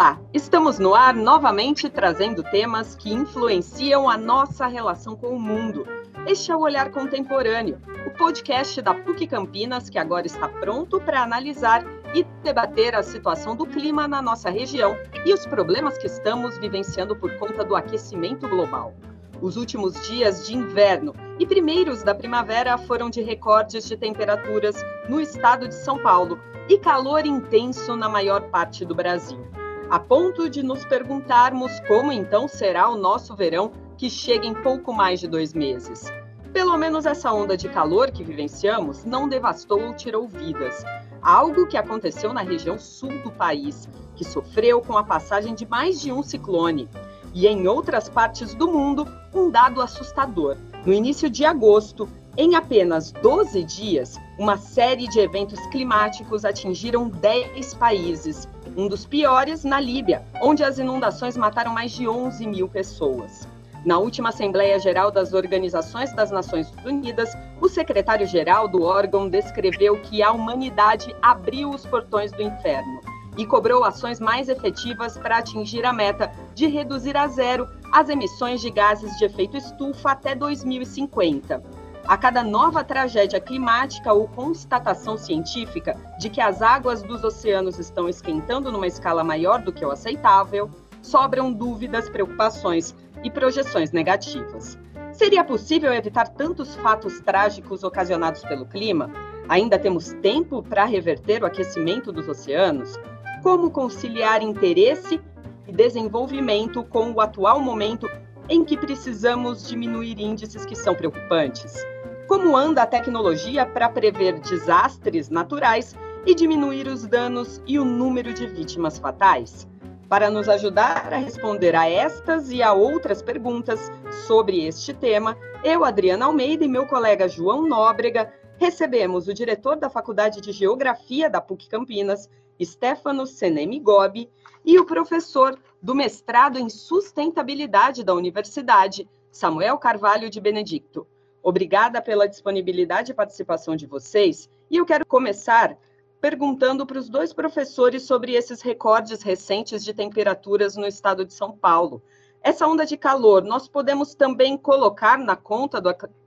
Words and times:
Olá, 0.00 0.18
estamos 0.32 0.78
no 0.78 0.94
ar 0.94 1.14
novamente 1.14 1.90
trazendo 1.90 2.42
temas 2.42 2.94
que 2.94 3.12
influenciam 3.12 4.08
a 4.08 4.16
nossa 4.16 4.66
relação 4.66 5.14
com 5.14 5.28
o 5.28 5.38
mundo. 5.38 5.86
Este 6.26 6.50
é 6.50 6.56
o 6.56 6.60
Olhar 6.60 6.90
Contemporâneo, 6.90 7.78
o 8.06 8.10
podcast 8.16 8.80
da 8.80 8.94
PUC 8.94 9.26
Campinas 9.26 9.90
que 9.90 9.98
agora 9.98 10.26
está 10.26 10.48
pronto 10.48 10.98
para 11.02 11.22
analisar 11.22 11.84
e 12.14 12.24
debater 12.42 12.94
a 12.94 13.02
situação 13.02 13.54
do 13.54 13.66
clima 13.66 14.08
na 14.08 14.22
nossa 14.22 14.48
região 14.48 14.96
e 15.26 15.34
os 15.34 15.44
problemas 15.44 15.98
que 15.98 16.06
estamos 16.06 16.56
vivenciando 16.56 17.14
por 17.14 17.36
conta 17.36 17.62
do 17.62 17.76
aquecimento 17.76 18.48
global. 18.48 18.94
Os 19.42 19.58
últimos 19.58 20.08
dias 20.08 20.46
de 20.46 20.56
inverno 20.56 21.14
e 21.38 21.46
primeiros 21.46 22.02
da 22.02 22.14
primavera 22.14 22.78
foram 22.78 23.10
de 23.10 23.20
recordes 23.20 23.86
de 23.86 23.98
temperaturas 23.98 24.82
no 25.10 25.20
estado 25.20 25.68
de 25.68 25.74
São 25.74 25.98
Paulo 25.98 26.40
e 26.70 26.78
calor 26.78 27.26
intenso 27.26 27.94
na 27.96 28.08
maior 28.08 28.48
parte 28.48 28.82
do 28.82 28.94
Brasil 28.94 29.59
a 29.90 29.98
ponto 29.98 30.48
de 30.48 30.62
nos 30.62 30.84
perguntarmos 30.84 31.80
como 31.88 32.12
então 32.12 32.46
será 32.46 32.88
o 32.88 32.96
nosso 32.96 33.34
verão 33.34 33.72
que 33.98 34.08
chega 34.08 34.46
em 34.46 34.54
pouco 34.54 34.92
mais 34.92 35.18
de 35.18 35.26
dois 35.26 35.52
meses. 35.52 36.12
Pelo 36.52 36.76
menos 36.78 37.06
essa 37.06 37.32
onda 37.32 37.56
de 37.56 37.68
calor 37.68 38.12
que 38.12 38.22
vivenciamos 38.22 39.04
não 39.04 39.28
devastou 39.28 39.82
ou 39.82 39.92
tirou 39.92 40.28
vidas. 40.28 40.84
Algo 41.20 41.66
que 41.66 41.76
aconteceu 41.76 42.32
na 42.32 42.40
região 42.40 42.78
sul 42.78 43.10
do 43.24 43.32
país, 43.32 43.88
que 44.14 44.24
sofreu 44.24 44.80
com 44.80 44.96
a 44.96 45.02
passagem 45.02 45.56
de 45.56 45.66
mais 45.66 46.00
de 46.00 46.12
um 46.12 46.22
ciclone. 46.22 46.88
E 47.34 47.48
em 47.48 47.66
outras 47.66 48.08
partes 48.08 48.54
do 48.54 48.68
mundo, 48.68 49.08
um 49.34 49.50
dado 49.50 49.82
assustador. 49.82 50.56
No 50.86 50.92
início 50.92 51.28
de 51.28 51.44
agosto, 51.44 52.08
em 52.36 52.54
apenas 52.54 53.10
12 53.10 53.64
dias, 53.64 54.18
uma 54.38 54.56
série 54.56 55.08
de 55.08 55.18
eventos 55.18 55.58
climáticos 55.66 56.44
atingiram 56.44 57.08
10 57.08 57.74
países, 57.74 58.48
um 58.76 58.86
dos 58.86 59.04
piores 59.04 59.64
na 59.64 59.80
Líbia, 59.80 60.22
onde 60.40 60.62
as 60.62 60.78
inundações 60.78 61.36
mataram 61.36 61.72
mais 61.72 61.90
de 61.92 62.08
11 62.08 62.46
mil 62.46 62.68
pessoas. 62.68 63.48
Na 63.84 63.98
última 63.98 64.28
Assembleia 64.28 64.78
Geral 64.78 65.10
das 65.10 65.32
Organizações 65.32 66.12
das 66.14 66.30
Nações 66.30 66.72
Unidas, 66.84 67.30
o 67.60 67.68
secretário-geral 67.68 68.68
do 68.68 68.82
órgão 68.82 69.28
descreveu 69.28 69.98
que 70.00 70.22
a 70.22 70.30
humanidade 70.30 71.14
abriu 71.22 71.70
os 71.70 71.84
portões 71.86 72.30
do 72.30 72.42
inferno 72.42 73.00
e 73.36 73.46
cobrou 73.46 73.82
ações 73.82 74.20
mais 74.20 74.48
efetivas 74.48 75.16
para 75.16 75.38
atingir 75.38 75.84
a 75.84 75.92
meta 75.92 76.30
de 76.54 76.66
reduzir 76.66 77.16
a 77.16 77.26
zero 77.26 77.66
as 77.92 78.08
emissões 78.08 78.60
de 78.60 78.70
gases 78.70 79.16
de 79.18 79.24
efeito 79.24 79.56
estufa 79.56 80.10
até 80.10 80.34
2050. 80.34 81.79
A 82.06 82.16
cada 82.16 82.42
nova 82.42 82.82
tragédia 82.82 83.40
climática 83.40 84.12
ou 84.12 84.26
constatação 84.26 85.16
científica 85.16 85.96
de 86.18 86.28
que 86.28 86.40
as 86.40 86.60
águas 86.60 87.02
dos 87.02 87.22
oceanos 87.22 87.78
estão 87.78 88.08
esquentando 88.08 88.72
numa 88.72 88.86
escala 88.86 89.22
maior 89.22 89.62
do 89.62 89.72
que 89.72 89.84
o 89.84 89.90
aceitável, 89.90 90.70
sobram 91.02 91.52
dúvidas, 91.52 92.08
preocupações 92.08 92.94
e 93.22 93.30
projeções 93.30 93.92
negativas. 93.92 94.78
Seria 95.12 95.44
possível 95.44 95.92
evitar 95.92 96.28
tantos 96.28 96.74
fatos 96.76 97.20
trágicos 97.20 97.84
ocasionados 97.84 98.42
pelo 98.42 98.66
clima? 98.66 99.10
Ainda 99.48 99.78
temos 99.78 100.12
tempo 100.22 100.62
para 100.62 100.84
reverter 100.84 101.42
o 101.42 101.46
aquecimento 101.46 102.12
dos 102.12 102.28
oceanos? 102.28 102.98
Como 103.42 103.70
conciliar 103.70 104.42
interesse 104.42 105.20
e 105.66 105.72
desenvolvimento 105.72 106.82
com 106.84 107.10
o 107.12 107.20
atual 107.20 107.60
momento 107.60 108.08
em 108.50 108.62
que 108.62 108.76
precisamos 108.76 109.66
diminuir 109.66 110.20
índices 110.20 110.66
que 110.66 110.76
são 110.76 110.94
preocupantes? 110.94 111.82
como 112.30 112.56
anda 112.56 112.82
a 112.82 112.86
tecnologia 112.86 113.66
para 113.66 113.88
prever 113.88 114.38
desastres 114.38 115.28
naturais 115.28 115.96
e 116.24 116.32
diminuir 116.32 116.86
os 116.86 117.04
danos 117.04 117.60
e 117.66 117.76
o 117.76 117.84
número 117.84 118.32
de 118.32 118.46
vítimas 118.46 119.00
fatais? 119.00 119.66
Para 120.08 120.30
nos 120.30 120.48
ajudar 120.48 121.12
a 121.12 121.16
responder 121.16 121.74
a 121.74 121.90
estas 121.90 122.48
e 122.52 122.62
a 122.62 122.72
outras 122.72 123.20
perguntas 123.20 123.90
sobre 124.28 124.64
este 124.64 124.94
tema, 124.94 125.36
eu, 125.64 125.84
Adriana 125.84 126.26
Almeida 126.26 126.64
e 126.64 126.68
meu 126.68 126.86
colega 126.86 127.28
João 127.28 127.66
Nóbrega 127.66 128.32
recebemos 128.58 129.26
o 129.26 129.34
diretor 129.34 129.74
da 129.74 129.90
Faculdade 129.90 130.40
de 130.40 130.52
Geografia 130.52 131.28
da 131.28 131.40
PUC 131.40 131.68
Campinas, 131.68 132.30
Stefano 132.62 133.26
Senemi 133.26 133.80
Gobi, 133.80 134.30
e 134.64 134.78
o 134.78 134.86
professor 134.86 135.58
do 135.82 135.94
mestrado 135.94 136.58
em 136.58 136.68
sustentabilidade 136.68 138.04
da 138.04 138.14
universidade, 138.14 139.08
Samuel 139.30 139.78
Carvalho 139.78 140.28
de 140.28 140.40
Benedicto. 140.40 141.06
Obrigada 141.42 142.02
pela 142.02 142.28
disponibilidade 142.28 143.12
e 143.12 143.14
participação 143.14 143.74
de 143.74 143.86
vocês. 143.86 144.50
E 144.70 144.76
eu 144.76 144.84
quero 144.84 145.06
começar 145.06 145.76
perguntando 146.20 146.84
para 146.84 146.98
os 146.98 147.08
dois 147.08 147.32
professores 147.32 148.02
sobre 148.02 148.34
esses 148.34 148.60
recordes 148.60 149.22
recentes 149.22 149.82
de 149.82 149.94
temperaturas 149.94 150.76
no 150.76 150.86
estado 150.86 151.24
de 151.24 151.32
São 151.32 151.52
Paulo. 151.52 152.02
Essa 152.42 152.66
onda 152.66 152.84
de 152.84 152.96
calor, 152.96 153.42
nós 153.42 153.68
podemos 153.68 154.14
também 154.14 154.56
colocar 154.56 155.18
na 155.18 155.36
conta 155.36 155.80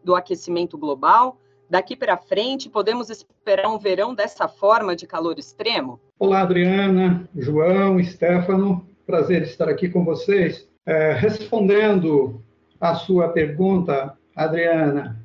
do, 0.03 0.15
aquecimento 0.15 0.77
global? 0.77 1.37
Daqui 1.69 1.95
para 1.95 2.17
frente, 2.17 2.69
podemos 2.69 3.09
esperar 3.09 3.67
um 3.67 3.79
verão 3.79 4.13
dessa 4.13 4.47
forma 4.47 4.95
de 4.95 5.07
calor 5.07 5.39
extremo? 5.39 5.99
Olá, 6.19 6.41
Adriana, 6.41 7.27
João, 7.35 8.03
Stefano, 8.03 8.87
prazer 9.05 9.43
estar 9.43 9.69
aqui 9.69 9.89
com 9.89 10.03
vocês. 10.03 10.67
É, 10.85 11.13
respondendo 11.13 12.41
à 12.79 12.95
sua 12.95 13.29
pergunta, 13.29 14.17
Adriana, 14.35 15.17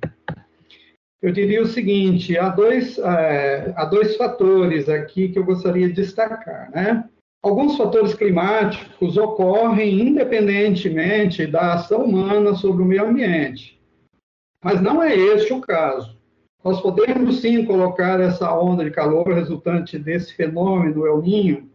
eu 1.20 1.32
diria 1.32 1.62
o 1.62 1.66
seguinte: 1.66 2.38
há 2.38 2.48
dois, 2.48 2.98
é, 2.98 3.72
há 3.76 3.84
dois 3.84 4.16
fatores 4.16 4.88
aqui 4.88 5.28
que 5.28 5.38
eu 5.38 5.44
gostaria 5.44 5.88
de 5.88 5.94
destacar. 5.94 6.70
Né? 6.70 7.04
Alguns 7.42 7.76
fatores 7.76 8.14
climáticos 8.14 9.16
ocorrem 9.16 10.08
independentemente 10.08 11.46
da 11.46 11.74
ação 11.74 12.04
humana 12.04 12.54
sobre 12.54 12.82
o 12.82 12.86
meio 12.86 13.06
ambiente, 13.06 13.80
mas 14.62 14.80
não 14.80 15.02
é 15.02 15.16
este 15.16 15.52
o 15.52 15.60
caso. 15.60 16.18
Nós 16.64 16.80
podemos 16.80 17.40
sim 17.40 17.64
colocar 17.64 18.20
essa 18.20 18.52
onda 18.52 18.84
de 18.84 18.90
calor 18.90 19.28
resultante 19.28 19.96
desse 19.96 20.34
fenômeno 20.34 21.06
El 21.06 21.22
Ninho 21.22 21.70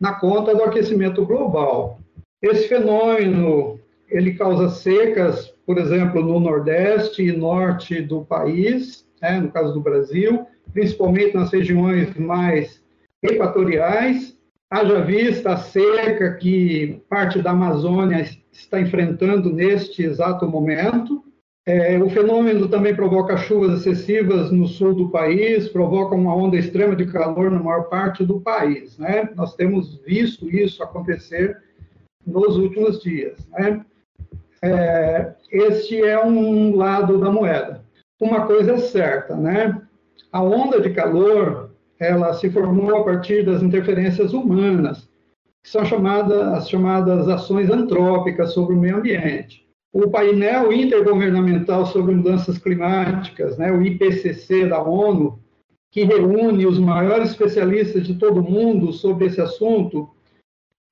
na 0.00 0.14
conta 0.14 0.54
do 0.54 0.62
aquecimento 0.62 1.24
global. 1.24 1.98
Esse 2.42 2.68
fenômeno 2.68 3.80
ele 4.08 4.34
causa 4.34 4.68
secas 4.68 5.54
por 5.66 5.78
exemplo, 5.78 6.22
no 6.22 6.38
Nordeste 6.38 7.22
e 7.22 7.32
Norte 7.32 8.02
do 8.02 8.24
país, 8.24 9.06
né, 9.20 9.40
no 9.40 9.50
caso 9.50 9.72
do 9.72 9.80
Brasil, 9.80 10.46
principalmente 10.72 11.34
nas 11.34 11.50
regiões 11.50 12.14
mais 12.16 12.82
equatoriais. 13.22 14.36
Haja 14.70 15.00
vista 15.00 15.52
a 15.52 15.56
seca 15.56 16.34
que 16.34 17.00
parte 17.08 17.40
da 17.40 17.50
Amazônia 17.50 18.26
está 18.52 18.80
enfrentando 18.80 19.52
neste 19.52 20.02
exato 20.02 20.46
momento. 20.46 21.24
É, 21.66 21.98
o 21.98 22.10
fenômeno 22.10 22.68
também 22.68 22.94
provoca 22.94 23.38
chuvas 23.38 23.80
excessivas 23.80 24.50
no 24.50 24.66
sul 24.68 24.94
do 24.94 25.08
país, 25.08 25.68
provoca 25.68 26.14
uma 26.14 26.34
onda 26.34 26.56
extrema 26.56 26.94
de 26.94 27.06
calor 27.06 27.50
na 27.50 27.62
maior 27.62 27.84
parte 27.84 28.22
do 28.22 28.40
país. 28.40 28.98
Né? 28.98 29.30
Nós 29.34 29.54
temos 29.54 29.98
visto 30.04 30.48
isso 30.48 30.82
acontecer 30.82 31.56
nos 32.26 32.58
últimos 32.58 33.02
dias. 33.02 33.38
Né? 33.52 33.84
é, 34.64 35.34
este 35.52 36.02
é 36.02 36.22
um 36.24 36.74
lado 36.74 37.18
da 37.18 37.30
moeda. 37.30 37.84
Uma 38.18 38.46
coisa 38.46 38.72
é 38.72 38.78
certa, 38.78 39.36
né? 39.36 39.80
A 40.32 40.42
onda 40.42 40.80
de 40.80 40.90
calor, 40.90 41.70
ela 41.98 42.32
se 42.32 42.50
formou 42.50 42.96
a 42.96 43.04
partir 43.04 43.44
das 43.44 43.62
interferências 43.62 44.32
humanas, 44.32 45.08
que 45.62 45.68
são 45.68 45.84
chamadas 45.84 46.40
as 46.54 46.68
chamadas 46.68 47.28
ações 47.28 47.70
antrópicas 47.70 48.54
sobre 48.54 48.74
o 48.74 48.78
meio 48.78 48.96
ambiente. 48.96 49.63
O 49.94 50.10
painel 50.10 50.72
intergovernamental 50.72 51.86
sobre 51.86 52.16
mudanças 52.16 52.58
climáticas, 52.58 53.56
né, 53.56 53.70
o 53.70 53.80
IPCC 53.80 54.66
da 54.66 54.82
ONU, 54.82 55.38
que 55.88 56.02
reúne 56.02 56.66
os 56.66 56.80
maiores 56.80 57.30
especialistas 57.30 58.04
de 58.04 58.16
todo 58.16 58.40
o 58.40 58.42
mundo 58.42 58.92
sobre 58.92 59.26
esse 59.26 59.40
assunto, 59.40 60.10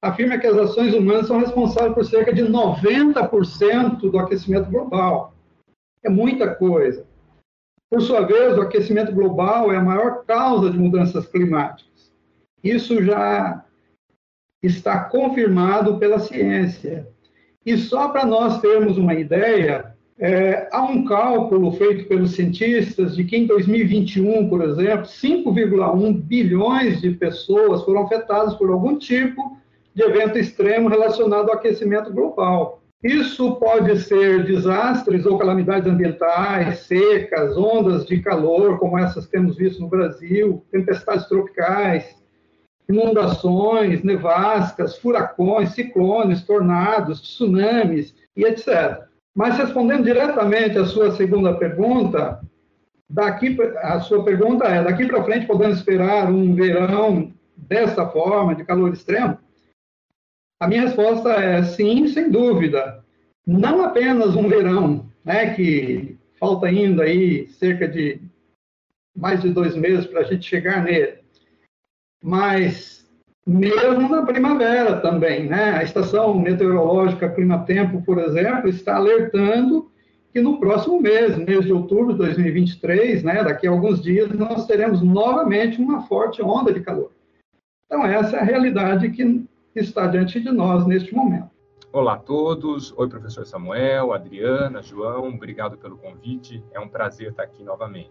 afirma 0.01 0.39
que 0.39 0.47
as 0.47 0.57
ações 0.57 0.95
humanas 0.95 1.27
são 1.27 1.41
responsáveis 1.41 1.95
por 1.95 2.05
cerca 2.05 2.33
de 2.33 2.45
90% 2.45 4.09
do 4.09 4.19
aquecimento 4.21 4.71
global. 4.71 5.35
É 6.05 6.09
muita 6.09 6.55
coisa. 6.55 7.05
Por 7.91 8.01
sua 8.03 8.21
vez, 8.21 8.57
o 8.57 8.61
aquecimento 8.61 9.11
global 9.11 9.73
é 9.73 9.79
a 9.79 9.83
maior 9.83 10.25
causa 10.25 10.71
de 10.71 10.79
mudanças 10.79 11.27
climáticas. 11.27 12.15
Isso 12.63 13.03
já 13.03 13.65
está 14.63 15.01
confirmado 15.07 15.99
pela 15.99 16.21
ciência. 16.21 17.09
E 17.65 17.77
só 17.77 18.09
para 18.09 18.27
nós 18.27 18.61
termos 18.61 18.99
uma 18.99 19.15
ideia, 19.15 19.95
é, 20.19 20.69
há 20.73 20.83
um 20.83 21.05
cálculo 21.05 21.73
feito 21.73 22.07
pelos 22.07 22.33
cientistas 22.33 23.17
de 23.17 23.25
que 23.25 23.37
em 23.37 23.47
2021, 23.47 24.49
por 24.49 24.63
exemplo, 24.63 25.07
5,1 25.07 26.21
bilhões 26.23 27.01
de 27.01 27.11
pessoas 27.11 27.83
foram 27.83 28.03
afetadas 28.03 28.55
por 28.55 28.71
algum 28.71 28.97
tipo 28.97 29.57
de 29.95 30.03
evento 30.03 30.39
extremo 30.39 30.89
relacionado 30.89 31.49
ao 31.49 31.57
aquecimento 31.57 32.13
global. 32.13 32.83
Isso 33.03 33.57
pode 33.57 33.99
ser 33.99 34.45
desastres 34.45 35.27
ou 35.27 35.37
calamidades 35.37 35.91
ambientais, 35.91 36.81
secas, 36.81 37.57
ondas 37.57 38.07
de 38.07 38.21
calor, 38.21 38.79
como 38.79 38.97
essas 38.97 39.27
que 39.27 39.33
temos 39.33 39.57
visto 39.57 39.81
no 39.81 39.89
Brasil, 39.89 40.65
tempestades 40.71 41.27
tropicais, 41.27 42.22
inundações, 42.93 44.03
nevascas, 44.03 44.99
furacões, 44.99 45.71
ciclones, 45.71 46.43
tornados, 46.43 47.21
tsunamis 47.21 48.15
e 48.37 48.45
etc. 48.45 49.03
Mas 49.35 49.57
respondendo 49.57 50.05
diretamente 50.05 50.79
à 50.79 50.85
sua 50.85 51.13
segunda 51.13 51.55
pergunta, 51.55 52.41
daqui 53.09 53.57
a 53.83 54.01
sua 54.01 54.23
pergunta 54.23 54.65
é: 54.67 54.85
daqui 54.85 55.07
para 55.07 55.25
frente 55.25 55.47
podemos 55.47 55.79
esperar 55.79 56.31
um 56.31 56.55
verão 56.55 57.33
dessa 57.57 58.07
forma, 58.07 58.55
de 58.55 58.65
calor 58.65 58.93
extremo? 58.93 59.39
A 60.61 60.69
minha 60.69 60.83
resposta 60.83 61.31
é 61.31 61.63
sim, 61.63 62.07
sem 62.09 62.31
dúvida. 62.31 63.03
Não 63.47 63.85
apenas 63.85 64.37
um 64.37 64.49
verão, 64.49 65.07
né, 65.25 65.55
que 65.55 66.17
falta 66.39 66.67
ainda 66.67 67.03
aí 67.05 67.49
cerca 67.49 67.89
de 67.89 68.21
mais 69.17 69.43
de 69.43 69.51
dois 69.51 69.75
meses 69.77 70.07
para 70.07 70.21
a 70.21 70.25
gente 70.25 70.49
chegar 70.49 70.85
nele, 70.85 71.22
mas 72.23 73.03
mesmo 73.47 74.09
na 74.09 74.23
primavera 74.25 75.01
também, 75.01 75.49
né? 75.49 75.73
A 75.73 75.83
estação 75.83 76.39
meteorológica 76.39 77.29
Clima-Tempo, 77.29 78.03
por 78.03 78.19
exemplo, 78.19 78.69
está 78.69 78.97
alertando 78.97 79.91
que 80.33 80.41
no 80.41 80.59
próximo 80.59 81.01
mês, 81.01 81.37
mês 81.37 81.65
de 81.65 81.73
outubro 81.73 82.13
de 82.13 82.19
2023, 82.21 83.23
né, 83.23 83.45
daqui 83.45 83.67
a 83.67 83.71
alguns 83.71 84.01
dias, 84.01 84.31
nós 84.33 84.67
teremos 84.67 85.03
novamente 85.03 85.79
uma 85.79 86.03
forte 86.07 86.41
onda 86.41 86.73
de 86.73 86.81
calor. 86.81 87.13
Então, 87.85 88.07
essa 88.07 88.37
é 88.37 88.41
a 88.41 88.45
realidade 88.45 89.11
que 89.11 89.45
está 89.75 90.07
diante 90.07 90.41
de 90.41 90.51
nós 90.51 90.87
neste 90.87 91.15
momento. 91.15 91.51
Olá 91.93 92.15
a 92.15 92.19
todos. 92.19 92.95
Oi, 92.97 93.07
professor 93.07 93.45
Samuel, 93.45 94.15
Adriana, 94.15 94.81
João, 94.81 95.29
obrigado 95.29 95.77
pelo 95.77 95.99
convite. 95.99 96.65
É 96.73 96.81
um 96.81 96.89
prazer 96.89 97.33
estar 97.33 97.43
aqui 97.43 97.63
novamente. 97.63 98.11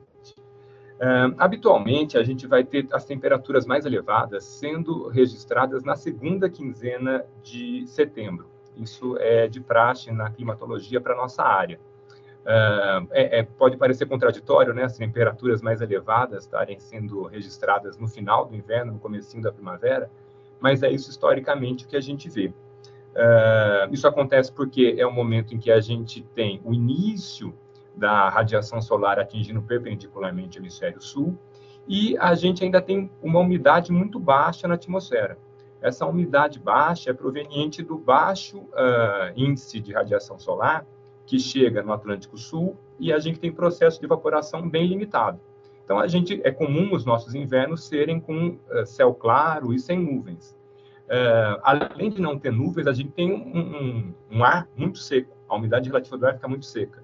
Habitualmente, 1.38 2.16
a 2.18 2.24
gente 2.24 2.46
vai 2.46 2.64
ter 2.64 2.88
as 2.92 3.06
temperaturas 3.06 3.66
mais 3.66 3.86
elevadas 3.88 4.44
sendo 4.44 5.08
registradas 5.08 5.84
na 5.84 5.96
segunda 5.96 6.48
quinzena 6.48 7.26
de 7.42 7.88
setembro. 7.88 8.48
Isso 8.78 9.18
é 9.20 9.48
de 9.48 9.60
praxe 9.60 10.12
na 10.12 10.30
climatologia 10.30 11.02
para 11.02 11.16
nossa 11.16 11.44
área. 11.44 11.80
Uh, 12.42 13.06
é, 13.12 13.40
é, 13.40 13.44
pode 13.44 13.78
parecer 13.78 14.08
contraditório, 14.08 14.74
né, 14.74 14.84
as 14.84 14.98
temperaturas 14.98 15.62
mais 15.62 15.80
elevadas 15.80 16.44
estarem 16.44 16.80
sendo 16.80 17.28
registradas 17.28 18.00
no 18.00 18.08
final 18.08 18.48
do 18.48 18.56
inverno, 18.56 18.94
no 18.94 19.00
começo 19.00 19.40
da 19.40 19.52
primavera, 19.52 20.10
mas 20.60 20.82
é 20.82 20.90
isso 20.90 21.12
historicamente 21.12 21.86
que 21.86 21.96
a 21.96 22.02
gente 22.02 22.28
vê. 22.30 22.48
Uh, 22.48 23.94
isso 23.94 24.08
acontece 24.08 24.52
porque 24.52 24.96
é 24.98 25.06
o 25.06 25.12
momento 25.12 25.54
em 25.54 25.60
que 25.60 25.70
a 25.72 25.80
gente 25.80 26.24
tem 26.34 26.60
o 26.64 26.74
início 26.74 27.54
da 27.96 28.30
radiação 28.30 28.82
solar 28.82 29.20
atingindo 29.20 29.62
perpendicularmente 29.62 30.58
o 30.58 30.62
hemisfério 30.62 31.02
sul, 31.02 31.38
e 31.88 32.18
a 32.18 32.36
gente 32.36 32.64
ainda 32.64 32.82
tem 32.82 33.12
uma 33.22 33.40
umidade 33.40 33.92
muito 33.92 34.20
baixa 34.20 34.68
na 34.68 34.76
atmosfera. 34.76 35.38
Essa 35.82 36.06
umidade 36.06 36.60
baixa 36.60 37.10
é 37.10 37.14
proveniente 37.14 37.82
do 37.82 37.98
baixo 37.98 38.60
uh, 38.60 39.34
índice 39.36 39.80
de 39.80 39.94
radiação 39.94 40.38
solar 40.38 40.86
que 41.26 41.40
chega 41.40 41.82
no 41.82 41.92
Atlântico 41.92 42.38
Sul 42.38 42.78
e 43.00 43.12
a 43.12 43.20
gente 43.20 43.40
tem 43.40 43.52
processo 43.52 44.00
de 44.00 44.06
evaporação 44.06 44.70
bem 44.70 44.86
limitado. 44.86 45.40
Então, 45.84 46.00
a 46.00 46.08
gente 46.08 46.40
é 46.44 46.52
comum 46.52 46.94
os 46.94 47.04
nossos 47.04 47.34
invernos 47.34 47.86
serem 47.86 48.20
com 48.20 48.60
uh, 48.70 48.86
céu 48.86 49.14
claro 49.14 49.74
e 49.74 49.80
sem 49.80 50.00
nuvens. 50.00 50.56
Uh, 51.08 51.60
além 51.64 52.10
de 52.10 52.22
não 52.22 52.40
ter 52.40 52.52
nuvens, 52.52 52.88
a 52.88 52.94
gente 52.94 53.12
tem 53.12 53.34
um, 53.34 53.58
um, 53.58 54.14
um, 54.38 54.44
ar 54.44 54.70
muito 54.78 55.00
seco. 55.00 55.36
A 55.50 55.56
umidade 55.56 55.90
relativa 55.90 56.18
do 56.18 56.26
ar 56.28 56.36
fica 56.36 56.48
muito 56.48 56.66
seca. 56.66 57.01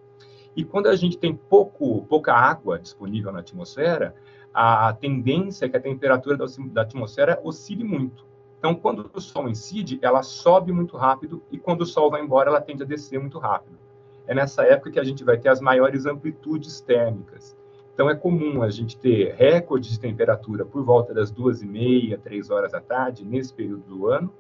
E 0.58 0.64
quando 0.64 0.88
a 0.88 0.96
gente 0.96 1.20
tem 1.20 1.36
pouco, 1.36 2.04
pouca 2.08 2.34
água 2.34 2.80
disponível 2.80 3.32
na 3.32 3.42
atmosfera, 3.42 4.16
a 4.52 4.92
tendência 4.92 5.68
é 5.68 5.70
que 5.70 5.78
a 5.78 5.80
temperatura 5.80 6.36
da 6.36 6.82
atmosfera 6.82 7.40
oscile 7.44 7.84
muito. 7.84 8.26
Então, 8.58 8.74
quando 8.74 9.08
o 9.14 9.22
Sol 9.22 9.48
incide, 9.48 10.00
ela 10.02 10.24
sobe 10.24 10.72
muito 10.72 10.98
rápido 10.98 11.44
e 11.52 11.60
quando 11.60 11.82
o 11.82 11.86
Sol 11.86 12.10
vai 12.10 12.24
embora, 12.24 12.50
ela 12.50 12.60
tende 12.60 12.82
a 12.82 12.88
descer 12.88 13.20
muito 13.20 13.38
rápido. 13.38 13.78
É 14.26 14.34
nessa 14.34 14.64
época 14.64 14.90
que 14.90 15.00
a 15.00 15.04
gente 15.04 15.24
vai 15.24 15.38
ter 15.38 15.50
as 15.50 15.62
maiores 15.62 16.08
amplitudes 16.08 16.82
térmicas. 16.82 17.56
Então, 17.94 18.10
é 18.10 18.16
comum 18.16 18.64
a 18.64 18.72
gente 18.72 18.98
ter 18.98 19.36
recordes 19.36 19.92
de 19.92 20.00
temperatura 20.00 20.66
por 20.66 20.84
volta 20.84 21.14
das 21.14 21.30
duas 21.30 21.62
e 21.62 21.68
meia, 21.68 22.18
três 22.18 22.50
horas 22.50 22.72
da 22.72 22.82
tarde, 22.82 23.24
nesse 23.24 23.54
período 23.54 23.84
do 23.84 24.08
ano, 24.08 24.34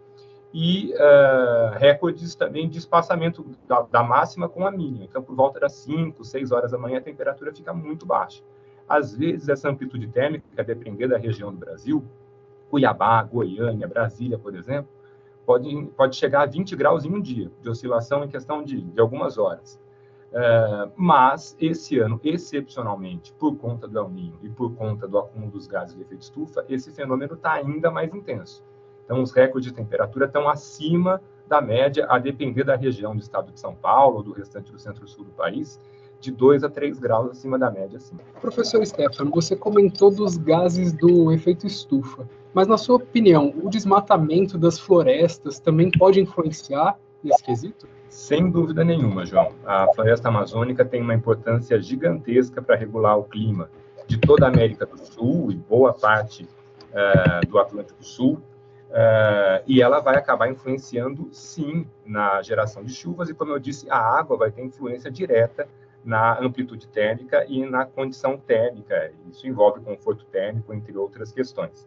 e 0.53 0.93
uh, 0.93 1.77
recordes 1.77 2.35
também 2.35 2.69
de 2.69 2.77
espaçamento 2.77 3.45
da, 3.67 3.81
da, 3.81 4.03
máxima 4.03 4.47
com 4.47 4.65
a 4.65 4.71
mínima. 4.71 5.05
Então, 5.05 5.21
por 5.21 5.35
volta 5.35 5.59
das 5.59 5.73
5, 5.73 6.23
6 6.23 6.51
horas 6.51 6.71
da 6.71 6.77
manhã, 6.77 6.99
a 6.99 7.01
temperatura 7.01 7.53
fica 7.53 7.73
muito 7.73 8.05
baixa. 8.05 8.41
Às 8.87 9.13
vezes, 9.13 9.49
essa 9.49 9.69
amplitude 9.69 10.07
térmica, 10.07 10.63
depender 10.63 11.07
da 11.07 11.17
região 11.17 11.51
do 11.51 11.57
Brasil, 11.57 12.03
Cuiabá, 12.69 13.21
Goiânia, 13.23 13.87
Brasília, 13.87 14.39
por 14.39 14.55
exemplo, 14.55 14.89
pode, 15.45 15.85
pode 15.97 16.15
chegar 16.15 16.43
a 16.43 16.45
20 16.45 16.75
graus 16.75 17.03
em 17.03 17.13
um 17.13 17.21
dia, 17.21 17.51
de 17.61 17.69
oscilação 17.69 18.23
em 18.23 18.27
questão 18.29 18.63
de, 18.63 18.81
de 18.81 19.01
algumas 19.01 19.37
horas. 19.37 19.79
Uh, 20.31 20.91
mas, 20.95 21.55
esse 21.59 21.99
ano, 21.99 22.19
excepcionalmente, 22.23 23.33
por 23.33 23.57
conta 23.57 23.87
do 23.87 23.97
El 23.97 24.09
Niño 24.09 24.39
e 24.43 24.49
por 24.49 24.73
conta 24.75 25.07
do 25.07 25.17
acúmulo 25.17 25.51
dos 25.51 25.67
gases 25.67 25.95
de 25.95 26.01
efeito 26.01 26.21
estufa, 26.21 26.65
esse 26.69 26.91
fenômeno 26.91 27.33
está 27.33 27.53
ainda 27.53 27.91
mais 27.91 28.13
intenso. 28.13 28.63
Então, 29.07 29.23
os 29.23 29.31
recordes 29.31 29.71
de 29.71 29.73
temperatura 29.73 30.25
estão 30.25 30.49
acima 30.49 31.21
da 31.47 31.61
média, 31.61 32.05
a 32.09 32.19
depender 32.19 32.65
da 32.65 32.75
região 32.75 33.15
do 33.15 33.21
estado 33.21 33.53
de 33.53 33.59
São 33.59 33.73
Paulo 33.73 34.17
ou 34.17 34.23
do 34.23 34.33
restante 34.33 34.69
do 34.69 34.77
centro-sul 34.77 35.23
do 35.23 35.31
país, 35.31 35.79
de 36.19 36.29
2 36.29 36.65
a 36.65 36.69
3 36.69 36.99
graus 36.99 37.31
acima 37.31 37.57
da 37.57 37.71
média. 37.71 37.97
Sim. 38.01 38.17
Professor 38.41 38.85
Stefano, 38.85 39.31
você 39.31 39.55
comentou 39.55 40.11
dos 40.11 40.35
gases 40.35 40.91
do 40.91 41.31
efeito 41.31 41.65
estufa, 41.65 42.27
mas 42.53 42.67
na 42.67 42.77
sua 42.77 42.97
opinião, 42.97 43.53
o 43.63 43.69
desmatamento 43.69 44.57
das 44.57 44.77
florestas 44.77 45.57
também 45.57 45.89
pode 45.89 46.19
influenciar 46.19 46.99
nesse 47.23 47.41
quesito? 47.43 47.87
Sem 48.09 48.49
dúvida 48.49 48.83
nenhuma, 48.83 49.25
João. 49.25 49.53
A 49.65 49.87
floresta 49.93 50.27
amazônica 50.27 50.83
tem 50.83 51.01
uma 51.01 51.13
importância 51.13 51.79
gigantesca 51.81 52.61
para 52.61 52.75
regular 52.75 53.17
o 53.17 53.23
clima 53.23 53.69
de 54.05 54.17
toda 54.17 54.45
a 54.45 54.49
América 54.49 54.85
do 54.85 54.97
Sul 54.97 55.51
e 55.51 55.55
boa 55.55 55.93
parte 55.93 56.43
uh, 56.43 57.47
do 57.47 57.59
Atlântico 57.59 58.03
Sul, 58.03 58.41
Uh, 58.89 59.63
e 59.67 59.81
ela 59.81 59.99
vai 59.99 60.15
acabar 60.15 60.49
influenciando, 60.49 61.27
sim, 61.31 61.85
na 62.05 62.41
geração 62.41 62.83
de 62.83 62.93
chuvas, 62.93 63.29
e 63.29 63.33
como 63.33 63.51
eu 63.51 63.59
disse, 63.59 63.89
a 63.89 63.97
água 63.97 64.37
vai 64.37 64.49
ter 64.49 64.63
influência 64.63 65.11
direta 65.11 65.67
na 66.03 66.39
amplitude 66.39 66.87
térmica 66.87 67.45
e 67.49 67.65
na 67.65 67.85
condição 67.85 68.37
térmica. 68.37 69.11
Isso 69.29 69.45
envolve 69.45 69.81
conforto 69.81 70.25
térmico, 70.25 70.73
entre 70.73 70.97
outras 70.97 71.33
questões. 71.33 71.85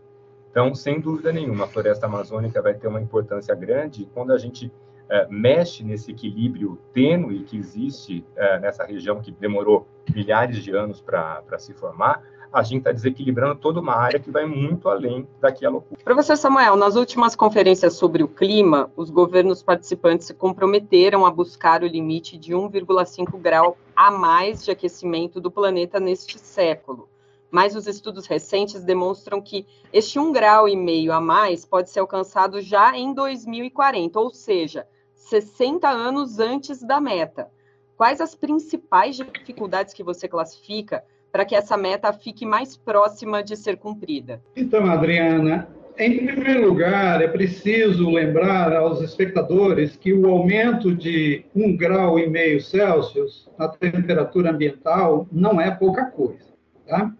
Então, 0.50 0.74
sem 0.74 1.00
dúvida 1.00 1.32
nenhuma, 1.32 1.64
a 1.64 1.68
floresta 1.68 2.06
amazônica 2.06 2.60
vai 2.60 2.74
ter 2.74 2.88
uma 2.88 3.00
importância 3.00 3.54
grande 3.54 4.06
quando 4.12 4.32
a 4.32 4.38
gente 4.38 4.70
uh, 5.10 5.26
mexe 5.28 5.82
nesse 5.82 6.10
equilíbrio 6.10 6.78
tênue 6.92 7.42
que 7.42 7.56
existe 7.56 8.24
uh, 8.36 8.60
nessa 8.60 8.84
região 8.84 9.20
que 9.20 9.32
demorou 9.32 9.86
milhares 10.14 10.62
de 10.62 10.70
anos 10.70 11.00
para 11.00 11.58
se 11.58 11.74
formar, 11.74 12.22
a 12.52 12.62
gente 12.62 12.78
está 12.78 12.92
desequilibrando 12.92 13.54
toda 13.54 13.80
uma 13.80 13.94
área 13.94 14.18
que 14.18 14.30
vai 14.30 14.44
muito 14.44 14.88
além 14.88 15.26
daquela 15.40 15.74
loucura. 15.74 16.00
Professor 16.02 16.36
Samuel, 16.36 16.74
nas 16.74 16.96
últimas 16.96 17.36
conferências 17.36 17.94
sobre 17.94 18.22
o 18.22 18.28
clima, 18.28 18.90
os 18.96 19.08
governos 19.08 19.62
participantes 19.62 20.26
se 20.26 20.34
comprometeram 20.34 21.24
a 21.24 21.30
buscar 21.30 21.82
o 21.82 21.86
limite 21.86 22.36
de 22.36 22.52
1,5 22.52 23.38
grau 23.38 23.76
a 23.94 24.10
mais 24.10 24.64
de 24.64 24.70
aquecimento 24.70 25.40
do 25.40 25.50
planeta 25.50 26.00
neste 26.00 26.38
século. 26.38 27.08
Mas 27.50 27.74
os 27.74 27.86
estudos 27.86 28.26
recentes 28.26 28.82
demonstram 28.82 29.40
que 29.40 29.66
este 29.92 30.18
1,5 30.18 30.32
grau 30.32 30.68
e 30.68 30.76
meio 30.76 31.12
a 31.12 31.20
mais 31.20 31.64
pode 31.64 31.90
ser 31.90 32.00
alcançado 32.00 32.60
já 32.60 32.96
em 32.96 33.12
2040, 33.12 34.18
ou 34.18 34.30
seja, 34.30 34.86
60 35.20 35.88
anos 35.88 36.38
antes 36.38 36.82
da 36.82 37.00
meta. 37.00 37.48
Quais 37.96 38.20
as 38.20 38.34
principais 38.34 39.16
dificuldades 39.16 39.92
que 39.92 40.02
você 40.02 40.26
classifica 40.26 41.04
para 41.30 41.44
que 41.44 41.54
essa 41.54 41.76
meta 41.76 42.12
fique 42.12 42.46
mais 42.46 42.76
próxima 42.76 43.42
de 43.42 43.56
ser 43.56 43.76
cumprida? 43.76 44.42
Então, 44.56 44.90
Adriana, 44.90 45.68
em 45.98 46.26
primeiro 46.26 46.66
lugar, 46.66 47.22
é 47.22 47.28
preciso 47.28 48.08
lembrar 48.08 48.74
aos 48.74 49.02
espectadores 49.02 49.96
que 49.96 50.12
o 50.12 50.26
aumento 50.26 50.94
de 50.94 51.44
um 51.54 51.76
grau 51.76 52.18
e 52.18 52.26
meio 52.26 52.60
Celsius 52.60 53.48
na 53.58 53.68
temperatura 53.68 54.50
ambiental 54.50 55.28
não 55.30 55.60
é 55.60 55.70
pouca 55.70 56.06
coisa, 56.06 56.54
tá? 56.86 57.12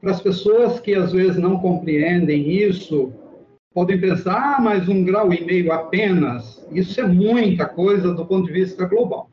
Para 0.00 0.12
as 0.12 0.22
pessoas 0.22 0.78
que 0.78 0.94
às 0.94 1.12
vezes 1.12 1.36
não 1.36 1.58
compreendem 1.58 2.48
isso, 2.52 3.12
podem 3.78 4.00
pensar, 4.00 4.56
ah, 4.56 4.60
mas 4.60 4.88
um 4.88 5.04
grau 5.04 5.32
e 5.32 5.40
meio 5.40 5.70
apenas, 5.70 6.66
isso 6.72 7.00
é 7.00 7.06
muita 7.06 7.64
coisa 7.64 8.12
do 8.12 8.26
ponto 8.26 8.48
de 8.48 8.52
vista 8.52 8.84
global. 8.86 9.30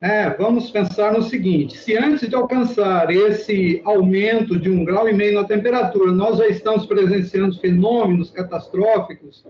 É, 0.00 0.30
vamos 0.30 0.70
pensar 0.70 1.12
no 1.12 1.22
seguinte: 1.22 1.76
se 1.76 1.94
antes 1.94 2.26
de 2.26 2.34
alcançar 2.34 3.10
esse 3.10 3.82
aumento 3.84 4.58
de 4.58 4.70
um 4.70 4.86
grau 4.86 5.06
e 5.06 5.12
meio 5.12 5.34
na 5.34 5.44
temperatura, 5.44 6.10
nós 6.12 6.38
já 6.38 6.46
estamos 6.46 6.86
presenciando 6.86 7.60
fenômenos 7.60 8.30
catastróficos, 8.30 9.44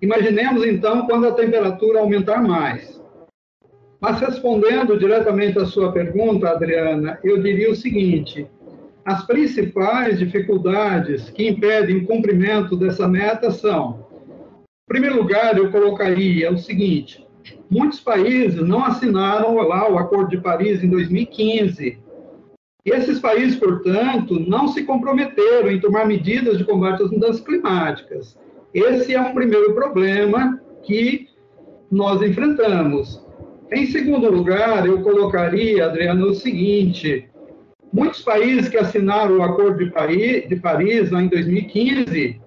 imaginemos 0.00 0.64
então 0.64 1.06
quando 1.06 1.28
a 1.28 1.32
temperatura 1.32 2.00
aumentar 2.00 2.42
mais. 2.42 2.98
Mas 4.00 4.18
respondendo 4.18 4.98
diretamente 4.98 5.58
à 5.58 5.66
sua 5.66 5.92
pergunta, 5.92 6.48
Adriana, 6.48 7.18
eu 7.22 7.42
diria 7.42 7.70
o 7.70 7.76
seguinte: 7.76 8.48
as 9.10 9.26
principais 9.26 10.20
dificuldades 10.20 11.30
que 11.30 11.48
impedem 11.48 11.96
o 11.96 12.06
cumprimento 12.06 12.76
dessa 12.76 13.08
meta 13.08 13.50
são, 13.50 14.06
em 14.62 14.88
primeiro 14.88 15.16
lugar, 15.16 15.58
eu 15.58 15.68
colocaria 15.72 16.52
o 16.52 16.56
seguinte: 16.56 17.26
muitos 17.68 17.98
países 17.98 18.62
não 18.62 18.84
assinaram 18.84 19.56
lá 19.56 19.90
o 19.90 19.98
Acordo 19.98 20.30
de 20.30 20.40
Paris 20.40 20.84
em 20.84 20.88
2015. 20.88 21.98
E 22.86 22.90
esses 22.90 23.18
países, 23.18 23.56
portanto, 23.56 24.38
não 24.38 24.68
se 24.68 24.84
comprometeram 24.84 25.70
em 25.70 25.80
tomar 25.80 26.06
medidas 26.06 26.56
de 26.56 26.64
combate 26.64 27.02
às 27.02 27.10
mudanças 27.10 27.40
climáticas. 27.40 28.38
Esse 28.72 29.12
é 29.12 29.20
um 29.20 29.34
primeiro 29.34 29.74
problema 29.74 30.60
que 30.84 31.28
nós 31.90 32.22
enfrentamos. 32.22 33.20
Em 33.72 33.86
segundo 33.86 34.30
lugar, 34.30 34.86
eu 34.86 35.02
colocaria, 35.02 35.86
Adriano, 35.86 36.28
o 36.28 36.34
seguinte: 36.34 37.29
muitos 37.92 38.22
países 38.22 38.68
que 38.68 38.76
assinaram 38.76 39.38
o 39.38 39.42
Acordo 39.42 39.84
de 39.84 39.90
Paris, 39.90 40.48
de 40.48 40.56
Paris 40.56 41.10
lá 41.10 41.22
em 41.22 41.28
2015 41.28 42.40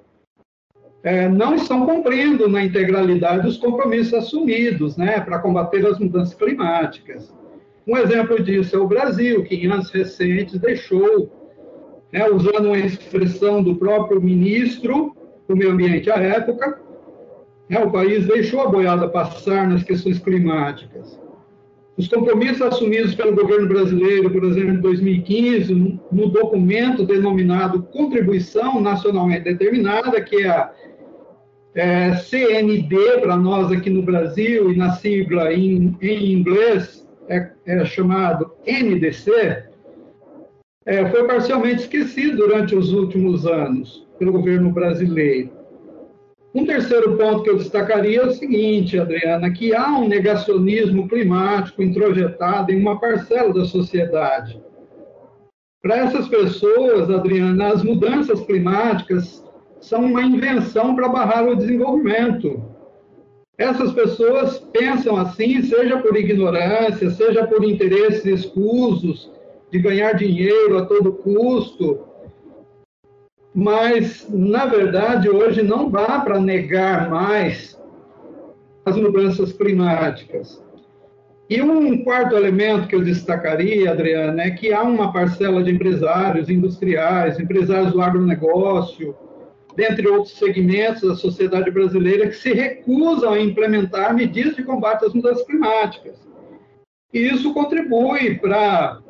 é, 1.04 1.28
não 1.28 1.54
estão 1.56 1.86
cumprindo 1.86 2.48
na 2.48 2.64
integralidade 2.64 3.48
os 3.48 3.58
compromissos 3.58 4.14
assumidos 4.14 4.96
né, 4.96 5.20
para 5.20 5.40
combater 5.40 5.86
as 5.86 6.00
mudanças 6.00 6.34
climáticas. 6.34 7.36
Um 7.86 7.98
exemplo 7.98 8.42
disso 8.42 8.78
é 8.78 8.80
o 8.80 8.88
Brasil, 8.88 9.44
que 9.44 9.56
em 9.56 9.70
anos 9.70 9.92
recentes 9.92 10.58
deixou, 10.58 11.30
né, 12.12 12.26
usando 12.30 12.68
uma 12.68 12.80
expressão 12.80 13.62
do 13.62 13.76
próprio 13.76 14.22
ministro 14.22 15.14
do 15.46 15.58
Meio 15.58 15.72
Ambiente 15.72 16.10
à 16.10 16.16
época, 16.16 16.80
né, 17.70 17.84
o 17.84 17.92
país 17.92 18.26
deixou 18.26 18.62
a 18.62 18.70
boiada 18.70 19.10
passar 19.10 19.68
nas 19.68 19.84
questões 19.84 20.20
climáticas. 20.20 21.20
Os 21.96 22.08
compromissos 22.08 22.62
assumidos 22.62 23.14
pelo 23.14 23.36
governo 23.36 23.68
brasileiro, 23.68 24.30
por 24.32 24.44
exemplo, 24.44 24.72
em 24.72 24.82
2015, 24.82 26.00
no 26.12 26.30
documento 26.30 27.06
denominado 27.06 27.84
Contribuição 27.84 28.82
Nacionalmente 28.82 29.44
Determinada, 29.44 30.20
que 30.20 30.38
é 30.38 30.50
a 30.50 30.74
é, 31.76 32.16
CND 32.16 33.20
para 33.22 33.38
nós 33.38 33.72
aqui 33.72 33.92
no 33.92 34.02
Brasil, 34.02 34.72
e 34.72 34.78
na 34.78 34.94
sigla 34.94 35.54
em, 35.54 35.96
em 36.02 36.34
inglês 36.34 37.08
é, 37.30 37.52
é, 37.68 37.86
chamado 37.86 38.52
NDC, 38.66 39.64
é, 40.86 41.10
foi 41.10 41.28
parcialmente 41.28 41.84
esquecido 41.84 42.38
durante 42.38 42.76
os 42.76 42.92
últimos 42.92 43.46
anos 43.46 44.08
pelo 44.18 44.32
governo 44.32 44.72
brasileiro. 44.72 45.62
Um 46.53 46.65
terceiro 46.67 47.17
ponto 47.17 47.41
que 47.41 47.50
eu 47.50 47.57
destacaria 47.57 48.22
é 48.22 48.25
o 48.27 48.31
seguinte, 48.31 49.00
Adriana, 49.00 49.51
que 49.51 49.74
há 49.74 49.98
um 49.98 50.07
negacionismo 50.07 51.07
climático 51.07 51.81
introjetado 51.81 52.72
em 52.72 52.79
uma 52.79 53.00
parcela 53.00 53.51
da 53.51 53.65
sociedade. 53.65 54.62
Para 55.81 55.98
essas 55.98 56.27
pessoas, 56.27 57.10
Adriana, 57.10 57.69
as 57.69 57.83
mudanças 57.83 58.39
climáticas 58.41 59.43
são 59.81 60.05
uma 60.05 60.22
invenção 60.22 60.95
para 60.95 61.10
barrar 61.10 61.48
o 61.48 61.55
desenvolvimento. 61.55 62.63
Essas 63.57 63.91
pessoas 63.91 64.60
pensam 64.60 65.17
assim, 65.17 65.62
seja 65.63 65.98
por 65.98 66.15
ignorância, 66.15 67.10
seja 67.10 67.48
por 67.48 67.63
interesses 67.63 68.25
escusos 68.25 69.31
de 69.72 69.79
ganhar 69.79 70.13
dinheiro 70.13 70.77
a 70.77 70.86
todo 70.86 71.13
custo, 71.13 72.12
mas, 73.53 74.27
na 74.29 74.65
verdade, 74.65 75.29
hoje 75.29 75.62
não 75.62 75.89
dá 75.89 76.19
para 76.19 76.39
negar 76.39 77.10
mais 77.10 77.79
as 78.86 78.98
mudanças 78.98 79.53
climáticas. 79.53 80.62
E 81.50 81.62
um 81.62 82.03
quarto 82.03 82.36
elemento 82.36 82.88
que 82.88 82.95
eu 82.95 83.03
destacaria, 83.03 83.91
Adriana, 83.91 84.43
é 84.43 84.51
que 84.51 84.74
há 84.74 84.81
uma 84.81 85.13
parcela 85.13 85.62
de 85.62 85.72
empresários 85.72 86.50
industriais, 86.50 87.39
empresários 87.39 87.91
do 87.91 88.01
agronegócio, 88.01 89.15
dentre 89.75 90.07
outros 90.07 90.38
segmentos 90.38 91.01
da 91.01 91.15
sociedade 91.15 91.69
brasileira, 91.69 92.27
que 92.27 92.36
se 92.36 92.53
recusam 92.53 93.33
a 93.33 93.39
implementar 93.39 94.15
medidas 94.15 94.55
de 94.55 94.63
combate 94.63 95.05
às 95.05 95.13
mudanças 95.13 95.45
climáticas. 95.45 96.15
E 97.13 97.19
isso 97.19 97.53
contribui 97.53 98.39
para 98.39 99.01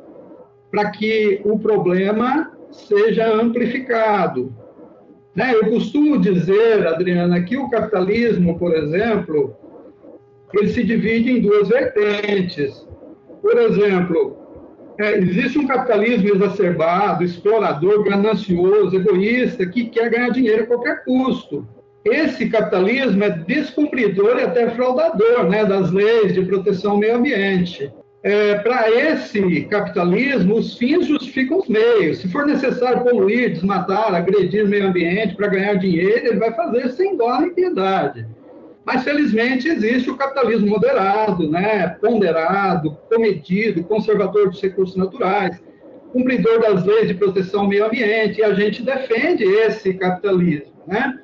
que 0.98 1.40
o 1.44 1.58
problema 1.58 2.52
seja 2.74 3.32
amplificado. 3.32 4.54
Né? 5.34 5.54
Eu 5.54 5.70
costumo 5.70 6.18
dizer, 6.18 6.86
Adriana, 6.86 7.42
que 7.42 7.56
o 7.56 7.68
capitalismo, 7.68 8.58
por 8.58 8.74
exemplo, 8.74 9.56
ele 10.52 10.68
se 10.68 10.84
divide 10.84 11.30
em 11.30 11.40
duas 11.40 11.68
vertentes. 11.68 12.86
Por 13.40 13.58
exemplo, 13.58 14.36
é, 14.98 15.18
existe 15.18 15.58
um 15.58 15.66
capitalismo 15.66 16.34
exacerbado, 16.34 17.24
explorador, 17.24 18.04
ganancioso, 18.04 18.96
egoísta, 18.96 19.66
que 19.66 19.86
quer 19.86 20.10
ganhar 20.10 20.30
dinheiro 20.30 20.64
a 20.64 20.66
qualquer 20.66 21.04
custo. 21.04 21.66
Esse 22.04 22.48
capitalismo 22.48 23.24
é 23.24 23.30
descumpridor 23.30 24.38
e 24.38 24.42
até 24.42 24.70
fraudador 24.70 25.48
né, 25.48 25.64
das 25.64 25.90
leis 25.90 26.34
de 26.34 26.44
proteção 26.44 26.92
ao 26.92 26.98
meio 26.98 27.16
ambiente 27.16 27.90
é, 28.24 28.54
para 28.54 28.90
esse 28.90 29.66
capitalismo, 29.66 30.54
os 30.54 30.78
fins 30.78 31.06
justificam 31.06 31.58
os 31.58 31.68
meios. 31.68 32.18
Se 32.18 32.28
for 32.28 32.46
necessário 32.46 33.04
poluir, 33.04 33.52
desmatar, 33.52 34.14
agredir 34.14 34.64
o 34.64 34.68
meio 34.68 34.88
ambiente 34.88 35.36
para 35.36 35.48
ganhar 35.48 35.74
dinheiro, 35.74 36.28
ele 36.28 36.38
vai 36.38 36.50
fazer 36.54 36.88
sem 36.92 37.18
dó 37.18 37.38
nem 37.38 37.52
piedade. 37.52 38.26
Mas, 38.82 39.04
felizmente, 39.04 39.68
existe 39.68 40.10
o 40.10 40.16
capitalismo 40.16 40.68
moderado, 40.68 41.50
né, 41.50 41.86
ponderado, 42.00 42.96
comedido, 43.10 43.84
conservador 43.84 44.48
dos 44.48 44.60
recursos 44.60 44.96
naturais, 44.96 45.62
cumpridor 46.10 46.60
das 46.60 46.82
leis 46.82 47.08
de 47.08 47.14
proteção 47.14 47.60
ao 47.60 47.68
meio 47.68 47.84
ambiente, 47.84 48.40
e 48.40 48.44
a 48.44 48.54
gente 48.54 48.82
defende 48.82 49.44
esse 49.44 49.92
capitalismo. 49.94 50.72
Né? 50.86 51.18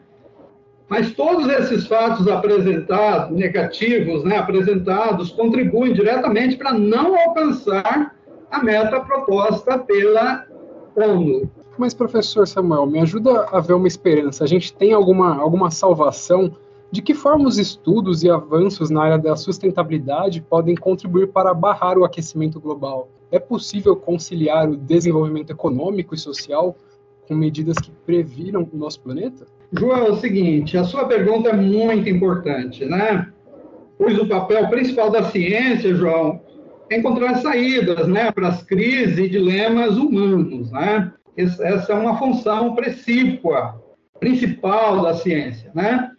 Mas 0.90 1.12
todos 1.12 1.48
esses 1.48 1.86
fatos 1.86 2.26
apresentados, 2.26 3.30
negativos, 3.36 4.24
né, 4.24 4.38
apresentados, 4.38 5.30
contribuem 5.30 5.92
diretamente 5.92 6.56
para 6.56 6.72
não 6.72 7.16
alcançar 7.16 8.16
a 8.50 8.62
meta 8.64 8.98
proposta 8.98 9.78
pela 9.78 10.44
ONU. 10.96 11.48
Mas, 11.78 11.94
professor 11.94 12.46
Samuel, 12.48 12.86
me 12.86 12.98
ajuda 12.98 13.46
a 13.52 13.60
ver 13.60 13.74
uma 13.74 13.86
esperança. 13.86 14.42
A 14.42 14.48
gente 14.48 14.74
tem 14.74 14.92
alguma, 14.92 15.36
alguma 15.36 15.70
salvação? 15.70 16.56
De 16.90 17.00
que 17.00 17.14
forma 17.14 17.46
os 17.46 17.56
estudos 17.56 18.24
e 18.24 18.28
avanços 18.28 18.90
na 18.90 19.04
área 19.04 19.18
da 19.18 19.36
sustentabilidade 19.36 20.42
podem 20.42 20.74
contribuir 20.74 21.28
para 21.28 21.54
barrar 21.54 21.96
o 21.98 22.04
aquecimento 22.04 22.60
global? 22.60 23.08
É 23.30 23.38
possível 23.38 23.94
conciliar 23.94 24.68
o 24.68 24.76
desenvolvimento 24.76 25.50
econômico 25.50 26.16
e 26.16 26.18
social 26.18 26.76
com 27.28 27.36
medidas 27.36 27.76
que 27.78 27.92
previram 28.04 28.68
o 28.72 28.76
nosso 28.76 29.00
planeta? 29.00 29.46
João, 29.72 30.06
é 30.06 30.10
o 30.10 30.16
seguinte, 30.16 30.76
a 30.76 30.84
sua 30.84 31.06
pergunta 31.06 31.50
é 31.50 31.52
muito 31.52 32.08
importante, 32.08 32.84
né? 32.84 33.28
Pois 33.96 34.18
o 34.18 34.26
papel 34.26 34.68
principal 34.68 35.10
da 35.10 35.24
ciência, 35.24 35.94
João, 35.94 36.40
é 36.90 36.96
encontrar 36.96 37.36
saídas, 37.36 38.08
né, 38.08 38.32
para 38.32 38.48
as 38.48 38.62
crises 38.64 39.18
e 39.18 39.28
dilemas 39.28 39.96
humanos, 39.96 40.70
né? 40.72 41.12
Essa 41.36 41.92
é 41.92 41.94
uma 41.94 42.18
função 42.18 42.74
precípua, 42.74 43.80
principal 44.18 45.02
da 45.02 45.14
ciência, 45.14 45.70
né? 45.74 46.10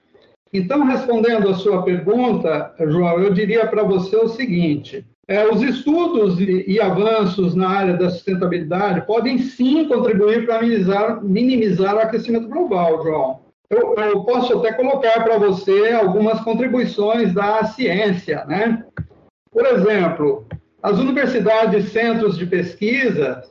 Então, 0.53 0.85
respondendo 0.85 1.49
a 1.49 1.53
sua 1.53 1.83
pergunta, 1.83 2.73
João, 2.79 3.19
eu 3.19 3.33
diria 3.33 3.67
para 3.67 3.83
você 3.83 4.15
o 4.15 4.29
seguinte: 4.29 5.05
é, 5.27 5.47
os 5.47 5.61
estudos 5.61 6.39
e, 6.39 6.65
e, 6.67 6.79
avanços 6.79 7.55
na 7.55 7.69
área 7.69 7.95
da 7.95 8.09
sustentabilidade 8.09 9.05
podem 9.05 9.37
sim 9.37 9.87
contribuir 9.87 10.45
para 10.45 10.61
minimizar, 10.61 11.23
minimizar 11.23 11.95
o 11.95 11.99
aquecimento 11.99 12.49
global, 12.49 13.01
João. 13.03 13.40
Eu, 13.71 13.95
eu 13.95 14.23
posso 14.25 14.59
até 14.59 14.73
colocar 14.73 15.23
para 15.23 15.37
você 15.37 15.93
algumas 15.93 16.41
contribuições 16.41 17.33
da 17.33 17.63
ciência, 17.63 18.43
né? 18.43 18.83
Por 19.49 19.65
exemplo, 19.65 20.45
as 20.83 20.99
universidades 20.99 21.85
e 21.85 21.89
centros 21.89 22.37
de 22.37 22.45
pesquisa 22.45 23.41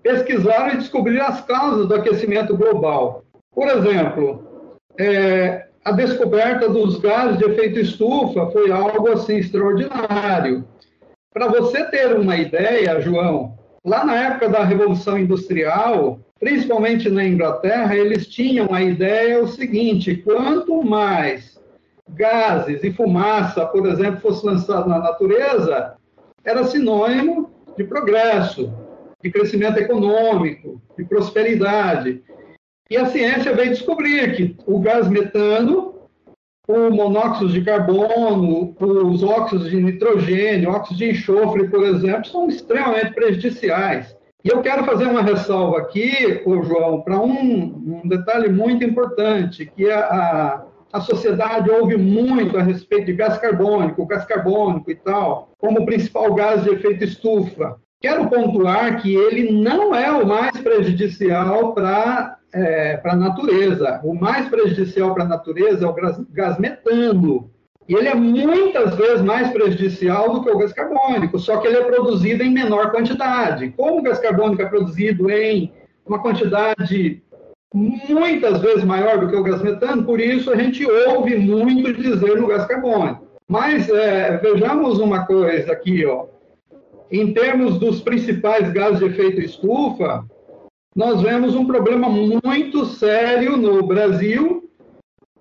pesquisaram 0.00 0.74
e 0.74 0.76
descobriram 0.76 1.26
as 1.26 1.40
causas 1.44 1.88
do 1.88 1.94
aquecimento 1.94 2.56
global. 2.56 3.24
Por 3.52 3.66
exemplo, 3.66 4.78
é, 4.96 5.66
a 5.84 5.90
descoberta 5.90 6.68
dos 6.68 7.00
gases 7.00 7.38
de 7.38 7.44
efeito 7.44 7.80
estufa 7.80 8.48
foi 8.52 8.70
algo 8.70 9.10
assim 9.10 9.38
extraordinário. 9.38 10.64
Para 11.34 11.48
você 11.48 11.84
ter 11.86 12.14
uma 12.14 12.36
ideia, 12.36 13.00
João, 13.00 13.58
lá 13.84 14.04
na 14.04 14.14
época 14.14 14.48
da 14.48 14.64
Revolução 14.64 15.18
Industrial, 15.18 16.20
principalmente 16.38 17.08
na 17.08 17.24
Inglaterra, 17.24 17.96
eles 17.96 18.26
tinham 18.26 18.72
a 18.72 18.82
ideia 18.82 19.42
o 19.42 19.48
seguinte: 19.48 20.16
quanto 20.16 20.82
mais 20.82 21.60
gases 22.08 22.82
e 22.82 22.92
fumaça, 22.92 23.64
por 23.66 23.86
exemplo, 23.86 24.20
fosse 24.20 24.44
lançado 24.44 24.88
na 24.88 24.98
natureza, 24.98 25.94
era 26.44 26.64
sinônimo 26.64 27.50
de 27.76 27.84
progresso, 27.84 28.72
de 29.22 29.30
crescimento 29.30 29.78
econômico, 29.78 30.80
de 30.96 31.04
prosperidade. 31.04 32.22
E 32.90 32.96
a 32.96 33.06
ciência 33.06 33.54
veio 33.54 33.70
descobrir 33.70 34.36
que 34.36 34.56
o 34.66 34.78
gás 34.78 35.08
metano 35.08 36.01
o 36.68 36.90
monóxido 36.90 37.50
de 37.50 37.60
carbono, 37.62 38.74
os 38.78 39.22
óxidos 39.22 39.68
de 39.68 39.82
nitrogênio, 39.82 40.70
óxidos 40.70 40.98
de 40.98 41.10
enxofre, 41.10 41.68
por 41.68 41.82
exemplo, 41.82 42.24
são 42.26 42.48
extremamente 42.48 43.12
prejudiciais. 43.14 44.16
E 44.44 44.48
eu 44.48 44.60
quero 44.60 44.84
fazer 44.84 45.06
uma 45.06 45.22
ressalva 45.22 45.78
aqui, 45.78 46.42
ô 46.44 46.62
João, 46.62 47.00
para 47.00 47.20
um, 47.20 48.02
um, 48.04 48.08
detalhe 48.08 48.48
muito 48.48 48.84
importante, 48.84 49.66
que 49.66 49.88
a, 49.90 50.00
a, 50.00 50.64
a, 50.92 51.00
sociedade 51.00 51.70
ouve 51.70 51.96
muito 51.96 52.56
a 52.56 52.62
respeito 52.62 53.06
de 53.06 53.12
gás 53.12 53.38
carbônico, 53.38 54.06
gás 54.06 54.24
carbônico 54.24 54.90
e 54.90 54.96
tal, 54.96 55.50
como 55.58 55.86
principal 55.86 56.34
gás 56.34 56.64
de 56.64 56.70
efeito 56.70 57.04
estufa. 57.04 57.76
Quero 58.02 58.28
pontuar 58.28 59.00
que 59.00 59.14
ele 59.14 59.52
não 59.52 59.94
é 59.94 60.10
o 60.10 60.26
mais 60.26 60.58
prejudicial 60.58 61.72
para 61.72 62.36
é, 62.52 63.00
a 63.02 63.14
natureza. 63.14 64.00
O 64.02 64.12
mais 64.12 64.48
prejudicial 64.48 65.14
para 65.14 65.22
a 65.22 65.28
natureza 65.28 65.86
é 65.86 65.88
o 65.88 65.94
gás, 66.32 66.58
metano, 66.58 67.48
e 67.88 67.94
ele 67.94 68.08
é 68.08 68.14
muitas 68.14 68.96
vezes 68.96 69.22
mais 69.22 69.52
prejudicial 69.52 70.32
do 70.32 70.42
que 70.42 70.50
o 70.50 70.58
gás 70.58 70.72
carbônico, 70.72 71.38
só 71.38 71.58
que 71.58 71.68
ele 71.68 71.76
é 71.76 71.84
produzido 71.84 72.42
em 72.42 72.50
menor 72.50 72.90
quantidade. 72.90 73.72
Como 73.76 74.00
o 74.00 74.02
gás 74.02 74.18
carbônico 74.18 74.62
é 74.62 74.66
produzido 74.66 75.30
em 75.30 75.72
uma 76.04 76.20
quantidade 76.20 77.22
muitas 77.72 78.60
vezes 78.60 78.82
maior 78.82 79.20
do 79.20 79.28
que 79.28 79.36
o 79.36 79.44
gás 79.44 79.62
metano, 79.62 80.02
por 80.02 80.20
isso 80.20 80.50
a 80.50 80.56
gente 80.56 80.84
ouve 80.84 81.36
muito 81.36 81.92
dizer 81.92 82.36
no 82.36 82.48
gás 82.48 82.66
carbônico. 82.66 83.28
Mas 83.46 83.88
é, 83.88 84.38
vejamos 84.38 84.98
uma 84.98 85.24
coisa 85.24 85.72
aqui, 85.72 86.04
ó. 86.04 86.26
Em 87.12 87.34
termos 87.34 87.78
dos 87.78 88.00
principais 88.00 88.72
gases 88.72 89.00
de 89.00 89.04
efeito 89.04 89.42
estufa, 89.42 90.24
nós 90.96 91.20
vemos 91.20 91.54
um 91.54 91.66
problema 91.66 92.08
muito 92.08 92.86
sério 92.86 93.58
no 93.58 93.86
Brasil 93.86 94.70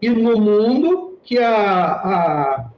e 0.02 0.10
no 0.10 0.38
mundo 0.38 1.18
que 1.24 1.38
a, 1.38 1.56
a, 1.56 2.72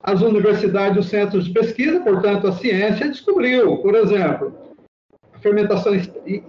as 0.00 0.22
universidades 0.22 1.04
os 1.04 1.10
centros 1.10 1.46
de 1.46 1.52
pesquisa, 1.52 1.98
portanto, 1.98 2.46
a 2.46 2.52
ciência, 2.52 3.08
descobriu. 3.08 3.78
Por 3.78 3.96
exemplo, 3.96 4.54
a 5.34 5.38
fermentação 5.40 5.92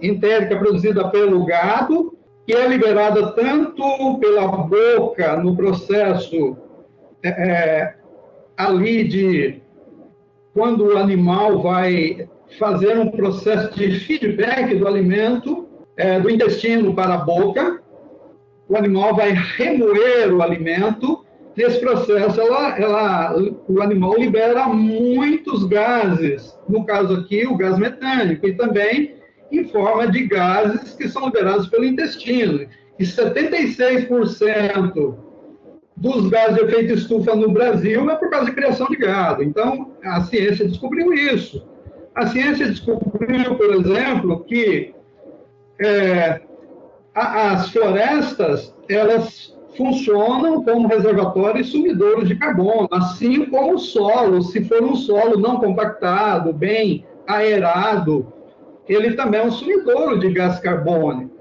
entérica 0.00 0.56
produzida 0.56 1.08
pelo 1.08 1.44
gado, 1.44 2.16
que 2.46 2.52
é 2.52 2.68
liberada 2.68 3.32
tanto 3.32 4.18
pela 4.20 4.46
boca 4.46 5.36
no 5.36 5.56
processo 5.56 6.56
é, 7.24 7.28
é, 7.28 7.94
ali 8.56 9.02
de 9.02 9.62
quando 10.58 10.86
o 10.86 10.98
animal 10.98 11.62
vai 11.62 12.28
fazer 12.58 12.98
um 12.98 13.12
processo 13.12 13.78
de 13.78 14.00
feedback 14.00 14.74
do 14.74 14.88
alimento 14.88 15.68
é, 15.96 16.18
do 16.18 16.28
intestino 16.28 16.92
para 16.96 17.14
a 17.14 17.18
boca, 17.18 17.80
o 18.68 18.76
animal 18.76 19.14
vai 19.14 19.30
remoer 19.30 20.34
o 20.34 20.42
alimento 20.42 21.24
Nesse 21.56 21.80
processo, 21.80 22.40
ela, 22.40 22.78
ela, 22.78 23.36
o 23.68 23.82
animal 23.82 24.16
libera 24.16 24.68
muitos 24.68 25.64
gases, 25.64 26.56
no 26.68 26.86
caso 26.86 27.14
aqui, 27.14 27.44
o 27.48 27.56
gás 27.56 27.76
metânico, 27.76 28.46
e 28.46 28.52
também 28.52 29.16
em 29.50 29.64
forma 29.64 30.06
de 30.06 30.28
gases 30.28 30.94
que 30.94 31.08
são 31.08 31.26
liberados 31.26 31.66
pelo 31.66 31.84
intestino. 31.84 32.64
E 32.96 33.02
76% 33.02 35.16
dos 36.00 36.28
gases 36.28 36.56
de 36.56 36.62
efeito 36.62 36.94
estufa 36.94 37.34
no 37.34 37.50
Brasil 37.50 38.08
é 38.08 38.16
por 38.16 38.30
causa 38.30 38.46
de 38.46 38.52
criação 38.52 38.86
de 38.86 38.96
gado. 38.96 39.42
Então, 39.42 39.92
a 40.02 40.20
ciência 40.22 40.66
descobriu 40.66 41.12
isso. 41.12 41.66
A 42.14 42.26
ciência 42.28 42.66
descobriu, 42.66 43.56
por 43.56 43.74
exemplo, 43.74 44.44
que 44.44 44.94
é, 45.80 46.40
as 47.14 47.70
florestas, 47.70 48.74
elas 48.88 49.56
funcionam 49.76 50.62
como 50.64 50.88
reservatórios 50.88 51.70
sumidouros 51.70 52.28
de 52.28 52.36
carbono, 52.36 52.88
assim 52.92 53.46
como 53.46 53.74
o 53.74 53.78
solo, 53.78 54.42
se 54.42 54.64
for 54.64 54.82
um 54.82 54.96
solo 54.96 55.38
não 55.38 55.60
compactado, 55.60 56.52
bem 56.52 57.04
aerado, 57.26 58.32
ele 58.88 59.14
também 59.14 59.40
é 59.40 59.44
um 59.44 59.52
sumidouro 59.52 60.18
de 60.18 60.30
gás 60.32 60.58
carbônico. 60.58 61.37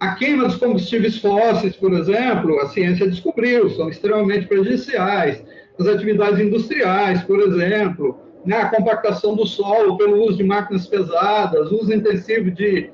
A 0.00 0.14
queima 0.14 0.44
dos 0.44 0.56
combustíveis 0.56 1.18
fósseis, 1.18 1.74
por 1.74 1.92
exemplo, 1.92 2.60
a 2.60 2.68
ciência 2.68 3.08
descobriu, 3.08 3.68
são 3.70 3.88
extremamente 3.88 4.46
prejudiciais. 4.46 5.42
As 5.78 5.86
atividades 5.86 6.38
industriais, 6.38 7.22
por 7.22 7.40
exemplo, 7.40 8.18
né, 8.44 8.58
a 8.58 8.68
compactação 8.68 9.34
do 9.34 9.44
solo 9.46 9.96
pelo 9.96 10.22
uso 10.24 10.36
de 10.36 10.44
máquinas 10.44 10.86
pesadas, 10.86 11.72
uso 11.72 11.92
intensivo 11.92 12.50
de 12.50 12.90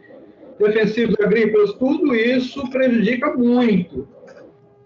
defensivos 0.59 1.17
agrícolas, 1.21 1.73
tudo 1.75 2.14
isso 2.14 2.69
prejudica 2.71 3.35
muito. 3.35 4.09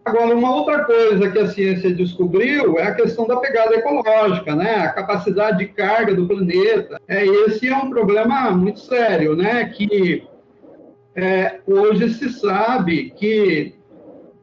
Agora, 0.04 0.34
uma 0.34 0.56
outra 0.56 0.84
coisa 0.84 1.30
que 1.30 1.38
a 1.38 1.48
ciência 1.48 1.92
descobriu 1.92 2.78
é 2.78 2.84
a 2.84 2.94
questão 2.94 3.26
da 3.26 3.36
pegada 3.36 3.74
ecológica, 3.74 4.56
né? 4.56 4.76
A 4.76 4.88
capacidade 4.88 5.58
de 5.58 5.66
carga 5.66 6.14
do 6.14 6.26
planeta. 6.26 6.98
É, 7.06 7.26
esse 7.26 7.68
é 7.68 7.76
um 7.76 7.90
problema 7.90 8.50
muito 8.52 8.80
sério, 8.80 9.36
né? 9.36 9.66
Que 9.66 10.26
é, 11.18 11.60
hoje 11.66 12.10
se 12.10 12.30
sabe 12.30 13.10
que 13.10 13.74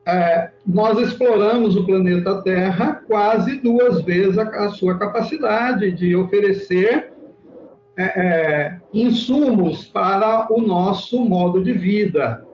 é, 0.06 0.50
nós 0.68 1.00
exploramos 1.00 1.78
o 1.78 1.86
planeta 1.86 2.42
Terra 2.42 3.02
quase 3.08 3.62
duas 3.62 4.02
vezes 4.02 4.38
a, 4.38 4.44
a 4.44 4.70
sua 4.72 5.00
capacidade 5.00 5.94
de 5.94 6.16
oferecer 6.18 7.14
é, 7.98 8.04
é 8.04 8.78
insumos 8.94 9.86
para 9.86 10.48
o 10.52 10.62
nosso 10.62 11.24
modo 11.24 11.64
de 11.64 11.72
vida. 11.72 12.46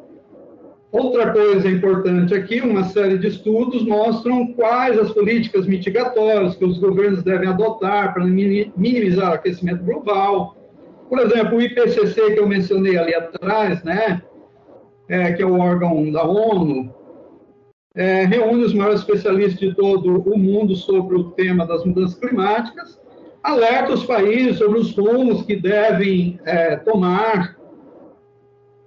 Outra 0.91 1.31
coisa 1.31 1.67
importante 1.67 2.35
aqui, 2.35 2.61
uma 2.61 2.83
série 2.83 3.17
de 3.17 3.27
estudos 3.27 3.83
mostram 3.83 4.53
quais 4.53 4.99
as 4.99 5.11
políticas 5.11 5.65
mitigatórias 5.65 6.55
que 6.55 6.65
os 6.65 6.77
governos 6.77 7.23
devem 7.23 7.49
adotar 7.49 8.13
para 8.13 8.23
minimizar 8.23 9.31
o 9.31 9.33
aquecimento 9.33 9.83
global. 9.83 10.60
Por 11.11 11.19
exemplo, 11.19 11.57
o 11.57 11.61
IPCC 11.61 12.31
que 12.31 12.39
eu 12.39 12.47
mencionei 12.47 12.97
ali 12.97 13.13
atrás, 13.13 13.83
né, 13.83 14.21
é, 15.09 15.33
que 15.33 15.43
é 15.43 15.45
o 15.45 15.59
órgão 15.59 16.09
da 16.09 16.23
ONU, 16.23 16.89
é, 17.93 18.23
reúne 18.23 18.63
os 18.63 18.73
maiores 18.73 19.01
especialistas 19.01 19.59
de 19.59 19.75
todo 19.75 20.21
o 20.21 20.37
mundo 20.37 20.73
sobre 20.73 21.17
o 21.17 21.31
tema 21.31 21.67
das 21.67 21.83
mudanças 21.83 22.17
climáticas, 22.17 22.97
alerta 23.43 23.91
os 23.91 24.05
países 24.05 24.57
sobre 24.57 24.79
os 24.79 24.95
rumos 24.95 25.43
que 25.43 25.57
devem 25.57 26.39
é, 26.45 26.77
tomar. 26.77 27.57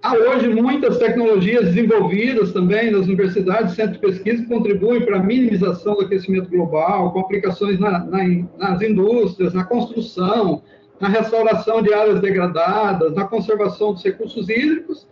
Há 0.01 0.15
hoje 0.15 0.47
muitas 0.49 0.97
tecnologias 0.97 1.65
desenvolvidas 1.65 2.51
também 2.51 2.89
nas 2.89 3.05
universidades 3.05 3.75
centros 3.75 4.01
de 4.01 4.07
pesquisa 4.07 4.41
que 4.41 4.49
contribuem 4.49 5.05
para 5.05 5.17
a 5.17 5.23
minimização 5.23 5.93
do 5.93 6.01
aquecimento 6.01 6.49
global, 6.49 7.13
com 7.13 7.19
aplicações 7.19 7.79
na, 7.79 7.99
na, 7.99 8.23
nas 8.57 8.81
indústrias, 8.81 9.53
na 9.53 9.63
construção, 9.63 10.63
na 10.99 11.07
restauração 11.07 11.81
de 11.81 11.93
áreas 11.93 12.19
degradadas, 12.21 13.13
na 13.13 13.25
conservação 13.25 13.93
dos 13.93 14.03
recursos 14.03 14.49
hídricos 14.49 15.07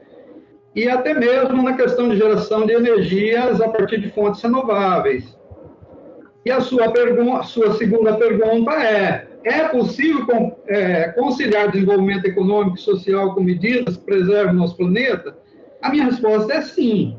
e 0.76 0.90
até 0.90 1.14
mesmo 1.14 1.62
na 1.62 1.74
questão 1.74 2.10
de 2.10 2.18
geração 2.18 2.66
de 2.66 2.74
energias 2.74 3.62
a 3.62 3.70
partir 3.70 4.00
de 4.00 4.10
fontes 4.12 4.42
renováveis. 4.42 5.38
E 6.46 6.52
a 6.52 6.60
sua, 6.60 6.92
pergunta, 6.92 7.44
sua 7.44 7.74
segunda 7.74 8.16
pergunta 8.16 8.72
é: 8.74 9.28
é 9.44 9.68
possível 9.68 10.58
é, 10.68 11.10
conciliar 11.10 11.72
desenvolvimento 11.72 12.26
econômico 12.26 12.78
e 12.78 12.82
social 12.82 13.34
com 13.34 13.42
medidas 13.42 13.98
que 13.98 14.04
preservam 14.04 14.54
o 14.54 14.58
nosso 14.58 14.76
planeta? 14.76 15.38
A 15.82 15.90
minha 15.90 16.06
resposta 16.06 16.54
é 16.54 16.62
sim. 16.62 17.18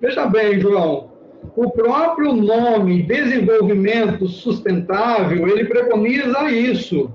Veja 0.00 0.26
bem, 0.26 0.58
João, 0.58 1.12
o 1.56 1.70
próprio 1.70 2.32
nome 2.32 3.02
desenvolvimento 3.02 4.26
sustentável, 4.26 5.46
ele 5.48 5.64
preconiza 5.64 6.50
isso. 6.50 7.10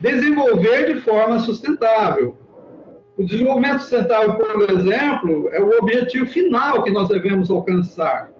Desenvolver 0.00 0.94
de 0.94 1.00
forma 1.00 1.38
sustentável. 1.40 2.36
O 3.16 3.24
desenvolvimento 3.24 3.80
sustentável, 3.80 4.34
por 4.34 4.70
exemplo, 4.70 5.48
é 5.52 5.60
o 5.60 5.78
objetivo 5.78 6.26
final 6.26 6.82
que 6.82 6.90
nós 6.90 7.08
devemos 7.08 7.50
alcançar. 7.50 8.30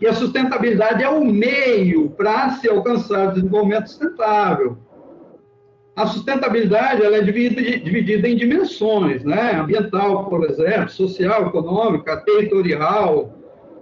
E 0.00 0.06
a 0.06 0.12
sustentabilidade 0.12 1.02
é 1.02 1.08
o 1.08 1.24
meio 1.24 2.10
para 2.10 2.50
se 2.50 2.68
alcançar 2.68 3.28
o 3.28 3.32
desenvolvimento 3.32 3.88
sustentável. 3.88 4.78
A 5.96 6.06
sustentabilidade 6.06 7.02
ela 7.04 7.16
é 7.16 7.22
dividida, 7.22 7.62
dividida 7.78 8.28
em 8.28 8.36
dimensões, 8.36 9.24
né? 9.24 9.52
ambiental, 9.54 10.28
por 10.28 10.44
exemplo, 10.44 10.88
social, 10.90 11.46
econômica, 11.46 12.16
territorial, 12.18 13.32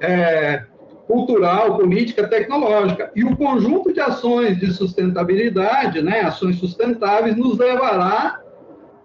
é, 0.01 0.65
cultural, 1.07 1.77
política, 1.77 2.29
tecnológica. 2.29 3.11
E 3.15 3.25
o 3.25 3.37
conjunto 3.37 3.93
de 3.93 4.01
ações 4.01 4.59
de 4.59 4.73
sustentabilidade, 4.73 6.03
né, 6.03 6.21
ações 6.21 6.59
sustentáveis, 6.59 7.37
nos 7.37 7.59
levará 7.59 8.41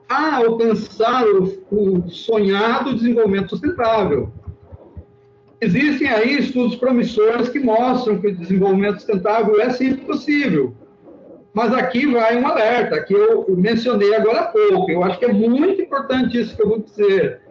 a 0.08 0.38
alcançar 0.38 1.26
o, 1.26 1.64
o 1.72 2.10
sonhado 2.10 2.96
desenvolvimento 2.96 3.50
sustentável. 3.50 4.32
Existem 5.60 6.08
aí 6.08 6.38
estudos 6.38 6.76
promissores 6.76 7.50
que 7.50 7.60
mostram 7.60 8.20
que 8.20 8.28
o 8.28 8.36
desenvolvimento 8.36 8.98
sustentável 8.98 9.60
é 9.60 9.72
sim 9.72 9.96
possível. 9.96 10.74
Mas 11.52 11.74
aqui 11.74 12.06
vai 12.06 12.40
um 12.40 12.48
alerta, 12.48 13.02
que 13.02 13.14
eu 13.14 13.46
mencionei 13.58 14.14
agora 14.14 14.42
há 14.42 14.46
pouco. 14.46 14.92
Eu 14.92 15.04
acho 15.04 15.18
que 15.18 15.26
é 15.26 15.34
muito 15.34 15.82
importante 15.82 16.40
isso 16.40 16.56
que 16.56 16.62
eu 16.62 16.70
vou 16.70 16.80
dizer. 16.80 17.42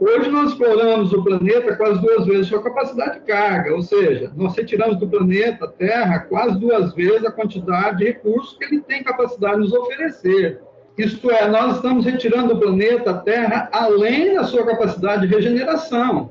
Hoje 0.00 0.30
nós 0.30 0.50
exploramos 0.50 1.12
o 1.12 1.24
planeta 1.24 1.74
quase 1.74 2.00
duas 2.00 2.24
vezes 2.24 2.46
sua 2.46 2.62
capacidade 2.62 3.18
de 3.18 3.26
carga, 3.26 3.74
ou 3.74 3.82
seja, 3.82 4.30
nós 4.36 4.54
retiramos 4.54 4.96
do 4.96 5.08
planeta 5.08 5.66
Terra 5.66 6.20
quase 6.20 6.56
duas 6.60 6.94
vezes 6.94 7.24
a 7.24 7.32
quantidade 7.32 7.98
de 7.98 8.04
recursos 8.04 8.56
que 8.56 8.64
ele 8.64 8.80
tem 8.80 9.02
capacidade 9.02 9.56
de 9.56 9.60
nos 9.62 9.72
oferecer. 9.72 10.60
Isto 10.96 11.30
é, 11.32 11.48
nós 11.48 11.76
estamos 11.76 12.04
retirando 12.04 12.54
o 12.54 12.60
planeta 12.60 13.12
Terra 13.14 13.68
além 13.72 14.34
da 14.34 14.44
sua 14.44 14.64
capacidade 14.64 15.26
de 15.26 15.34
regeneração. 15.34 16.30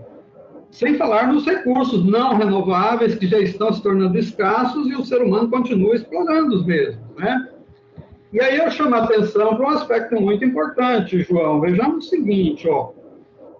Sem 0.72 0.96
falar 0.96 1.28
nos 1.28 1.46
recursos 1.46 2.06
não 2.06 2.38
renováveis 2.38 3.16
que 3.16 3.28
já 3.28 3.40
estão 3.40 3.74
se 3.74 3.84
tornando 3.84 4.18
escassos 4.18 4.88
e 4.88 4.96
o 4.96 5.04
ser 5.04 5.22
humano 5.22 5.50
continua 5.50 5.96
explorando 5.96 6.56
os 6.56 6.66
mesmos, 6.66 7.04
né? 7.18 7.50
E 8.32 8.42
aí 8.42 8.58
eu 8.58 8.70
chamo 8.70 8.96
a 8.96 9.04
atenção 9.04 9.56
para 9.56 9.66
um 9.66 9.70
aspecto 9.70 10.20
muito 10.22 10.44
importante, 10.44 11.22
João. 11.24 11.62
Vejamos 11.62 12.06
o 12.06 12.10
seguinte, 12.10 12.68
ó. 12.68 12.92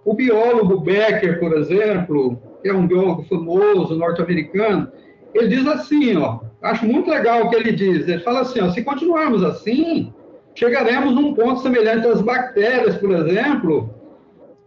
O 0.08 0.14
biólogo 0.14 0.80
Becker, 0.80 1.38
por 1.38 1.52
exemplo, 1.52 2.40
que 2.62 2.70
é 2.70 2.72
um 2.72 2.86
biólogo 2.86 3.24
famoso 3.24 3.94
norte-americano, 3.94 4.90
ele 5.34 5.48
diz 5.48 5.66
assim, 5.66 6.16
ó, 6.16 6.38
acho 6.62 6.86
muito 6.86 7.10
legal 7.10 7.42
o 7.42 7.50
que 7.50 7.56
ele 7.56 7.72
diz. 7.72 8.08
Ele 8.08 8.20
fala 8.20 8.40
assim, 8.40 8.58
ó, 8.58 8.70
se 8.70 8.82
continuarmos 8.82 9.44
assim, 9.44 10.10
chegaremos 10.54 11.14
num 11.14 11.34
ponto 11.34 11.60
semelhante 11.60 12.06
às 12.06 12.22
bactérias, 12.22 12.96
por 12.96 13.10
exemplo, 13.10 13.94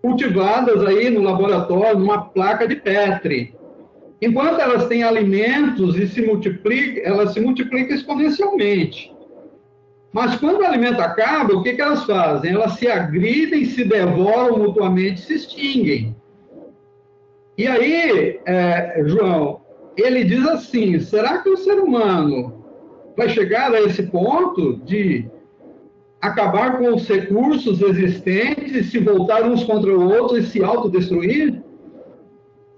cultivadas 0.03 0.85
aí 0.85 1.09
no 1.09 1.23
laboratório, 1.23 1.97
numa 1.97 2.25
placa 2.25 2.67
de 2.67 2.75
Petri. 2.75 3.55
Enquanto 4.21 4.61
elas 4.61 4.85
têm 4.85 5.01
alimentos 5.01 5.97
e 5.97 6.07
se 6.07 6.21
multiplicam, 6.21 7.01
elas 7.03 7.33
se 7.33 7.41
multiplicam 7.41 7.95
exponencialmente. 7.95 9.11
Mas 10.11 10.35
quando 10.35 10.59
o 10.59 10.65
alimento 10.65 10.99
acaba, 10.99 11.53
o 11.53 11.63
que, 11.63 11.73
que 11.73 11.81
elas 11.81 12.03
fazem? 12.03 12.53
Elas 12.53 12.73
se 12.73 12.87
agridem, 12.87 13.65
se 13.65 13.85
devoram 13.85 14.57
mutuamente, 14.57 15.21
se 15.21 15.35
extinguem. 15.35 16.15
E 17.57 17.67
aí, 17.67 18.39
é, 18.45 19.03
João, 19.05 19.61
ele 19.95 20.23
diz 20.23 20.45
assim: 20.47 20.99
será 20.99 21.37
que 21.39 21.49
o 21.49 21.57
ser 21.57 21.79
humano 21.79 22.61
vai 23.15 23.29
chegar 23.29 23.73
a 23.73 23.81
esse 23.81 24.03
ponto 24.03 24.77
de 24.77 25.29
acabar 26.21 26.77
com 26.77 26.93
os 26.93 27.07
recursos 27.07 27.81
existentes, 27.81 28.91
se 28.91 28.99
voltar 28.99 29.43
uns 29.43 29.63
contra 29.63 29.97
o 29.97 30.11
outro 30.11 30.37
e 30.37 30.43
se 30.43 30.63
autodestruir? 30.63 31.61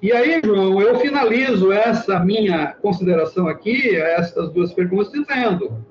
E 0.02 0.12
aí, 0.12 0.42
João, 0.44 0.82
eu 0.82 1.00
finalizo 1.00 1.72
essa 1.72 2.20
minha 2.20 2.76
consideração 2.82 3.48
aqui, 3.48 3.96
essas 3.96 4.52
duas 4.52 4.74
perguntas, 4.74 5.12
dizendo: 5.12 5.84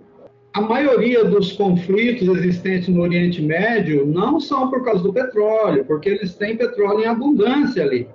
a 0.55 0.61
maioria 0.61 1.25
dos 1.25 1.53
conflitos 1.53 2.29
existentes 2.29 2.89
no 2.89 3.01
Oriente 3.01 3.41
Médio 3.41 4.05
não 4.05 4.39
são 4.39 4.69
por 4.69 4.85
causa 4.85 5.03
do 5.03 5.13
petróleo, 5.13 5.85
porque 5.87 6.11
eles 6.11 6.35
têm 6.35 6.57
petróleo 6.57 7.01
em 7.01 7.07
abundância 7.07 7.83
ali. 7.83 8.07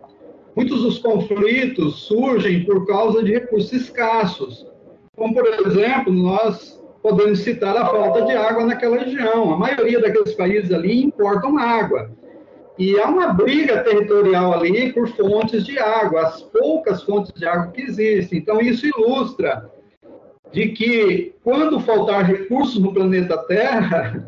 Muitos 0.56 0.84
dos 0.84 1.00
conflitos 1.00 2.04
surgem 2.04 2.64
por 2.64 2.86
causa 2.86 3.24
de 3.24 3.34
recursos 3.34 3.74
escassos. 3.74 4.68
Como, 5.16 5.34
por 5.34 5.48
exemplo, 5.48 6.14
nós 6.14 6.80
podemos 7.02 7.40
citar 7.40 7.76
a 7.76 7.88
falta 7.88 8.24
de 8.24 8.34
água 8.34 8.66
naquela 8.66 8.98
região. 8.98 9.54
A 9.54 9.58
maioria 9.58 10.00
daqueles 10.00 10.34
países 10.34 10.72
ali 10.72 11.06
importam 11.06 11.58
água. 11.58 12.12
E 12.78 13.00
há 13.00 13.08
uma 13.08 13.34
briga 13.34 13.84
territorial 13.84 14.54
ali 14.54 14.94
por 14.94 15.08
fontes 15.08 15.66
de 15.66 15.80
água, 15.80 16.22
as 16.22 16.44
poucas 16.44 17.02
fontes 17.02 17.34
de 17.34 17.48
água 17.48 17.72
que 17.72 17.82
existem. 17.82 18.38
Então, 18.38 18.62
isso 18.62 18.86
ilustra 18.86 19.72
de 20.52 20.70
que, 20.70 21.34
quando 21.44 21.80
faltar 21.80 22.26
recursos 22.26 22.80
no 22.80 22.94
planeta 22.94 23.38
Terra, 23.44 24.28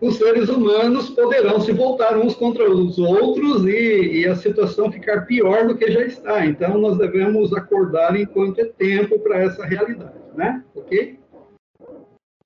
os 0.00 0.16
seres 0.16 0.48
humanos 0.48 1.10
poderão 1.10 1.60
se 1.60 1.72
voltar 1.72 2.16
uns 2.16 2.34
contra 2.34 2.70
os 2.70 2.98
outros 2.98 3.64
e, 3.64 4.20
e, 4.20 4.26
a 4.26 4.36
situação 4.36 4.92
ficar 4.92 5.22
pior 5.22 5.66
do 5.66 5.76
que 5.76 5.90
já 5.90 6.04
está. 6.04 6.44
Então, 6.44 6.78
nós 6.78 6.98
devemos 6.98 7.52
acordar 7.54 8.18
enquanto 8.18 8.58
é 8.58 8.64
tempo 8.64 9.18
para 9.20 9.38
essa 9.38 9.64
realidade, 9.64 10.12
né? 10.34 10.62
Ok? 10.74 11.18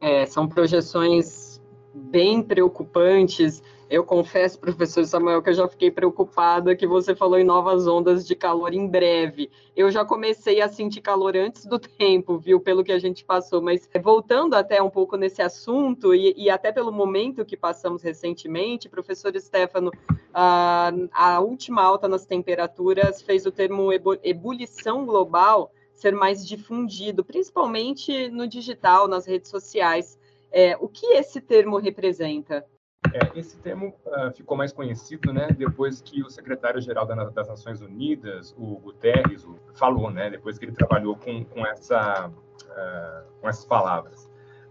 É, 0.01 0.25
são 0.27 0.47
projeções 0.47 1.61
bem 1.93 2.43
preocupantes. 2.43 3.63
Eu 3.91 4.05
confesso, 4.05 4.61
professor 4.61 5.03
Samuel, 5.07 5.43
que 5.43 5.49
eu 5.49 5.55
já 5.55 5.67
fiquei 5.67 5.91
preocupada 5.91 6.77
que 6.77 6.87
você 6.87 7.15
falou 7.15 7.39
em 7.39 7.45
novas 7.45 7.87
ondas 7.87 8.27
de 8.27 8.37
calor 8.37 8.75
em 8.75 8.87
breve. 8.87 9.51
Eu 9.75 9.91
já 9.91 10.05
comecei 10.05 10.61
a 10.61 10.69
sentir 10.69 11.01
calor 11.01 11.35
antes 11.35 11.65
do 11.65 11.79
tempo, 11.81 12.37
viu, 12.37 12.61
pelo 12.61 12.85
que 12.85 12.93
a 12.93 12.99
gente 12.99 13.25
passou. 13.25 13.63
Mas 13.63 13.89
voltando 14.03 14.55
até 14.55 14.83
um 14.83 14.91
pouco 14.91 15.17
nesse 15.17 15.41
assunto 15.41 16.15
e, 16.15 16.35
e 16.37 16.51
até 16.51 16.71
pelo 16.71 16.93
momento 16.93 17.47
que 17.47 17.57
passamos 17.57 18.03
recentemente, 18.03 18.91
professor 18.91 19.35
Stefano, 19.41 19.91
a, 20.35 20.93
a 21.11 21.41
última 21.41 21.83
alta 21.83 22.07
nas 22.07 22.27
temperaturas 22.27 23.23
fez 23.23 23.47
o 23.47 23.51
termo 23.51 23.91
ebulição 24.23 25.07
global 25.07 25.73
ser 25.95 26.13
mais 26.13 26.47
difundido, 26.47 27.25
principalmente 27.25 28.29
no 28.29 28.47
digital, 28.47 29.09
nas 29.09 29.27
redes 29.27 29.51
sociais. 29.51 30.19
É, 30.53 30.77
o 30.77 30.89
que 30.89 31.07
esse 31.07 31.41
termo 31.41 31.79
representa? 31.79 32.67
É, 33.13 33.39
esse 33.39 33.57
termo 33.59 33.95
uh, 34.07 34.31
ficou 34.35 34.57
mais 34.57 34.73
conhecido, 34.73 35.33
né, 35.33 35.49
depois 35.57 36.01
que 36.01 36.23
o 36.23 36.29
secretário-geral 36.29 37.07
das 37.07 37.49
Nações 37.49 37.81
Unidas, 37.81 38.55
o 38.59 38.77
Guterres, 38.77 39.45
o, 39.45 39.57
falou, 39.75 40.11
né, 40.11 40.31
depois 40.31 40.59
que 40.59 40.65
ele 40.65 40.73
trabalhou 40.73 41.17
com, 41.17 41.45
com, 41.45 41.65
essa, 41.67 42.29
uh, 42.29 43.41
com 43.41 43.49
essas 43.49 43.65
palavras. 43.65 44.25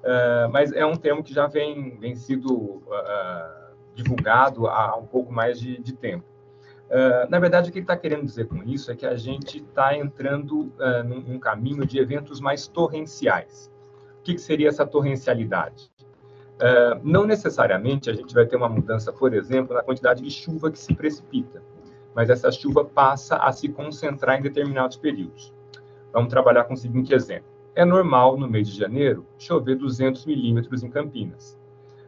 Uh, 0.04 0.50
mas 0.52 0.72
é 0.74 0.86
um 0.86 0.96
termo 0.96 1.24
que 1.24 1.34
já 1.34 1.48
vem, 1.48 1.98
vem 1.98 2.16
sido 2.16 2.84
divulgado 3.96 4.68
há 4.68 4.96
um 4.96 5.08
pouco 5.08 5.32
mais 5.34 5.60
de, 5.60 5.82
de 5.82 5.94
tempo. 5.94 6.26
na 7.30 7.40
verdade, 7.40 7.70
o 7.70 7.72
que 7.72 7.80
ele 7.80 7.84
está 7.84 7.98
querendo 7.98 8.24
dizer 8.24 8.48
com 8.48 8.62
isso 8.64 8.92
é 8.92 8.96
que 8.96 9.08
a 9.08 9.16
gente 9.16 9.58
está 9.58 9.98
entrando 9.98 10.72
num, 11.04 11.22
num, 11.22 11.40
caminho 11.40 11.84
de 11.84 11.98
eventos 11.98 12.40
mais 12.40 12.68
torrenciais. 12.68 13.72
O 14.20 14.22
que, 14.22 14.36
que 14.36 14.42
seria 14.42 14.70
essa 14.70 14.86
torrencialidade? 14.86 15.90
Uh, 16.58 17.00
não 17.04 17.26
necessariamente 17.26 18.10
a 18.10 18.14
gente 18.14 18.34
vai 18.34 18.46
ter 18.46 18.56
uma 18.56 18.68
mudança, 18.68 19.14
por 19.14 19.32
exemplo, 19.32 19.76
na 19.76 19.84
quantidade 19.84 20.24
de 20.24 20.32
chuva 20.32 20.72
que 20.72 20.80
se 20.80 20.94
precipita, 20.96 21.62
mas 22.16 22.32
essa 22.32 22.52
chuva 22.52 22.84
passa 22.84 23.36
a 23.36 23.52
se 23.52 23.70
concentrar 23.70 24.40
em 24.40 24.42
determinados 24.42 24.98
períodos. 24.98 25.54
Vamos 26.12 26.30
trabalhar 26.30 26.64
com 26.64 26.74
o 26.74 26.78
seguinte 26.78 27.14
exemplo. 27.14 27.46
É 27.76 27.86
normal, 27.86 28.38
no 28.38 28.48
mês 28.48 28.68
de 28.68 28.76
janeiro, 28.76 29.24
chover 29.38 29.76
200 29.76 30.26
milímetros 30.26 30.82
em 30.82 30.90
Campinas. 30.90 31.56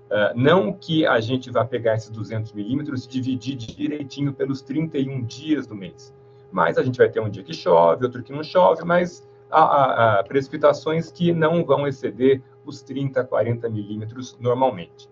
Uh, 0.10 0.34
não 0.36 0.74
que 0.74 1.06
a 1.06 1.20
gente 1.20 1.52
vá 1.52 1.64
pegar 1.64 1.94
esses 1.94 2.10
200 2.10 2.52
milímetros 2.54 3.06
e 3.06 3.08
dividir 3.08 3.56
direitinho 3.56 4.34
pelos 4.34 4.64
31 4.64 5.22
dias 5.26 5.68
do 5.68 5.76
mês. 5.76 6.12
Mas 6.52 6.80
a 6.80 6.84
gente 6.84 6.98
vai 6.98 7.08
ter 7.08 7.20
um 7.20 7.30
dia 7.30 7.44
que 7.44 7.54
chove, 7.54 8.04
outro 8.04 8.24
que 8.24 8.34
não 8.34 8.42
chove, 8.42 8.84
mas 8.84 9.24
há, 9.52 9.62
há, 9.62 10.20
há 10.20 10.24
precipitações 10.24 11.12
que 11.12 11.32
não 11.32 11.64
vão 11.64 11.88
exceder 11.88 12.42
os 12.70 12.82
30 12.82 13.22
a 13.22 13.24
40 13.26 13.68
milímetros 13.70 14.38
normalmente. 14.40 15.10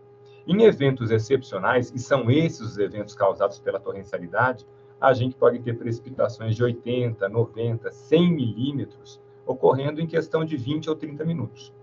Em 0.47 0.63
eventos 0.63 1.11
excepcionais, 1.11 1.91
e 1.93 1.99
são 1.99 2.31
esses 2.31 2.61
os 2.61 2.77
eventos 2.77 3.13
causados 3.13 3.59
pela 3.59 3.79
torrencialidade, 3.79 4.65
a 4.99 5.13
gente 5.13 5.35
pode 5.35 5.59
ter 5.59 5.73
precipitações 5.73 6.55
de 6.55 6.63
80, 6.63 7.27
90, 7.27 7.91
100 7.91 8.31
milímetros 8.31 9.19
ocorrendo 9.45 9.99
em 9.99 10.07
questão 10.07 10.45
de 10.45 10.55
20 10.55 10.89
ou 10.89 10.95
30 10.95 11.25
minutos. 11.25 11.73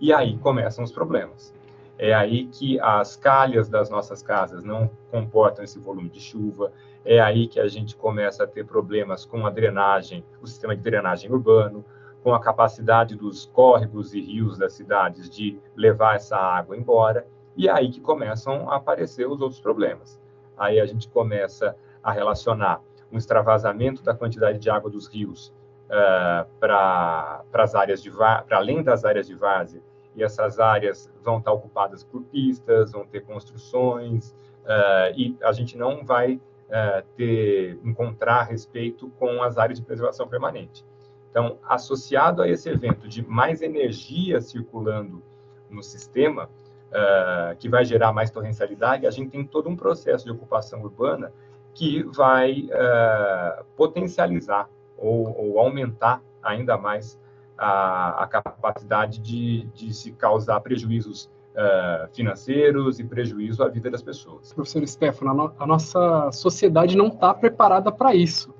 E 0.00 0.12
aí 0.12 0.36
começam 0.38 0.84
os 0.84 0.92
problemas. 0.92 1.54
É 1.98 2.12
aí 2.12 2.46
que 2.46 2.80
as 2.80 3.16
calhas 3.16 3.68
das 3.68 3.88
nossas 3.88 4.22
casas 4.22 4.64
não 4.64 4.90
comportam 5.10 5.64
esse 5.64 5.78
volume 5.78 6.08
de 6.08 6.20
chuva, 6.20 6.72
é 7.04 7.20
aí 7.20 7.46
que 7.46 7.60
a 7.60 7.68
gente 7.68 7.94
começa 7.94 8.44
a 8.44 8.46
ter 8.46 8.64
problemas 8.64 9.24
com 9.24 9.46
a 9.46 9.50
drenagem, 9.50 10.24
o 10.40 10.46
sistema 10.46 10.74
de 10.74 10.82
drenagem 10.82 11.30
urbano, 11.30 11.84
com 12.22 12.34
a 12.34 12.40
capacidade 12.40 13.16
dos 13.16 13.46
córregos 13.46 14.14
e 14.14 14.20
rios 14.20 14.56
das 14.56 14.72
cidades 14.74 15.28
de 15.28 15.58
levar 15.74 16.16
essa 16.16 16.36
água 16.36 16.76
embora, 16.76 17.26
e 17.56 17.68
é 17.68 17.72
aí 17.72 17.90
que 17.90 18.00
começam 18.00 18.70
a 18.70 18.76
aparecer 18.76 19.26
os 19.26 19.40
outros 19.40 19.60
problemas. 19.60 20.20
Aí 20.56 20.80
a 20.80 20.86
gente 20.86 21.08
começa 21.08 21.76
a 22.02 22.12
relacionar 22.12 22.80
um 23.10 23.18
extravasamento 23.18 24.02
da 24.02 24.14
quantidade 24.14 24.58
de 24.58 24.70
água 24.70 24.90
dos 24.90 25.06
rios 25.06 25.52
uh, 25.86 26.48
para 26.58 27.44
as 27.52 27.74
áreas 27.74 28.02
de 28.02 28.10
para 28.10 28.56
além 28.56 28.82
das 28.82 29.04
áreas 29.04 29.26
de 29.26 29.34
várzea, 29.34 29.82
e 30.14 30.22
essas 30.22 30.60
áreas 30.60 31.10
vão 31.22 31.38
estar 31.38 31.52
ocupadas 31.52 32.04
por 32.04 32.22
pistas, 32.24 32.92
vão 32.92 33.04
ter 33.04 33.24
construções, 33.24 34.30
uh, 34.64 35.12
e 35.16 35.36
a 35.42 35.52
gente 35.52 35.76
não 35.76 36.04
vai 36.04 36.34
uh, 36.34 37.04
ter 37.16 37.78
encontrar 37.82 38.44
respeito 38.44 39.10
com 39.18 39.42
as 39.42 39.58
áreas 39.58 39.78
de 39.78 39.84
preservação 39.84 40.28
permanente. 40.28 40.84
Então, 41.32 41.56
associado 41.66 42.42
a 42.42 42.48
esse 42.48 42.68
evento 42.68 43.08
de 43.08 43.26
mais 43.26 43.62
energia 43.62 44.38
circulando 44.42 45.22
no 45.70 45.82
sistema, 45.82 46.44
uh, 46.44 47.56
que 47.58 47.70
vai 47.70 47.86
gerar 47.86 48.12
mais 48.12 48.30
torrencialidade, 48.30 49.06
a 49.06 49.10
gente 49.10 49.30
tem 49.30 49.42
todo 49.42 49.66
um 49.66 49.74
processo 49.74 50.26
de 50.26 50.30
ocupação 50.30 50.82
urbana 50.82 51.32
que 51.72 52.02
vai 52.02 52.68
uh, 52.68 53.64
potencializar 53.74 54.68
ou, 54.98 55.34
ou, 55.36 55.58
aumentar 55.58 56.22
ainda 56.42 56.76
mais 56.76 57.18
a, 57.56 58.24
a 58.24 58.26
capacidade 58.26 59.18
de, 59.18 59.64
de, 59.74 59.94
se 59.94 60.12
causar 60.12 60.60
prejuízos 60.60 61.30
uh, 61.54 62.12
financeiros 62.12 63.00
e 63.00 63.04
prejuízo 63.04 63.64
à 63.64 63.68
vida 63.68 63.90
das 63.90 64.02
pessoas. 64.02 64.52
Professor 64.52 64.86
Stefano, 64.86 65.30
a, 65.30 65.34
no, 65.34 65.54
a 65.58 65.66
nossa 65.66 66.30
sociedade 66.30 66.94
não 66.94 67.08
está 67.08 67.32
preparada 67.32 67.90
para 67.90 68.14
isso. 68.14 68.54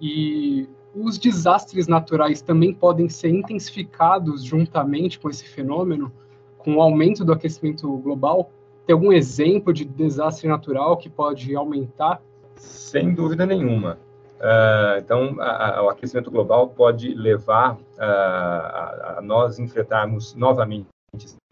E 0.00 0.68
os 0.98 1.18
desastres 1.18 1.86
naturais 1.86 2.40
também 2.40 2.72
podem 2.72 3.08
ser 3.08 3.28
intensificados 3.28 4.42
juntamente 4.42 5.18
com 5.18 5.28
esse 5.28 5.44
fenômeno, 5.44 6.10
com 6.56 6.76
o 6.76 6.80
aumento 6.80 7.24
do 7.24 7.32
aquecimento 7.32 7.94
global? 7.98 8.50
Tem 8.86 8.94
algum 8.94 9.12
exemplo 9.12 9.72
de 9.72 9.84
desastre 9.84 10.48
natural 10.48 10.96
que 10.96 11.10
pode 11.10 11.54
aumentar? 11.54 12.22
Sem 12.54 13.12
dúvida 13.12 13.44
nenhuma. 13.44 13.98
Uh, 14.36 14.98
então, 14.98 15.36
a, 15.40 15.78
a, 15.78 15.84
o 15.84 15.88
aquecimento 15.88 16.30
global 16.30 16.68
pode 16.68 17.14
levar 17.14 17.74
uh, 17.74 17.78
a, 17.98 19.14
a, 19.18 19.22
nós 19.22 19.58
enfrentarmos 19.58 20.34
novamente 20.34 20.86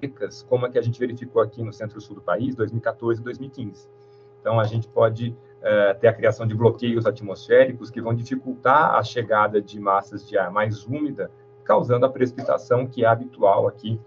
secas, 0.00 0.42
como 0.48 0.66
a 0.66 0.70
que 0.70 0.78
a 0.78 0.82
gente 0.82 0.98
verificou 0.98 1.42
aqui 1.42 1.62
no 1.62 1.72
centro-sul 1.72 2.16
do 2.16 2.22
país, 2.22 2.54
2014 2.54 3.20
e 3.20 3.24
2015. 3.24 3.88
Então, 4.40 4.60
a 4.60 4.64
gente 4.64 4.86
pode 4.88 5.34
uh, 5.64 5.98
ter 5.98 6.08
a 6.08 6.12
criação 6.12 6.46
de 6.46 6.54
bloqueios 6.54 7.06
atmosféricos 7.06 7.90
que 7.90 8.00
vão 8.00 8.14
dificultar 8.14 8.94
a 8.94 9.02
chegada 9.02 9.60
de 9.60 9.80
massas 9.80 10.28
de 10.28 10.38
ar 10.38 10.50
mais 10.50 10.86
úmida, 10.86 11.30
causando 11.64 12.06
a 12.06 12.10
precipitação 12.10 12.86
que 12.86 13.04
é 13.04 13.08
habitual 13.08 13.66
aqui 13.66 13.98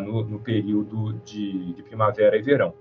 no, 0.00 0.24
no, 0.24 0.38
período 0.38 1.14
de, 1.24 1.72
de 1.72 1.82
primavera 1.82 2.36
e 2.36 2.42
verão. 2.42 2.72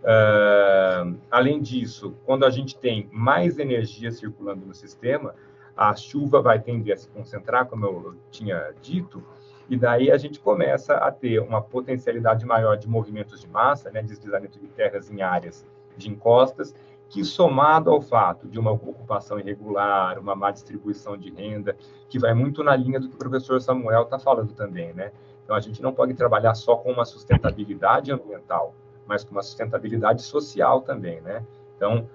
Uh, 0.00 1.14
além 1.30 1.60
disso, 1.60 2.16
quando 2.24 2.46
a 2.46 2.50
gente 2.50 2.78
tem 2.78 3.08
mais 3.12 3.58
energia 3.58 4.10
circulando 4.10 4.64
no 4.64 4.74
sistema, 4.74 5.34
a 5.76 5.94
chuva 5.94 6.40
vai 6.40 6.58
tender 6.58 6.94
a 6.94 6.96
se 6.96 7.08
concentrar, 7.08 7.66
como 7.66 7.84
eu 7.86 8.14
tinha 8.30 8.72
dito, 8.80 9.22
e 9.68 9.76
daí 9.76 10.10
a 10.10 10.16
gente 10.16 10.40
começa 10.40 10.94
a 10.94 11.12
ter 11.12 11.38
uma 11.40 11.62
potencialidade 11.62 12.44
maior 12.44 12.76
de 12.76 12.88
movimentos 12.88 13.40
de 13.40 13.48
massa, 13.48 13.90
né, 13.90 14.02
deslizamento 14.02 14.58
de 14.58 14.66
terras 14.68 15.10
em 15.10 15.22
áreas 15.22 15.66
de 15.96 16.10
encostas, 16.10 16.74
que 17.10 17.24
somado 17.24 17.90
ao 17.90 18.00
fato 18.00 18.48
de 18.48 18.58
uma 18.58 18.70
ocupação 18.70 19.38
irregular, 19.38 20.18
uma 20.18 20.34
má 20.34 20.50
distribuição 20.52 21.16
de 21.16 21.28
renda, 21.28 21.76
que 22.08 22.18
vai 22.18 22.32
muito 22.32 22.62
na 22.62 22.74
linha 22.74 23.00
do 23.00 23.08
que 23.08 23.16
o 23.16 23.18
professor 23.18 23.60
Samuel 23.60 24.04
está 24.04 24.18
falando 24.18 24.54
também, 24.54 24.94
né? 24.94 25.10
Então 25.44 25.56
a 25.56 25.60
gente 25.60 25.82
não 25.82 25.92
pode 25.92 26.14
trabalhar 26.14 26.54
só 26.54 26.76
com 26.76 26.92
uma 26.92 27.04
sustentabilidade 27.04 28.12
ambiental, 28.12 28.74
mas 29.06 29.24
com 29.24 29.32
uma 29.32 29.42
sustentabilidade 29.42 30.22
social 30.22 30.82
também, 30.82 31.20
né? 31.20 31.44
Então, 31.76 32.08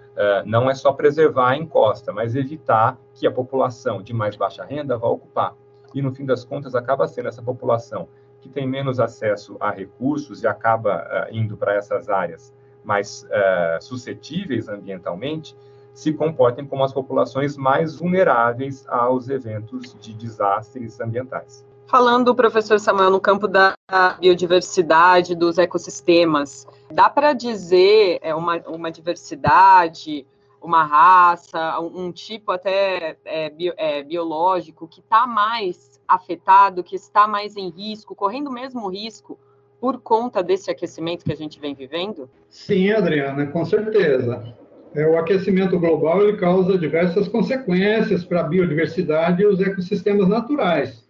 não 0.46 0.70
é 0.70 0.76
só 0.76 0.94
preservar 0.94 1.50
a 1.50 1.58
encosta, 1.58 2.14
mas 2.14 2.36
evitar 2.36 2.98
que 3.16 3.26
a 3.28 3.32
população 3.32 4.02
de 4.02 4.14
mais 4.14 4.36
baixa 4.36 4.64
renda 4.64 4.96
vá 4.96 5.08
ocupar. 5.08 5.56
E, 5.94 6.04
no 6.04 6.14
fim 6.14 6.24
das 6.24 6.46
contas, 6.46 6.76
acaba 6.76 7.08
sendo 7.08 7.30
essa 7.30 7.42
população 7.42 8.08
que 8.40 8.48
tem 8.48 8.68
menos 8.68 9.00
acesso 9.00 9.58
a 9.60 9.72
recursos 9.72 10.44
e 10.44 10.48
acaba 10.48 11.28
indo 11.32 11.58
para 11.58 11.74
essas 11.74 12.10
áreas 12.10 12.54
mais 12.86 13.24
uh, 13.24 13.84
suscetíveis 13.84 14.68
ambientalmente, 14.68 15.56
se 15.94 16.14
comportem 16.14 16.66
como 16.66 16.84
as 16.84 16.94
populações 16.94 17.56
mais 17.58 17.96
vulneráveis 17.96 18.86
aos 18.88 19.30
eventos 19.30 19.96
de 20.00 20.14
desastres 20.14 21.00
ambientais. 21.00 21.66
Falando, 21.88 22.36
professor 22.36 22.80
Samuel, 22.80 23.12
no 23.12 23.22
campo 23.22 23.48
da 23.48 23.76
biodiversidade, 24.20 25.36
dos 25.36 25.58
ecossistemas, 25.58 26.68
dá 26.92 27.10
para 27.10 27.32
dizer 27.32 28.20
é, 28.22 28.34
uma, 28.34 28.58
uma 28.68 28.92
diversidade, 28.92 30.26
uma 30.62 30.84
raça, 30.84 31.80
um, 31.80 32.08
um 32.08 32.12
tipo 32.12 32.52
até 32.52 33.18
é, 33.24 33.50
bio, 33.50 33.74
é, 33.78 34.04
biológico 34.04 34.88
que 34.88 35.00
está 35.00 35.28
mais 35.28 36.02
afetado, 36.08 36.84
que 36.84 36.96
está 36.96 37.28
mais 37.28 37.56
em 37.56 37.70
risco, 37.70 38.16
correndo 38.16 38.52
mesmo 38.52 38.90
risco 38.90 39.40
por 39.86 40.02
conta 40.02 40.42
desse 40.42 40.72
aquecimento 40.72 41.24
que 41.24 41.32
a 41.32 41.36
gente 41.36 41.60
vem 41.60 41.76
vivendo? 41.76 42.28
Sim, 42.50 42.90
Adriana, 42.90 43.46
com 43.46 43.64
certeza. 43.64 44.52
É, 44.96 45.06
o 45.06 45.16
aquecimento 45.16 45.80
global 45.80 46.24
ele 46.24 46.38
causa 46.38 46.76
diversas 46.76 47.28
consequências 47.28 48.26
para 48.26 48.40
a 48.40 48.44
biodiversidade 48.46 49.44
e 49.44 49.46
os 49.46 49.62
ecossistemas 49.62 50.28
naturais 50.28 51.06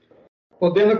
podendo 0.59 0.93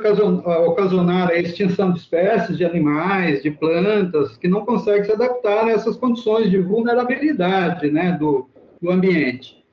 ocasionar 0.68 1.30
a 1.30 1.36
extinção 1.36 1.92
de 1.92 2.00
espécies 2.00 2.58
de 2.58 2.66
animais, 2.66 3.42
de 3.42 3.50
plantas, 3.50 4.38
que 4.38 4.50
não 4.50 4.66
conseguem 4.66 5.06
se 5.06 5.12
adaptar 5.14 5.66
a 5.66 5.72
essas 5.72 5.96
condições 5.96 6.52
de 6.52 6.60
vulnerabilidade 6.60 7.90
né, 7.90 8.12
do, 8.20 8.50
do 8.82 8.92
ambiente. 8.92 9.64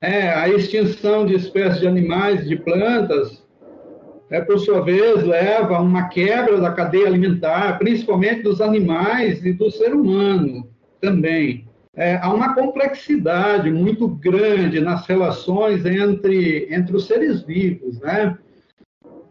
É, 0.00 0.30
a 0.30 0.48
extinção 0.48 1.26
de 1.26 1.34
espécies 1.34 1.80
de 1.80 1.86
animais 1.86 2.48
de 2.48 2.56
plantas, 2.56 3.43
é, 4.30 4.40
por 4.40 4.58
sua 4.58 4.80
vez, 4.80 5.22
leva 5.22 5.76
a 5.76 5.80
uma 5.80 6.08
quebra 6.08 6.60
da 6.60 6.72
cadeia 6.72 7.06
alimentar, 7.06 7.78
principalmente 7.78 8.42
dos 8.42 8.60
animais 8.60 9.44
e 9.44 9.52
do 9.52 9.70
ser 9.70 9.94
humano 9.94 10.68
também. 11.00 11.66
É, 11.96 12.16
há 12.16 12.32
uma 12.32 12.54
complexidade 12.54 13.70
muito 13.70 14.08
grande 14.08 14.80
nas 14.80 15.06
relações 15.06 15.86
entre, 15.86 16.66
entre 16.70 16.96
os 16.96 17.06
seres 17.06 17.42
vivos, 17.42 18.00
né? 18.00 18.36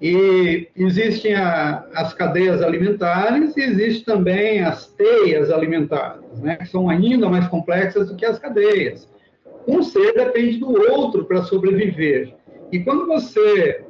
E 0.01 0.67
existem 0.75 1.33
a, 1.33 1.85
as 1.95 2.13
cadeias 2.13 2.61
alimentares 2.61 3.55
e 3.55 3.61
existem 3.61 4.03
também 4.03 4.61
as 4.61 4.87
teias 4.87 5.49
alimentares, 5.49 6.41
né, 6.41 6.57
que 6.57 6.65
são 6.65 6.89
ainda 6.89 7.29
mais 7.29 7.47
complexas 7.47 8.09
do 8.09 8.15
que 8.15 8.25
as 8.25 8.37
cadeias. 8.37 9.09
Um 9.65 9.81
ser 9.81 10.13
depende 10.13 10.57
do 10.57 10.71
outro 10.91 11.23
para 11.23 11.43
sobreviver. 11.43 12.33
E 12.69 12.79
quando 12.79 13.07
você 13.07 13.85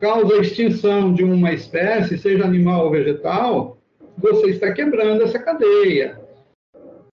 causa 0.00 0.34
a 0.34 0.40
extinção 0.40 1.12
de 1.12 1.24
uma 1.24 1.52
espécie, 1.52 2.18
seja 2.18 2.44
animal 2.44 2.86
ou 2.86 2.90
vegetal, 2.90 3.78
você 4.18 4.50
está 4.50 4.72
quebrando 4.72 5.22
essa 5.22 5.38
cadeia. 5.38 6.20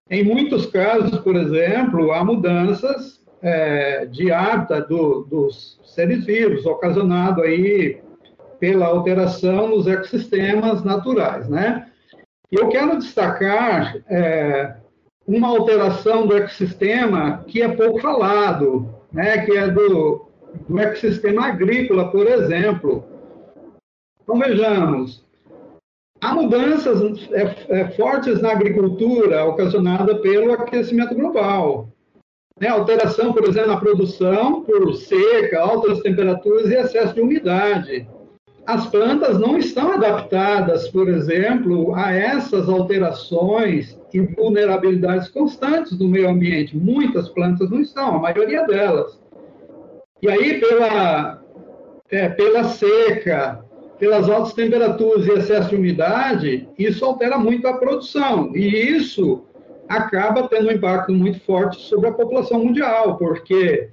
Em 0.09 0.23
muitos 0.23 0.65
casos, 0.65 1.17
por 1.19 1.35
exemplo, 1.35 2.11
há 2.11 2.23
mudanças 2.23 3.21
é, 3.41 4.05
de 4.05 4.31
hábitat 4.31 4.87
do, 4.87 5.23
dos 5.23 5.79
seres 5.83 6.25
vivos, 6.25 6.65
ocasionado 6.65 7.41
aí 7.41 8.01
pela 8.59 8.87
alteração 8.87 9.67
nos 9.67 9.87
ecossistemas 9.87 10.83
naturais, 10.83 11.49
né? 11.49 11.87
Eu 12.51 12.69
quero 12.69 12.97
destacar 12.97 13.97
é, 14.07 14.75
uma 15.27 15.47
alteração 15.47 16.27
do 16.27 16.37
ecossistema 16.37 17.43
que 17.47 17.61
é 17.61 17.67
pouco 17.67 17.99
falado, 17.99 18.93
né? 19.11 19.39
Que 19.39 19.57
é 19.57 19.67
do, 19.69 20.29
do 20.67 20.79
ecossistema 20.79 21.47
agrícola, 21.47 22.11
por 22.11 22.27
exemplo. 22.27 23.03
Então 24.21 24.39
vejamos, 24.39 25.25
há 26.21 26.33
mudanças 26.33 27.01
é, 27.31 27.79
é, 27.79 27.87
fortes 27.91 28.41
na 28.41 28.51
agricultura 28.51 29.45
ocasionada 29.45 30.15
pelo 30.19 30.53
aquecimento 30.53 31.13
global. 31.13 31.89
Né? 32.59 32.69
Alteração, 32.69 33.33
por 33.33 33.43
exemplo, 33.47 33.71
na 33.71 33.79
produção 33.79 34.63
por 34.63 34.93
seca, 34.93 35.59
altas 35.59 35.99
temperaturas 36.01 36.69
e 36.69 36.75
excesso 36.75 37.13
de 37.13 37.21
umidade 37.21 38.07
as 38.65 38.85
plantas 38.87 39.37
não 39.39 39.57
estão 39.57 39.91
adaptadas, 39.91 40.87
por 40.87 41.09
exemplo, 41.09 41.93
a 41.95 42.13
essas 42.13 42.69
alterações 42.69 43.99
e 44.13 44.21
vulnerabilidades 44.21 45.27
constantes 45.27 45.97
do 45.97 46.07
meio 46.07 46.29
ambiente. 46.29 46.77
Muitas 46.77 47.27
plantas 47.29 47.69
não 47.69 47.81
estão, 47.81 48.15
a 48.15 48.19
maioria 48.19 48.65
delas. 48.65 49.19
E 50.23 50.29
aí, 50.29 50.57
pela, 50.57 51.43
é, 52.09 52.29
pela 52.29 52.63
seca, 52.63 53.61
pelas 53.99 54.29
altas 54.29 54.53
temperaturas 54.53 55.27
e 55.27 55.31
excesso 55.31 55.67
de 55.67 55.75
umidade, 55.75 56.69
isso 56.79 57.03
altera 57.03 57.37
muito 57.37 57.67
a 57.67 57.73
produção. 57.73 58.55
E 58.55 58.65
isso 58.65 59.43
acaba 59.85 60.47
tendo 60.47 60.69
um 60.69 60.71
impacto 60.71 61.11
muito 61.11 61.41
forte 61.41 61.77
sobre 61.81 62.07
a 62.07 62.13
população 62.13 62.63
mundial, 62.63 63.17
porque, 63.17 63.89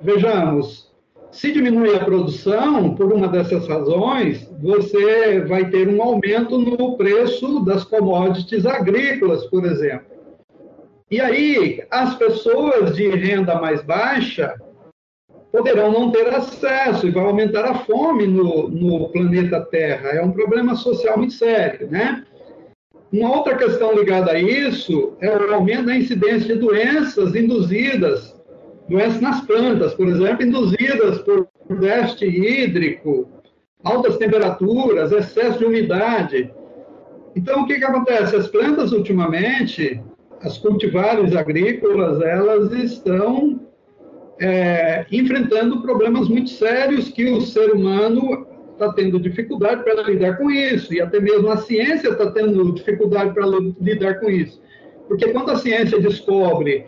vejamos, 0.00 0.90
se 1.30 1.52
diminuir 1.52 1.94
a 1.94 2.04
produção, 2.06 2.94
por 2.94 3.12
uma 3.12 3.28
dessas 3.28 3.68
razões, 3.68 4.50
você 4.62 5.40
vai 5.40 5.68
ter 5.68 5.86
um 5.90 6.02
aumento 6.02 6.56
no 6.56 6.96
preço 6.96 7.62
das 7.66 7.84
commodities 7.84 8.64
agrícolas, 8.64 9.44
por 9.44 9.66
exemplo. 9.66 10.06
E 11.10 11.20
aí, 11.20 11.84
as 11.90 12.14
pessoas 12.14 12.96
de 12.96 13.10
renda 13.10 13.60
mais 13.60 13.82
baixa 13.82 14.54
poderão 15.52 15.92
não 15.92 16.10
ter 16.10 16.28
acesso 16.28 17.06
e 17.06 17.10
vai 17.10 17.24
aumentar 17.24 17.64
a 17.64 17.74
fome 17.74 18.26
no, 18.26 18.68
no 18.68 19.08
planeta 19.10 19.60
Terra. 19.60 20.10
É 20.10 20.22
um 20.22 20.32
problema 20.32 20.76
social 20.76 21.18
muito 21.18 21.34
sério, 21.34 21.88
né? 21.90 22.24
Uma 23.12 23.36
outra 23.36 23.56
questão 23.56 23.92
ligada 23.92 24.32
a 24.32 24.40
isso 24.40 25.14
é 25.20 25.28
o 25.28 25.54
aumento 25.54 25.86
da 25.86 25.96
incidência 25.96 26.54
de 26.54 26.60
doenças 26.60 27.34
induzidas 27.34 28.40
doenças 28.90 29.20
nas 29.20 29.40
plantas, 29.42 29.94
por 29.94 30.08
exemplo, 30.08 30.44
induzidas 30.44 31.18
por 31.18 31.48
déficit 31.78 32.26
hídrico, 32.26 33.28
altas 33.84 34.16
temperaturas, 34.16 35.12
excesso 35.12 35.60
de 35.60 35.64
umidade. 35.64 36.52
Então, 37.36 37.62
o 37.62 37.66
que, 37.66 37.78
que 37.78 37.84
acontece? 37.84 38.34
As 38.34 38.48
plantas, 38.48 38.90
ultimamente, 38.90 40.02
as 40.42 40.58
cultivares 40.58 41.36
agrícolas, 41.36 42.20
elas 42.20 42.72
estão 42.72 43.60
é, 44.40 45.04
enfrentando 45.12 45.82
problemas 45.82 46.28
muito 46.28 46.50
sérios 46.50 47.10
que 47.10 47.30
o 47.30 47.42
ser 47.42 47.72
humano 47.72 48.46
está 48.72 48.90
tendo 48.94 49.20
dificuldade 49.20 49.84
para 49.84 50.02
lidar 50.02 50.38
com 50.38 50.50
isso, 50.50 50.94
e 50.94 51.00
até 51.00 51.20
mesmo 51.20 51.50
a 51.50 51.58
ciência 51.58 52.08
está 52.08 52.30
tendo 52.30 52.72
dificuldade 52.72 53.34
para 53.34 53.46
lidar 53.46 54.14
com 54.14 54.30
isso. 54.30 54.60
Porque 55.06 55.28
quando 55.28 55.50
a 55.50 55.56
ciência 55.56 56.00
descobre 56.00 56.86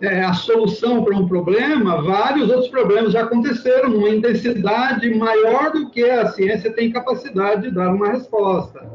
é, 0.00 0.22
a 0.22 0.32
solução 0.34 1.02
para 1.02 1.16
um 1.16 1.26
problema, 1.26 2.00
vários 2.02 2.48
outros 2.48 2.68
problemas 2.68 3.12
já 3.12 3.22
aconteceram 3.22 3.90
numa 3.90 4.10
intensidade 4.10 5.12
maior 5.14 5.72
do 5.72 5.90
que 5.90 6.04
a 6.04 6.28
ciência 6.28 6.72
tem 6.72 6.92
capacidade 6.92 7.62
de 7.62 7.74
dar 7.74 7.92
uma 7.92 8.12
resposta. 8.12 8.86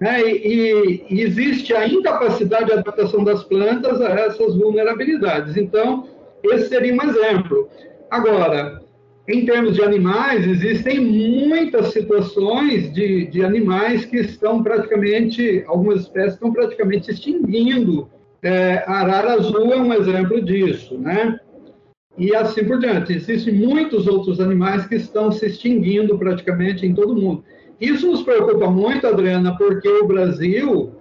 É, 0.00 0.20
e, 0.20 1.06
e, 1.08 1.22
existe 1.22 1.74
a 1.74 1.88
incapacidade 1.88 2.66
de 2.66 2.72
adaptação 2.72 3.24
das 3.24 3.42
plantas 3.42 4.00
a 4.00 4.10
essas 4.10 4.54
vulnerabilidades. 4.54 5.56
Então, 5.56 6.06
esse 6.52 6.68
seria 6.68 6.94
um 6.94 7.02
exemplo. 7.02 7.68
Agora, 8.10 8.80
em 9.28 9.44
termos 9.44 9.74
de 9.74 9.82
animais, 9.82 10.46
existem 10.46 11.00
muitas 11.00 11.92
situações 11.92 12.92
de, 12.92 13.26
de 13.26 13.44
animais 13.44 14.04
que 14.04 14.16
estão 14.16 14.62
praticamente, 14.62 15.64
algumas 15.66 16.02
espécies 16.02 16.34
estão 16.34 16.52
praticamente 16.52 17.10
extinguindo 17.10 18.08
é, 18.42 18.84
a 18.86 19.00
arara 19.00 19.34
azul 19.34 19.72
é 19.72 19.76
um 19.76 19.92
exemplo 19.92 20.40
disso, 20.40 20.96
né? 20.98 21.40
E 22.16 22.34
assim 22.34 22.64
por 22.64 22.78
diante. 22.78 23.12
Existem 23.12 23.52
muitos 23.52 24.06
outros 24.06 24.40
animais 24.40 24.86
que 24.86 24.94
estão 24.94 25.32
se 25.32 25.46
extinguindo 25.46 26.16
praticamente 26.16 26.86
em 26.86 26.94
todo 26.94 27.12
o 27.12 27.20
mundo. 27.20 27.44
Isso 27.80 28.06
nos 28.10 28.22
preocupa 28.22 28.70
muito, 28.70 29.06
Adriana, 29.06 29.56
porque 29.56 29.88
o 29.88 30.06
Brasil, 30.06 30.92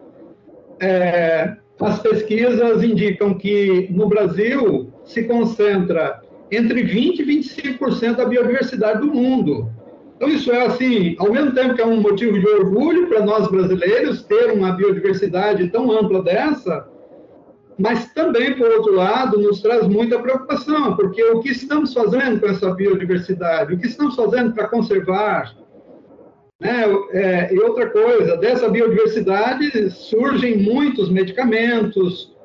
é, 0.82 1.56
as 1.80 2.00
pesquisas 2.00 2.84
indicam 2.84 3.34
que 3.34 3.88
no 3.92 4.08
Brasil 4.08 4.94
se 5.04 5.24
concentra 5.24 6.22
entre 6.52 6.84
20% 6.84 7.20
e 7.20 7.78
25% 7.78 8.16
da 8.16 8.26
biodiversidade 8.26 9.02
do 9.02 9.08
mundo. 9.08 9.70
Então, 10.16 10.30
isso 10.30 10.52
é 10.52 10.66
assim, 10.66 11.16
ao 11.20 11.32
mesmo 11.32 11.54
tempo 11.54 11.76
que 11.76 11.82
é 11.82 11.86
um 11.86 12.00
motivo 12.00 12.40
de 12.40 12.48
orgulho 12.48 13.08
para 13.08 13.26
nós 13.26 13.50
brasileiros 13.50 14.24
ter 14.24 14.52
uma 14.52 14.72
biodiversidade 14.72 15.68
tão 15.70 15.92
ampla 15.92 16.24
dessa, 16.24 16.88
mas 17.78 18.14
também, 18.14 18.58
por 18.58 18.70
outro 18.70 18.96
lado, 18.96 19.38
nos 19.38 19.62
traz 19.62 19.86
muita 19.86 20.18
preocupação, 20.20 20.96
porque 20.96 21.22
o 21.22 21.42
que 21.42 21.50
estamos 21.50 21.94
fazendo 21.94 22.40
com 22.40 22.48
essa 22.48 22.74
biodiversidade, 22.74 23.74
o 23.74 23.78
que 23.78 23.88
estamos 23.88 24.16
fazendo 24.16 24.54
para 24.54 24.70
conservar, 24.70 25.54
né? 26.60 26.84
É, 27.12 27.54
e 27.54 27.60
outra 27.60 27.90
coisa, 27.90 28.38
dessa 28.38 28.70
biodiversidade 28.70 29.90
surgem 29.92 30.58
muitos 30.58 31.10
medicamentos, 31.10 32.36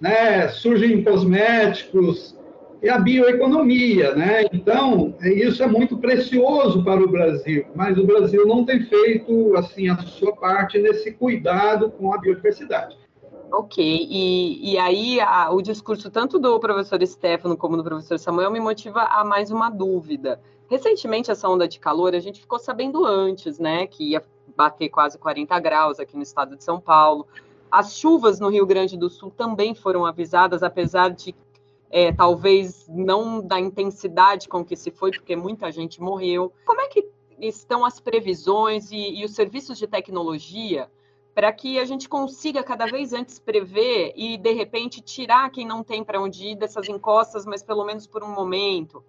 né? 0.00 0.48
surgem 0.48 1.02
cosméticos, 1.02 2.38
e 2.82 2.88
a 2.88 2.98
bioeconomia, 2.98 4.14
né? 4.14 4.44
Então, 4.52 5.14
isso 5.20 5.62
é 5.62 5.66
muito 5.66 5.98
precioso 5.98 6.82
para 6.82 7.02
o 7.02 7.08
Brasil, 7.08 7.66
mas 7.74 7.98
o 7.98 8.06
Brasil 8.06 8.46
não 8.46 8.64
tem 8.64 8.80
feito 8.84 9.54
assim 9.56 9.88
a 9.88 9.98
sua 9.98 10.34
parte 10.34 10.78
nesse 10.78 11.12
cuidado 11.12 11.90
com 11.90 12.12
a 12.14 12.18
biodiversidade. 12.18 12.96
Ok, 13.52 13.84
e, 13.84 14.72
e 14.72 14.78
aí 14.78 15.20
a, 15.20 15.50
o 15.50 15.60
discurso 15.60 16.10
tanto 16.10 16.38
do 16.38 16.58
professor 16.58 17.04
Stefano 17.04 17.56
como 17.56 17.76
do 17.76 17.84
professor 17.84 18.18
Samuel 18.18 18.50
me 18.50 18.60
motiva 18.60 19.02
a 19.02 19.24
mais 19.24 19.50
uma 19.50 19.68
dúvida. 19.68 20.40
Recentemente, 20.70 21.32
essa 21.32 21.48
onda 21.48 21.66
de 21.66 21.80
calor, 21.80 22.14
a 22.14 22.20
gente 22.20 22.40
ficou 22.40 22.56
sabendo 22.56 23.04
antes, 23.04 23.58
né, 23.58 23.88
que 23.88 24.10
ia 24.10 24.24
bater 24.56 24.88
quase 24.88 25.18
40 25.18 25.58
graus 25.58 25.98
aqui 25.98 26.16
no 26.16 26.22
estado 26.22 26.56
de 26.56 26.62
São 26.62 26.80
Paulo. 26.80 27.26
As 27.68 27.98
chuvas 27.98 28.38
no 28.38 28.48
Rio 28.48 28.64
Grande 28.64 28.96
do 28.96 29.10
Sul 29.10 29.32
também 29.36 29.74
foram 29.74 30.06
avisadas, 30.06 30.62
apesar 30.62 31.10
de 31.10 31.34
é, 31.90 32.12
talvez 32.12 32.86
não 32.88 33.44
da 33.44 33.58
intensidade 33.58 34.48
com 34.48 34.64
que 34.64 34.76
se 34.76 34.92
foi, 34.92 35.10
porque 35.10 35.34
muita 35.34 35.72
gente 35.72 36.00
morreu. 36.00 36.52
Como 36.64 36.80
é 36.80 36.86
que 36.86 37.08
estão 37.40 37.84
as 37.84 37.98
previsões 37.98 38.92
e, 38.92 39.20
e 39.20 39.24
os 39.24 39.34
serviços 39.34 39.76
de 39.76 39.88
tecnologia 39.88 40.88
para 41.34 41.52
que 41.52 41.80
a 41.80 41.84
gente 41.84 42.08
consiga 42.08 42.62
cada 42.62 42.86
vez 42.86 43.12
antes 43.12 43.40
prever 43.40 44.12
e, 44.14 44.36
de 44.36 44.52
repente, 44.52 45.00
tirar 45.00 45.50
quem 45.50 45.66
não 45.66 45.82
tem 45.82 46.04
para 46.04 46.20
onde 46.20 46.48
ir 46.48 46.54
dessas 46.54 46.88
encostas, 46.88 47.44
mas 47.44 47.60
pelo 47.60 47.84
menos 47.84 48.06
por 48.06 48.22
um 48.22 48.32
momento, 48.32 49.02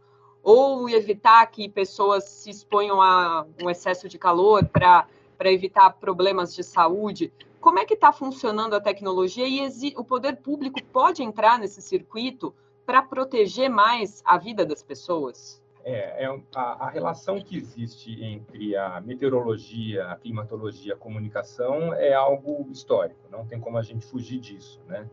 ou 0.44 0.90
evitar 0.90 1.46
que 1.48 1.70
pessoas 1.70 2.24
se 2.26 2.50
exponham 2.50 3.02
a 3.02 3.46
um 3.62 3.70
excesso 3.70 4.10
de 4.10 4.18
calor 4.18 4.66
para 4.66 5.08
evitar 5.46 5.92
problemas 5.92 6.56
de 6.56 6.64
saúde. 6.64 7.32
Como 7.60 7.78
é 7.78 7.86
que 7.86 7.94
está 7.94 8.12
funcionando 8.12 8.74
a 8.74 8.82
tecnologia 8.82 9.48
e 9.48 9.94
o 9.96 10.04
poder 10.04 10.38
público 10.38 10.84
pode 10.86 11.22
entrar 11.22 11.60
nesse 11.60 11.82
circuito 11.82 12.54
para 12.86 13.02
proteger 13.04 13.70
mais 13.70 14.22
a 14.26 14.38
vida 14.38 14.66
das 14.66 14.82
pessoas? 14.82 15.62
É, 15.84 16.26
é 16.26 16.42
a, 16.56 16.86
a, 16.86 16.90
relação 16.90 17.42
que 17.42 17.58
existe 17.58 18.24
entre 18.24 18.76
a 18.76 19.02
meteorologia, 19.02 20.08
a 20.08 20.16
climatologia, 20.16 20.94
a 20.94 20.98
comunicação 20.98 21.94
é 21.94 22.14
algo 22.14 22.68
histórico, 22.72 23.20
não 23.32 23.46
tem 23.46 23.60
como 23.60 23.78
a 23.78 23.82
gente 23.82 24.06
fugir 24.06 24.40
disso, 24.40 24.80
né? 24.88 25.08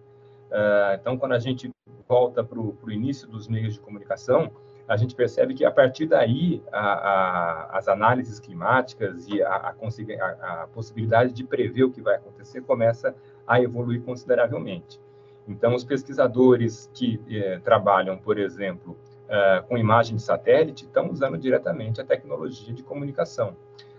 Uh, 0.51 0.95
então, 0.95 1.17
quando 1.19 1.33
a 1.33 1.39
gente 1.39 1.71
volta 2.07 2.43
para 2.43 2.59
o 2.59 2.91
início 2.91 3.29
dos 3.29 3.49
meios 3.49 3.75
de 3.75 3.81
comunicação, 3.81 4.51
a 4.89 4.97
gente 4.97 5.15
percebe 5.15 5.53
que 5.53 5.67
a 5.67 5.71
partir 5.71 6.07
daí 6.07 6.63
a, 6.73 6.81
a, 6.81 7.79
as 7.79 7.89
análises 7.89 8.41
climáticas 8.41 9.29
e 9.29 9.43
a, 9.43 9.55
a, 9.55 10.69
possibilidade 10.73 11.33
de 11.35 11.45
prever 11.45 11.85
o 11.85 11.91
que 11.91 12.01
vai 12.01 12.17
acontecer 12.17 12.63
começa 12.63 13.15
a 13.47 13.61
evoluir 13.61 14.03
consideravelmente. 14.03 14.99
Então, 15.47 15.75
os 15.75 15.85
pesquisadores 15.85 16.91
que 16.93 17.21
eh, 17.31 17.59
trabalham, 17.65 18.19
por 18.19 18.39
exemplo, 18.39 18.99
uh, 19.29 19.67
com 19.67 19.79
imagem 19.79 20.17
de 20.17 20.23
satélite 20.23 20.85
estão 20.85 21.11
usando 21.11 21.39
diretamente 21.39 22.03
a 22.03 22.05
tecnologia 22.05 22.75
de 22.75 22.83
comunicação. 22.83 23.57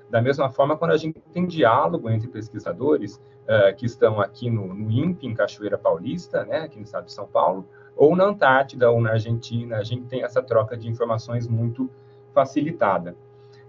Da 0.10 0.22
mesma 0.22 0.50
forma, 0.52 0.78
quando 0.78 0.92
a 0.92 0.98
gente 0.98 1.20
tem 1.34 1.48
diálogo 1.48 2.08
entre 2.10 2.28
pesquisadores 2.28 3.16
uh, 3.46 3.76
que 3.76 3.86
estão 3.86 4.22
aqui 4.22 4.50
no, 4.50 4.74
no 4.74 4.92
INPE, 4.92 5.26
em 5.26 5.34
Cachoeira 5.34 5.78
Paulista, 5.78 6.46
né, 6.46 6.60
aqui 6.62 6.78
no 6.78 6.84
estado 6.84 7.06
de 7.06 7.14
São 7.14 7.28
Paulo, 7.28 7.68
ou 8.00 8.16
na 8.16 8.24
Antártida, 8.24 8.90
ou 8.90 9.02
na 9.02 9.12
Argentina, 9.12 9.76
a 9.76 9.84
gente 9.84 10.06
tem 10.06 10.24
essa 10.24 10.42
troca 10.42 10.78
de 10.78 10.88
informações 10.88 11.46
muito 11.46 11.90
facilitada. 12.34 13.14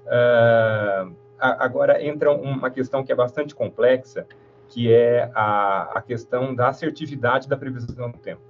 Uh, 0.07 1.13
agora 1.37 2.01
entra 2.01 2.31
uma 2.31 2.71
questão 2.71 3.03
que 3.03 3.11
é 3.11 3.15
bastante 3.15 3.57
complexa, 3.57 4.25
que 4.69 4.93
é 4.93 5.29
a, 5.35 5.99
a 5.99 6.01
questão 6.01 6.55
da 6.55 6.69
assertividade 6.69 7.49
da 7.49 7.57
previsão 7.57 8.09
do 8.09 8.19
tempo. 8.19 8.41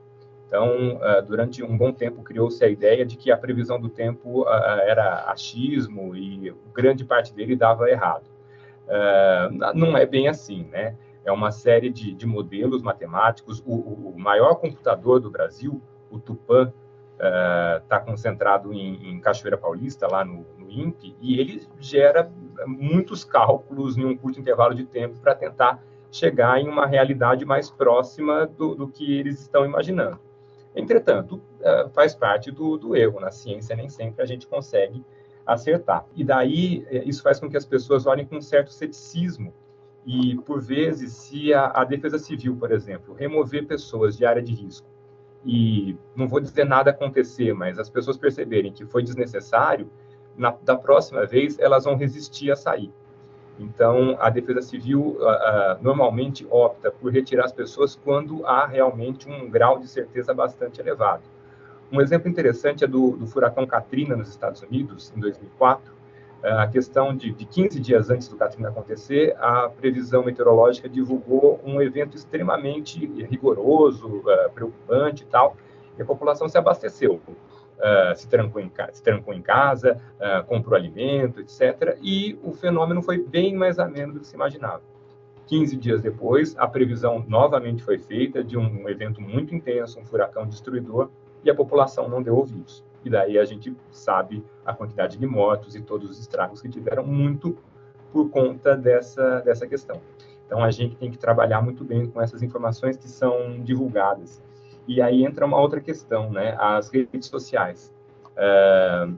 Então, 0.46 0.96
uh, 0.96 1.22
durante 1.26 1.64
um 1.64 1.78
bom 1.78 1.92
tempo, 1.92 2.22
criou-se 2.22 2.62
a 2.62 2.68
ideia 2.68 3.06
de 3.06 3.16
que 3.16 3.32
a 3.32 3.38
previsão 3.38 3.80
do 3.80 3.88
tempo 3.88 4.42
uh, 4.42 4.48
era 4.86 5.30
achismo 5.30 6.14
e 6.14 6.54
grande 6.74 7.06
parte 7.06 7.32
dele 7.32 7.56
dava 7.56 7.88
errado. 7.88 8.24
Não 9.74 9.96
é 9.96 10.04
bem 10.04 10.26
assim, 10.26 10.64
né? 10.64 10.96
É 11.24 11.32
uma 11.32 11.50
série 11.50 11.90
de, 11.90 12.14
de 12.14 12.26
modelos 12.26 12.82
matemáticos. 12.82 13.62
O, 13.66 13.74
o, 13.74 14.14
maior 14.16 14.54
computador 14.56 15.20
do 15.20 15.30
Brasil, 15.30 15.80
o 16.10 16.18
Tupan, 16.18 16.72
está 17.82 18.00
concentrado 18.00 18.72
em, 18.72 19.10
em, 19.10 19.20
Cachoeira 19.20 19.58
Paulista, 19.58 20.06
lá 20.06 20.24
no, 20.24 20.46
no 20.58 20.70
INPE, 20.70 21.14
e 21.20 21.38
ele 21.38 21.62
gera 21.78 22.30
muitos 22.66 23.24
cálculos 23.24 23.98
em 23.98 24.04
um 24.06 24.16
curto 24.16 24.40
intervalo 24.40 24.74
de 24.74 24.84
tempo 24.84 25.18
para 25.20 25.34
tentar 25.34 25.82
chegar 26.10 26.58
em 26.60 26.68
uma 26.68 26.86
realidade 26.86 27.44
mais 27.44 27.70
próxima 27.70 28.46
do, 28.46 28.74
do 28.74 28.88
que 28.88 29.18
eles 29.18 29.40
estão 29.40 29.64
imaginando. 29.64 30.18
Entretanto, 30.74 31.40
é, 31.60 31.88
faz 31.90 32.14
parte 32.14 32.50
do, 32.50 32.76
do 32.78 32.96
erro. 32.96 33.20
Na 33.20 33.30
ciência, 33.30 33.76
nem 33.76 33.88
sempre 33.88 34.22
a 34.22 34.26
gente 34.26 34.46
consegue 34.46 35.04
acertar. 35.46 36.06
E 36.14 36.24
daí, 36.24 36.86
isso 37.04 37.22
faz 37.22 37.38
com 37.40 37.50
que 37.50 37.56
as 37.56 37.66
pessoas 37.66 38.06
olhem 38.06 38.24
com 38.24 38.36
um 38.36 38.42
certo 38.42 38.72
ceticismo. 38.72 39.52
E, 40.06 40.36
por 40.46 40.60
vezes, 40.60 41.12
se 41.12 41.52
a, 41.52 41.66
a 41.74 41.84
defesa 41.84 42.18
civil, 42.18 42.56
por 42.56 42.72
exemplo, 42.72 43.14
remover 43.14 43.66
pessoas 43.66 44.16
de 44.16 44.24
área 44.24 44.42
de 44.42 44.54
risco, 44.54 44.86
e 45.44 45.96
não 46.14 46.28
vou 46.28 46.40
dizer 46.40 46.64
nada 46.64 46.90
acontecer, 46.90 47.52
mas 47.54 47.78
as 47.78 47.88
pessoas 47.88 48.16
perceberem 48.16 48.72
que 48.72 48.84
foi 48.84 49.02
desnecessário, 49.02 49.90
na, 50.36 50.54
da 50.62 50.76
próxima 50.76 51.26
vez 51.26 51.58
elas 51.58 51.84
vão 51.84 51.96
resistir 51.96 52.50
a 52.50 52.56
sair. 52.56 52.92
Então, 53.58 54.16
a 54.18 54.30
Defesa 54.30 54.62
Civil 54.62 55.00
uh, 55.00 55.22
uh, 55.22 55.82
normalmente 55.82 56.46
opta 56.50 56.90
por 56.90 57.12
retirar 57.12 57.44
as 57.44 57.52
pessoas 57.52 57.94
quando 57.94 58.44
há 58.46 58.66
realmente 58.66 59.28
um 59.28 59.50
grau 59.50 59.78
de 59.78 59.86
certeza 59.86 60.32
bastante 60.32 60.80
elevado. 60.80 61.22
Um 61.92 62.00
exemplo 62.00 62.30
interessante 62.30 62.84
é 62.84 62.86
do, 62.86 63.16
do 63.16 63.26
furacão 63.26 63.66
Katrina 63.66 64.16
nos 64.16 64.30
Estados 64.30 64.62
Unidos, 64.62 65.12
em 65.14 65.20
2004. 65.20 65.92
Ah, 66.42 66.62
a 66.62 66.66
questão 66.68 67.14
de, 67.16 67.32
de 67.32 67.44
15 67.44 67.80
dias 67.80 68.10
antes 68.10 68.28
do 68.28 68.36
Katrina 68.36 68.68
acontecer, 68.68 69.36
a 69.38 69.68
previsão 69.68 70.24
meteorológica 70.24 70.88
divulgou 70.88 71.60
um 71.64 71.80
evento 71.80 72.16
extremamente 72.16 73.04
rigoroso, 73.24 74.22
preocupante 74.54 75.24
e 75.24 75.26
tal, 75.26 75.56
e 75.98 76.02
a 76.02 76.04
população 76.04 76.48
se 76.48 76.56
abasteceu 76.56 77.20
uh, 77.80 78.16
se, 78.16 78.28
trancou 78.28 78.60
em, 78.60 78.70
se 78.92 79.02
trancou 79.02 79.34
em 79.34 79.42
casa, 79.42 80.00
uh, 80.16 80.44
comprou 80.46 80.76
alimento, 80.76 81.40
etc. 81.40 81.98
E 82.02 82.38
o 82.42 82.52
fenômeno 82.52 83.02
foi 83.02 83.18
bem 83.18 83.54
mais 83.54 83.78
ameno 83.78 84.14
do 84.14 84.20
que 84.20 84.26
se 84.26 84.34
imaginava. 84.34 84.82
15 85.46 85.76
dias 85.76 86.00
depois, 86.00 86.54
a 86.56 86.68
previsão 86.68 87.24
novamente 87.26 87.82
foi 87.82 87.98
feita 87.98 88.44
de 88.44 88.56
um 88.56 88.88
evento 88.88 89.20
muito 89.20 89.54
intenso, 89.54 89.98
um 89.98 90.04
furacão 90.04 90.46
destruidor, 90.46 91.10
e 91.42 91.50
a 91.50 91.54
população 91.54 92.08
não 92.08 92.22
deu 92.22 92.36
ouvidos. 92.36 92.84
E 93.04 93.10
daí 93.10 93.38
a 93.38 93.44
gente 93.44 93.74
sabe 93.90 94.44
a 94.64 94.74
quantidade 94.74 95.16
de 95.16 95.26
mortos 95.26 95.74
e 95.74 95.80
todos 95.80 96.10
os 96.10 96.18
estragos 96.18 96.60
que 96.60 96.68
tiveram, 96.68 97.04
muito 97.04 97.56
por 98.12 98.28
conta 98.30 98.76
dessa, 98.76 99.40
dessa 99.40 99.66
questão. 99.66 100.00
Então 100.46 100.62
a 100.62 100.70
gente 100.70 100.96
tem 100.96 101.10
que 101.10 101.18
trabalhar 101.18 101.62
muito 101.62 101.84
bem 101.84 102.06
com 102.06 102.20
essas 102.20 102.42
informações 102.42 102.96
que 102.96 103.08
são 103.08 103.60
divulgadas. 103.60 104.42
E 104.86 105.00
aí 105.00 105.24
entra 105.24 105.46
uma 105.46 105.60
outra 105.60 105.80
questão, 105.80 106.30
né? 106.30 106.56
As 106.58 106.90
redes 106.90 107.28
sociais. 107.28 107.92
Uh, 108.32 109.16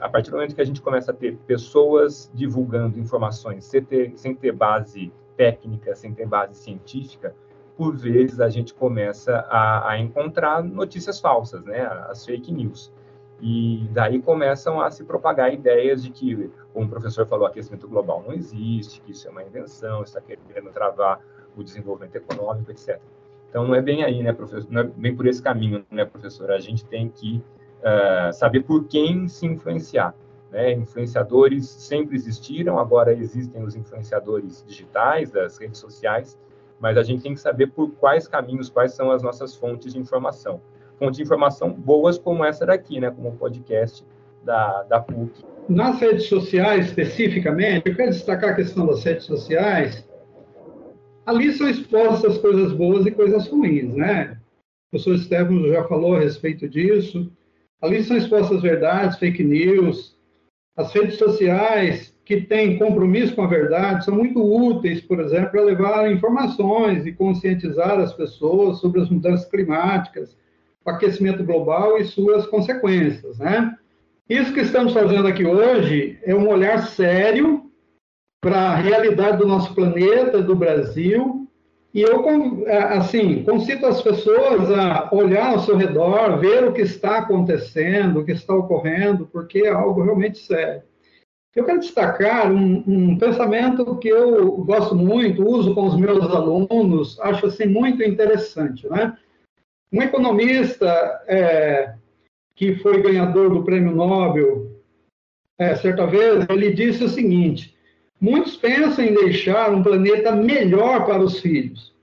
a 0.00 0.08
partir 0.08 0.30
do 0.30 0.36
momento 0.36 0.54
que 0.54 0.60
a 0.60 0.64
gente 0.64 0.82
começa 0.82 1.10
a 1.10 1.14
ter 1.14 1.36
pessoas 1.46 2.30
divulgando 2.34 2.98
informações 2.98 3.64
sem 3.64 3.82
ter, 3.82 4.12
sem 4.16 4.34
ter 4.34 4.52
base 4.52 5.12
técnica, 5.36 5.94
sem 5.94 6.12
ter 6.12 6.26
base 6.26 6.54
científica, 6.54 7.34
por 7.76 7.96
vezes 7.96 8.40
a 8.40 8.48
gente 8.48 8.74
começa 8.74 9.38
a, 9.48 9.90
a 9.90 9.98
encontrar 9.98 10.62
notícias 10.62 11.20
falsas, 11.20 11.64
né? 11.64 11.80
As 12.08 12.26
fake 12.26 12.52
news. 12.52 12.92
E 13.40 13.88
daí 13.92 14.20
começam 14.20 14.80
a 14.80 14.90
se 14.90 15.04
propagar 15.04 15.52
ideias 15.52 16.02
de 16.02 16.10
que, 16.10 16.50
como 16.72 16.86
o 16.86 16.88
professor 16.88 17.26
falou, 17.26 17.46
aquecimento 17.46 17.86
global 17.86 18.22
não 18.26 18.34
existe, 18.34 19.00
que 19.00 19.12
isso 19.12 19.28
é 19.28 19.30
uma 19.30 19.44
invenção, 19.44 20.02
está 20.02 20.20
querendo 20.20 20.70
travar 20.72 21.20
o 21.56 21.62
desenvolvimento 21.62 22.16
econômico, 22.16 22.70
etc. 22.70 23.00
Então, 23.48 23.66
não 23.66 23.74
é 23.74 23.80
bem 23.80 24.02
aí, 24.02 24.22
né, 24.22 24.32
professor? 24.32 24.68
Não 24.70 24.80
é 24.80 24.84
bem 24.84 25.14
por 25.14 25.26
esse 25.26 25.40
caminho, 25.40 25.84
né, 25.90 26.04
professor? 26.04 26.50
A 26.50 26.58
gente 26.58 26.84
tem 26.84 27.08
que 27.08 27.42
uh, 27.78 28.32
saber 28.32 28.64
por 28.64 28.84
quem 28.88 29.28
se 29.28 29.46
influenciar. 29.46 30.14
Né? 30.50 30.72
Influenciadores 30.72 31.68
sempre 31.68 32.16
existiram, 32.16 32.78
agora 32.78 33.12
existem 33.12 33.62
os 33.62 33.76
influenciadores 33.76 34.64
digitais, 34.66 35.30
das 35.30 35.58
redes 35.58 35.78
sociais, 35.78 36.36
mas 36.80 36.96
a 36.96 37.02
gente 37.02 37.22
tem 37.22 37.34
que 37.34 37.40
saber 37.40 37.68
por 37.68 37.92
quais 37.92 38.26
caminhos, 38.26 38.68
quais 38.68 38.94
são 38.94 39.10
as 39.10 39.22
nossas 39.22 39.54
fontes 39.54 39.92
de 39.92 39.98
informação 39.98 40.60
fontes 40.98 41.16
de 41.16 41.22
informação 41.22 41.72
boas 41.72 42.18
como 42.18 42.44
essa 42.44 42.66
daqui, 42.66 43.00
né, 43.00 43.10
como 43.10 43.28
o 43.28 43.36
podcast 43.36 44.04
da, 44.44 44.82
da 44.84 45.00
PUC. 45.00 45.44
Nas 45.68 46.00
redes 46.00 46.26
sociais, 46.26 46.86
especificamente, 46.86 47.88
eu 47.88 47.94
quero 47.94 48.10
destacar 48.10 48.50
a 48.50 48.54
questão 48.54 48.86
das 48.86 49.04
redes 49.04 49.24
sociais. 49.24 50.08
Ali 51.26 51.52
são 51.52 51.68
expostas 51.68 52.38
coisas 52.38 52.72
boas 52.72 53.04
e 53.04 53.10
coisas 53.10 53.46
ruins, 53.48 53.94
né? 53.94 54.38
O 54.86 54.90
professor 54.92 55.14
Estevam 55.14 55.68
já 55.68 55.84
falou 55.84 56.16
a 56.16 56.20
respeito 56.20 56.66
disso. 56.66 57.30
Ali 57.82 58.02
são 58.02 58.16
expostas 58.16 58.62
verdades, 58.62 59.18
fake 59.18 59.44
news. 59.44 60.16
As 60.74 60.92
redes 60.94 61.18
sociais 61.18 62.16
que 62.24 62.40
têm 62.42 62.78
compromisso 62.78 63.34
com 63.34 63.42
a 63.42 63.46
verdade 63.46 64.04
são 64.04 64.14
muito 64.14 64.40
úteis, 64.42 65.00
por 65.00 65.20
exemplo, 65.20 65.50
para 65.50 65.64
levar 65.64 66.10
informações 66.10 67.06
e 67.06 67.12
conscientizar 67.12 67.98
as 67.98 68.12
pessoas 68.12 68.78
sobre 68.78 69.00
as 69.00 69.08
mudanças 69.08 69.48
climáticas, 69.50 70.36
o 70.84 70.90
aquecimento 70.90 71.44
global 71.44 71.98
e 71.98 72.04
suas 72.04 72.46
consequências, 72.46 73.38
né? 73.38 73.76
Isso 74.28 74.52
que 74.52 74.60
estamos 74.60 74.92
fazendo 74.92 75.26
aqui 75.26 75.44
hoje 75.44 76.18
é 76.22 76.34
um 76.34 76.48
olhar 76.48 76.86
sério 76.88 77.70
para 78.40 78.70
a 78.70 78.76
realidade 78.76 79.38
do 79.38 79.46
nosso 79.46 79.74
planeta, 79.74 80.42
do 80.42 80.54
Brasil, 80.54 81.48
e 81.94 82.02
eu, 82.02 82.22
assim, 82.90 83.42
concito 83.44 83.86
as 83.86 84.02
pessoas 84.02 84.70
a 84.70 85.08
olhar 85.12 85.52
ao 85.52 85.60
seu 85.60 85.76
redor, 85.76 86.38
ver 86.38 86.64
o 86.64 86.72
que 86.72 86.82
está 86.82 87.18
acontecendo, 87.18 88.20
o 88.20 88.24
que 88.24 88.32
está 88.32 88.54
ocorrendo, 88.54 89.26
porque 89.32 89.60
é 89.60 89.70
algo 89.70 90.02
realmente 90.02 90.38
sério. 90.38 90.82
Eu 91.56 91.64
quero 91.64 91.80
destacar 91.80 92.52
um, 92.52 92.84
um 92.86 93.18
pensamento 93.18 93.96
que 93.96 94.08
eu 94.08 94.52
gosto 94.58 94.94
muito, 94.94 95.42
uso 95.42 95.74
com 95.74 95.86
os 95.86 95.96
meus 95.96 96.22
alunos, 96.30 97.18
acho 97.20 97.46
assim 97.46 97.66
muito 97.66 98.02
interessante, 98.02 98.86
né? 98.88 99.16
Um 99.92 100.02
economista 100.02 100.86
é, 101.26 101.94
que 102.54 102.74
foi 102.76 103.02
ganhador 103.02 103.50
do 103.50 103.64
prêmio 103.64 103.94
Nobel, 103.94 104.78
é, 105.58 105.74
certa 105.74 106.06
vez, 106.06 106.46
ele 106.48 106.72
disse 106.72 107.04
o 107.04 107.08
seguinte: 107.08 107.76
muitos 108.20 108.56
pensam 108.56 109.04
em 109.04 109.14
deixar 109.14 109.72
um 109.72 109.82
planeta 109.82 110.32
melhor 110.32 111.06
para 111.06 111.22
os 111.22 111.40
filhos. 111.40 111.94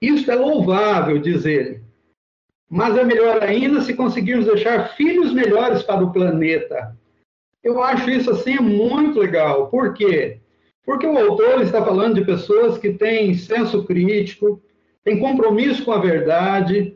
Isso 0.00 0.30
é 0.30 0.34
louvável, 0.34 1.18
diz 1.18 1.46
ele. 1.46 1.80
Mas 2.68 2.96
é 2.96 3.04
melhor 3.04 3.42
ainda 3.42 3.80
se 3.80 3.94
conseguirmos 3.94 4.46
deixar 4.46 4.94
filhos 4.96 5.32
melhores 5.32 5.82
para 5.82 6.04
o 6.04 6.12
planeta. 6.12 6.96
Eu 7.62 7.82
acho 7.82 8.10
isso 8.10 8.30
assim 8.30 8.56
muito 8.56 9.18
legal. 9.18 9.68
Por 9.68 9.94
quê? 9.94 10.40
Porque 10.84 11.06
o 11.06 11.16
autor 11.16 11.62
está 11.62 11.82
falando 11.82 12.16
de 12.16 12.24
pessoas 12.24 12.76
que 12.76 12.92
têm 12.92 13.34
senso 13.34 13.84
crítico, 13.84 14.60
têm 15.02 15.18
compromisso 15.18 15.84
com 15.84 15.92
a 15.92 15.98
verdade, 15.98 16.94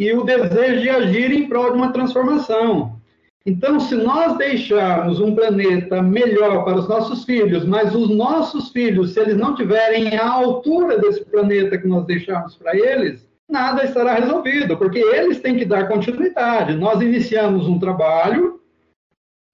e 0.00 0.14
o 0.14 0.24
desejo 0.24 0.80
de 0.80 0.88
agir 0.88 1.30
em 1.30 1.46
prol 1.46 1.72
de 1.72 1.76
uma 1.76 1.92
transformação. 1.92 2.98
Então, 3.44 3.78
se 3.78 3.94
nós 3.94 4.38
deixarmos 4.38 5.20
um 5.20 5.34
planeta 5.34 6.00
melhor 6.00 6.64
para 6.64 6.78
os 6.78 6.88
nossos 6.88 7.22
filhos, 7.24 7.66
mas 7.66 7.94
os 7.94 8.08
nossos 8.08 8.70
filhos, 8.70 9.12
se 9.12 9.20
eles 9.20 9.36
não 9.36 9.54
tiverem 9.54 10.16
a 10.16 10.26
altura 10.26 10.98
desse 10.98 11.22
planeta 11.26 11.76
que 11.76 11.86
nós 11.86 12.06
deixamos 12.06 12.56
para 12.56 12.74
eles, 12.74 13.28
nada 13.46 13.84
estará 13.84 14.14
resolvido, 14.14 14.74
porque 14.78 14.98
eles 14.98 15.38
têm 15.40 15.58
que 15.58 15.66
dar 15.66 15.86
continuidade. 15.86 16.76
Nós 16.76 17.02
iniciamos 17.02 17.68
um 17.68 17.78
trabalho 17.78 18.58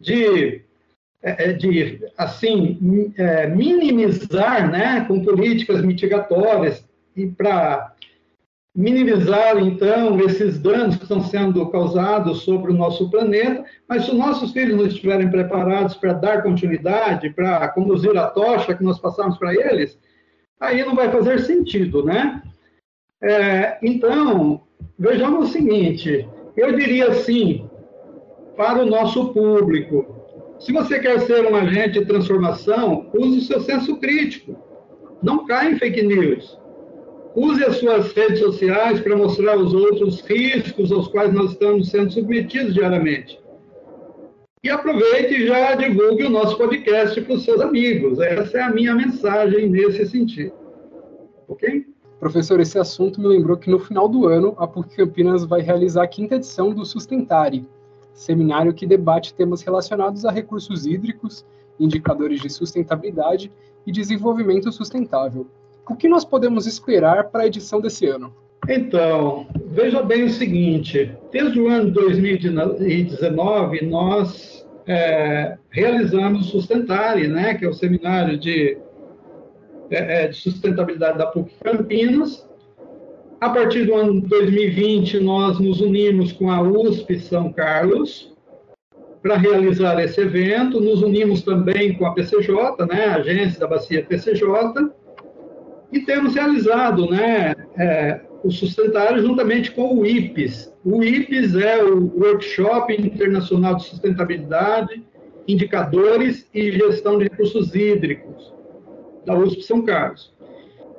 de, 0.01 0.62
é, 1.22 1.49
é, 1.49 1.53
de 1.53 2.05
assim, 2.16 3.12
é, 3.16 3.49
minimizar, 3.49 4.70
né, 4.70 5.05
com 5.09 5.24
políticas 5.24 5.82
mitigatórias 5.82 6.84
e 7.16 7.26
para 7.26 7.92
minimizar, 8.77 9.57
então, 9.57 10.20
esses 10.20 10.59
danos 10.59 10.97
que 10.97 11.05
estão 11.05 11.22
sendo 11.22 11.66
causados 11.70 12.43
sobre 12.43 12.70
o 12.70 12.74
nosso 12.74 13.11
planeta, 13.11 13.64
mas 13.89 14.05
se 14.05 14.11
os 14.11 14.18
nossos 14.18 14.53
filhos 14.53 14.77
não 14.77 14.87
estiverem 14.87 15.31
preparados 15.31 15.95
para 15.95 16.12
dar 16.12 16.43
continuidade, 16.43 17.31
para 17.31 17.66
conduzir 17.68 18.14
a 18.18 18.27
tocha 18.27 18.74
que 18.74 18.85
nós 18.85 18.99
passamos 18.99 19.39
para 19.39 19.55
eles, 19.55 19.99
aí 20.61 20.85
não 20.85 20.95
vai 20.95 21.11
fazer 21.11 21.41
sentido, 21.41 22.05
né? 22.05 22.43
É, 23.22 23.79
então, 23.83 24.61
vejamos 24.99 25.49
o 25.49 25.53
seguinte, 25.53 26.29
eu 26.55 26.77
diria 26.77 27.09
assim, 27.09 27.66
para 28.59 28.83
o 28.83 28.87
nosso 28.87 29.33
público, 29.33 30.14
se 30.59 30.70
você 30.70 30.99
quer 30.99 31.20
ser 31.20 31.47
um 31.47 31.57
agente 31.57 31.99
de 32.01 32.05
transformação, 32.05 33.11
use 33.14 33.39
o 33.39 33.43
seu 33.43 33.61
senso 33.61 33.97
crítico, 33.97 34.55
não 35.22 35.47
caia 35.47 35.70
em 35.70 35.79
fake 35.79 36.03
news, 36.03 36.59
Use 37.37 37.62
as 37.62 37.76
suas 37.76 38.12
redes 38.12 38.39
sociais 38.39 38.99
para 39.01 39.14
mostrar 39.14 39.59
aos 39.59 39.74
outros 39.74 40.22
riscos 40.22 40.91
aos 40.91 41.07
quais 41.07 41.34
nós 41.34 41.53
estamos 41.53 41.91
sendo 41.91 42.11
submetidos 42.11 42.72
diariamente. 42.72 43.39
E 44.64 44.70
aproveite 44.70 45.34
e 45.34 45.47
já 45.47 45.74
divulgue 45.74 46.24
o 46.24 46.30
nosso 46.30 46.57
podcast 46.57 47.20
para 47.20 47.34
os 47.34 47.45
seus 47.45 47.61
amigos. 47.61 48.18
Essa 48.20 48.57
é 48.57 48.62
a 48.62 48.72
minha 48.72 48.95
mensagem 48.95 49.68
nesse 49.68 50.07
sentido. 50.07 50.55
Ok? 51.47 51.84
Professor, 52.18 52.59
esse 52.59 52.78
assunto 52.78 53.20
me 53.20 53.28
lembrou 53.28 53.59
que 53.59 53.68
no 53.68 53.78
final 53.78 54.09
do 54.09 54.26
ano 54.26 54.55
a 54.57 54.66
PUC 54.66 54.97
Campinas 54.97 55.45
vai 55.45 55.61
realizar 55.61 56.05
a 56.05 56.09
quinta 56.09 56.37
edição 56.37 56.72
do 56.72 56.87
Sustentare, 56.87 57.68
seminário 58.14 58.72
que 58.72 58.87
debate 58.87 59.34
temas 59.34 59.61
relacionados 59.61 60.24
a 60.24 60.30
recursos 60.30 60.87
hídricos, 60.87 61.45
indicadores 61.78 62.41
de 62.41 62.49
sustentabilidade 62.49 63.53
e 63.87 63.93
desenvolvimento 63.93 64.72
sustentável. 64.72 65.47
O 65.89 65.95
que 65.95 66.09
nós 66.09 66.24
podemos 66.24 66.66
esperar 66.66 67.30
para 67.30 67.45
a 67.45 67.47
edição 67.47 67.80
desse 67.80 68.07
ano? 68.07 68.34
Então, 68.68 69.47
veja 69.66 70.03
bem 70.03 70.24
o 70.24 70.30
seguinte: 70.30 71.16
desde 71.30 71.61
o 71.61 71.68
ano 71.68 71.93
2019, 71.93 73.87
nós 73.87 74.66
é, 74.87 75.57
realizamos 75.70 76.49
o 76.49 76.51
Sustentare, 76.51 77.28
né, 77.28 77.55
que 77.55 77.64
é 77.64 77.68
o 77.68 77.72
seminário 77.72 78.37
de, 78.37 78.76
é, 79.91 80.24
é 80.24 80.28
de 80.28 80.37
sustentabilidade 80.37 81.18
da 81.18 81.26
PUC 81.26 81.55
Campinas. 81.62 82.45
A 83.41 83.51
partir 83.51 83.84
do 83.84 83.95
ano 83.95 84.20
2020, 84.22 85.20
nós 85.20 85.61
nos 85.61 85.80
unimos 85.80 86.32
com 86.32 86.51
a 86.51 86.61
USP 86.62 87.20
São 87.20 87.53
Carlos 87.53 88.34
para 89.22 89.37
realizar 89.37 90.03
esse 90.03 90.20
evento. 90.20 90.80
Nos 90.80 91.03
unimos 91.03 91.43
também 91.43 91.95
com 91.97 92.07
a 92.07 92.14
PCJ, 92.14 92.87
né, 92.87 93.05
a 93.05 93.16
agência 93.16 93.61
da 93.61 93.68
Bacia 93.68 94.03
PCJ 94.03 94.91
e 95.97 96.05
temos 96.05 96.34
realizado 96.34 97.11
né, 97.11 97.55
é, 97.78 98.20
o 98.44 98.51
Sustentário 98.51 99.22
juntamente 99.22 99.72
com 99.72 99.99
o 99.99 100.07
IPES. 100.07 100.72
O 100.84 101.03
IPES 101.03 101.57
é 101.57 101.82
o 101.82 102.12
Workshop 102.16 102.92
Internacional 102.94 103.76
de 103.76 103.84
Sustentabilidade, 103.84 105.03
Indicadores 105.49 106.49
e 106.53 106.72
Gestão 106.72 107.18
de 107.18 107.24
Recursos 107.24 107.74
Hídricos, 107.74 108.53
da 109.24 109.34
USP 109.36 109.62
São 109.62 109.82
Carlos. 109.82 110.34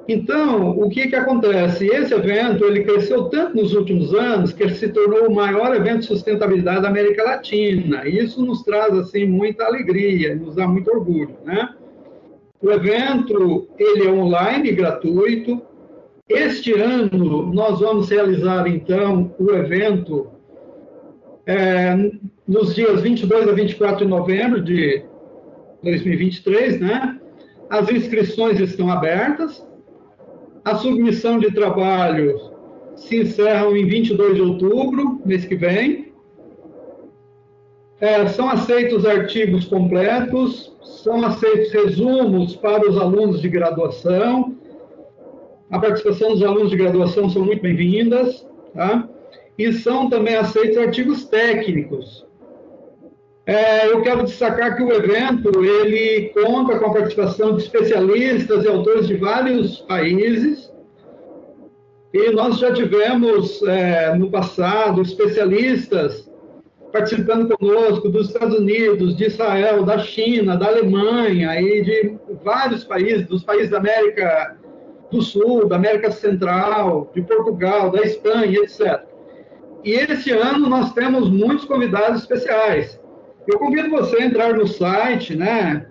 Então, 0.07 0.71
o 0.79 0.89
que, 0.89 1.09
que 1.09 1.15
acontece? 1.15 1.85
Esse 1.85 2.13
evento 2.13 2.63
ele 2.63 2.83
cresceu 2.83 3.25
tanto 3.25 3.57
nos 3.57 3.73
últimos 3.73 4.13
anos 4.13 4.53
que 4.53 4.63
ele 4.63 4.73
se 4.73 4.87
tornou 4.87 5.27
o 5.27 5.35
maior 5.35 5.75
evento 5.75 5.99
de 5.99 6.05
sustentabilidade 6.05 6.81
da 6.81 6.87
América 6.87 7.23
Latina. 7.23 8.07
Isso 8.07 8.43
nos 8.43 8.63
traz 8.63 8.97
assim 8.97 9.25
muita 9.25 9.65
alegria, 9.65 10.33
nos 10.33 10.55
dá 10.55 10.65
muito 10.65 10.89
orgulho, 10.89 11.35
né? 11.43 11.69
O 12.61 12.71
evento 12.71 13.67
ele 13.77 14.07
é 14.07 14.11
online, 14.11 14.71
gratuito. 14.71 15.61
Este 16.27 16.73
ano 16.73 17.53
nós 17.53 17.79
vamos 17.79 18.09
realizar 18.09 18.67
então 18.67 19.33
o 19.39 19.51
evento 19.51 20.27
é, 21.45 21.95
nos 22.47 22.75
dias 22.75 23.01
22 23.01 23.47
a 23.47 23.51
24 23.53 24.03
de 24.03 24.09
novembro 24.09 24.61
de 24.61 25.03
2023, 25.83 26.79
né? 26.79 27.19
As 27.69 27.89
inscrições 27.89 28.59
estão 28.59 28.91
abertas. 28.91 29.65
A 30.65 30.75
submissão 30.75 31.39
de 31.39 31.51
trabalhos 31.53 32.51
se 32.95 33.21
encerram 33.21 33.77
em 33.77 33.87
22 33.87 34.35
de 34.35 34.41
outubro, 34.41 35.21
mês 35.25 35.45
que 35.45 35.55
vem. 35.55 36.06
É, 37.99 38.27
são 38.27 38.47
aceitos 38.47 39.05
artigos 39.05 39.65
completos, 39.65 40.71
são 41.03 41.25
aceitos 41.25 41.71
resumos 41.71 42.55
para 42.55 42.87
os 42.87 42.95
alunos 42.95 43.41
de 43.41 43.49
graduação. 43.49 44.55
A 45.71 45.79
participação 45.79 46.29
dos 46.29 46.43
alunos 46.43 46.69
de 46.69 46.77
graduação 46.77 47.27
são 47.29 47.43
muito 47.43 47.61
bem-vindas, 47.61 48.47
tá? 48.73 49.09
E 49.57 49.73
são 49.73 50.09
também 50.09 50.35
aceitos 50.35 50.77
artigos 50.77 51.25
técnicos. 51.25 52.27
É, 53.47 53.87
eu 53.87 54.01
quero 54.01 54.25
destacar 54.25 54.75
que 54.75 54.83
o 54.83 54.91
evento 54.91 55.63
ele 55.63 56.29
conta 56.33 56.77
com 56.77 56.85
a 56.85 56.93
participação 56.93 57.55
de 57.55 57.63
especialistas 57.63 58.63
e 58.63 58.67
autores 58.67 59.07
de 59.07 59.15
vários 59.15 59.79
países. 59.79 60.71
E 62.13 62.29
nós 62.31 62.59
já 62.59 62.71
tivemos 62.71 63.63
é, 63.63 64.13
no 64.13 64.29
passado 64.29 65.01
especialistas 65.01 66.26
participando 66.91 67.57
conosco 67.57 68.09
dos 68.09 68.27
Estados 68.27 68.57
Unidos, 68.57 69.15
de 69.15 69.25
Israel, 69.25 69.83
da 69.83 69.99
China, 69.99 70.55
da 70.55 70.67
Alemanha 70.67 71.59
e 71.59 71.81
de 71.81 72.17
vários 72.43 72.83
países, 72.83 73.27
dos 73.27 73.43
países 73.43 73.69
da 73.69 73.77
América 73.77 74.57
do 75.11 75.21
Sul, 75.21 75.67
da 75.67 75.75
América 75.75 76.11
Central, 76.11 77.11
de 77.13 77.21
Portugal, 77.21 77.91
da 77.91 78.01
Espanha, 78.01 78.59
etc. 78.59 79.03
E 79.83 79.91
esse 79.91 80.31
ano 80.31 80.67
nós 80.67 80.93
temos 80.93 81.29
muitos 81.29 81.65
convidados 81.65 82.21
especiais. 82.21 82.99
Eu 83.47 83.59
convido 83.59 83.89
você 83.89 84.17
a 84.17 84.25
entrar 84.25 84.53
no 84.53 84.67
site, 84.67 85.35
né? 85.35 85.85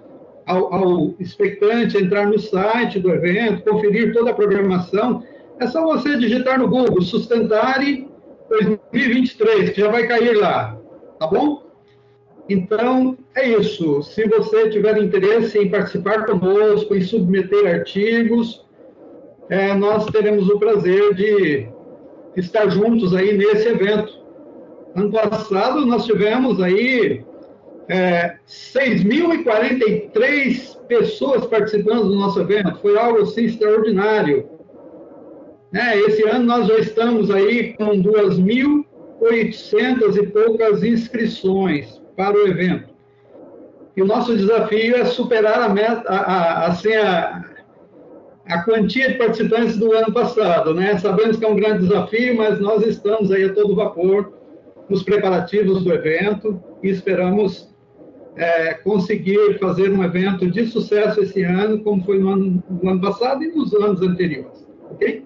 Ao, 0.46 0.72
ao 0.72 1.14
expectante 1.18 1.96
entrar 1.96 2.26
no 2.26 2.38
site 2.38 3.00
do 3.00 3.10
evento, 3.10 3.68
conferir 3.68 4.12
toda 4.12 4.30
a 4.30 4.34
programação. 4.34 5.22
É 5.58 5.66
só 5.66 5.82
você 5.82 6.16
digitar 6.18 6.58
no 6.58 6.68
Google 6.68 7.00
Sustentare 7.00 8.08
2023, 8.48 9.70
que 9.70 9.80
já 9.80 9.90
vai 9.90 10.06
cair 10.06 10.36
lá, 10.36 10.78
tá 11.18 11.26
bom? 11.26 11.66
Então, 12.48 13.18
é 13.34 13.48
isso. 13.48 14.02
Se 14.02 14.26
você 14.28 14.70
tiver 14.70 14.96
interesse 14.98 15.58
em 15.58 15.68
participar 15.68 16.24
conosco, 16.26 16.94
em 16.94 17.00
submeter 17.00 17.66
artigos, 17.66 18.64
é, 19.48 19.74
nós 19.74 20.06
teremos 20.06 20.48
o 20.48 20.58
prazer 20.58 21.14
de 21.14 21.68
estar 22.36 22.68
juntos 22.68 23.14
aí 23.14 23.36
nesse 23.36 23.68
evento. 23.68 24.24
Ano 24.94 25.10
passado, 25.10 25.84
nós 25.84 26.06
tivemos 26.06 26.60
aí 26.60 27.24
é, 27.88 28.36
6.043 28.46 30.78
pessoas 30.86 31.44
participando 31.46 32.08
do 32.08 32.14
nosso 32.14 32.40
evento, 32.40 32.78
foi 32.80 32.96
algo 32.96 33.22
assim 33.22 33.44
extraordinário. 33.44 34.48
É, 35.74 35.98
esse 35.98 36.22
ano 36.28 36.44
nós 36.44 36.68
já 36.68 36.78
estamos 36.78 37.28
aí 37.30 37.74
com 37.74 38.00
2.800 39.20 40.16
e 40.16 40.26
poucas 40.26 40.82
inscrições 40.82 42.00
para 42.16 42.36
o 42.36 42.46
evento. 42.46 42.94
E 43.96 44.02
o 44.02 44.06
nosso 44.06 44.36
desafio 44.36 44.96
é 44.96 45.04
superar 45.04 45.62
a 45.62 45.68
meta, 45.68 46.02
a, 46.06 46.16
a, 46.16 46.66
assim, 46.66 46.92
a, 46.92 47.44
a 48.46 48.62
quantia 48.62 49.08
de 49.08 49.18
participantes 49.18 49.78
do 49.78 49.92
ano 49.92 50.12
passado, 50.12 50.74
né? 50.74 50.98
Sabemos 50.98 51.38
que 51.38 51.44
é 51.44 51.48
um 51.48 51.56
grande 51.56 51.86
desafio, 51.86 52.36
mas 52.36 52.60
nós 52.60 52.86
estamos 52.86 53.30
aí 53.32 53.44
a 53.44 53.54
todo 53.54 53.74
vapor 53.74 54.32
nos 54.88 55.02
preparativos 55.02 55.82
do 55.82 55.92
evento 55.92 56.62
e 56.82 56.88
esperamos 56.88 57.74
é, 58.36 58.74
conseguir 58.74 59.58
fazer 59.58 59.90
um 59.90 60.04
evento 60.04 60.50
de 60.50 60.66
sucesso 60.66 61.22
esse 61.22 61.42
ano, 61.42 61.82
como 61.82 62.04
foi 62.04 62.18
no 62.18 62.28
ano, 62.28 62.62
no 62.82 62.90
ano 62.90 63.00
passado 63.00 63.42
e 63.42 63.48
nos 63.48 63.74
anos 63.74 64.02
anteriores, 64.02 64.66
ok? 64.90 65.25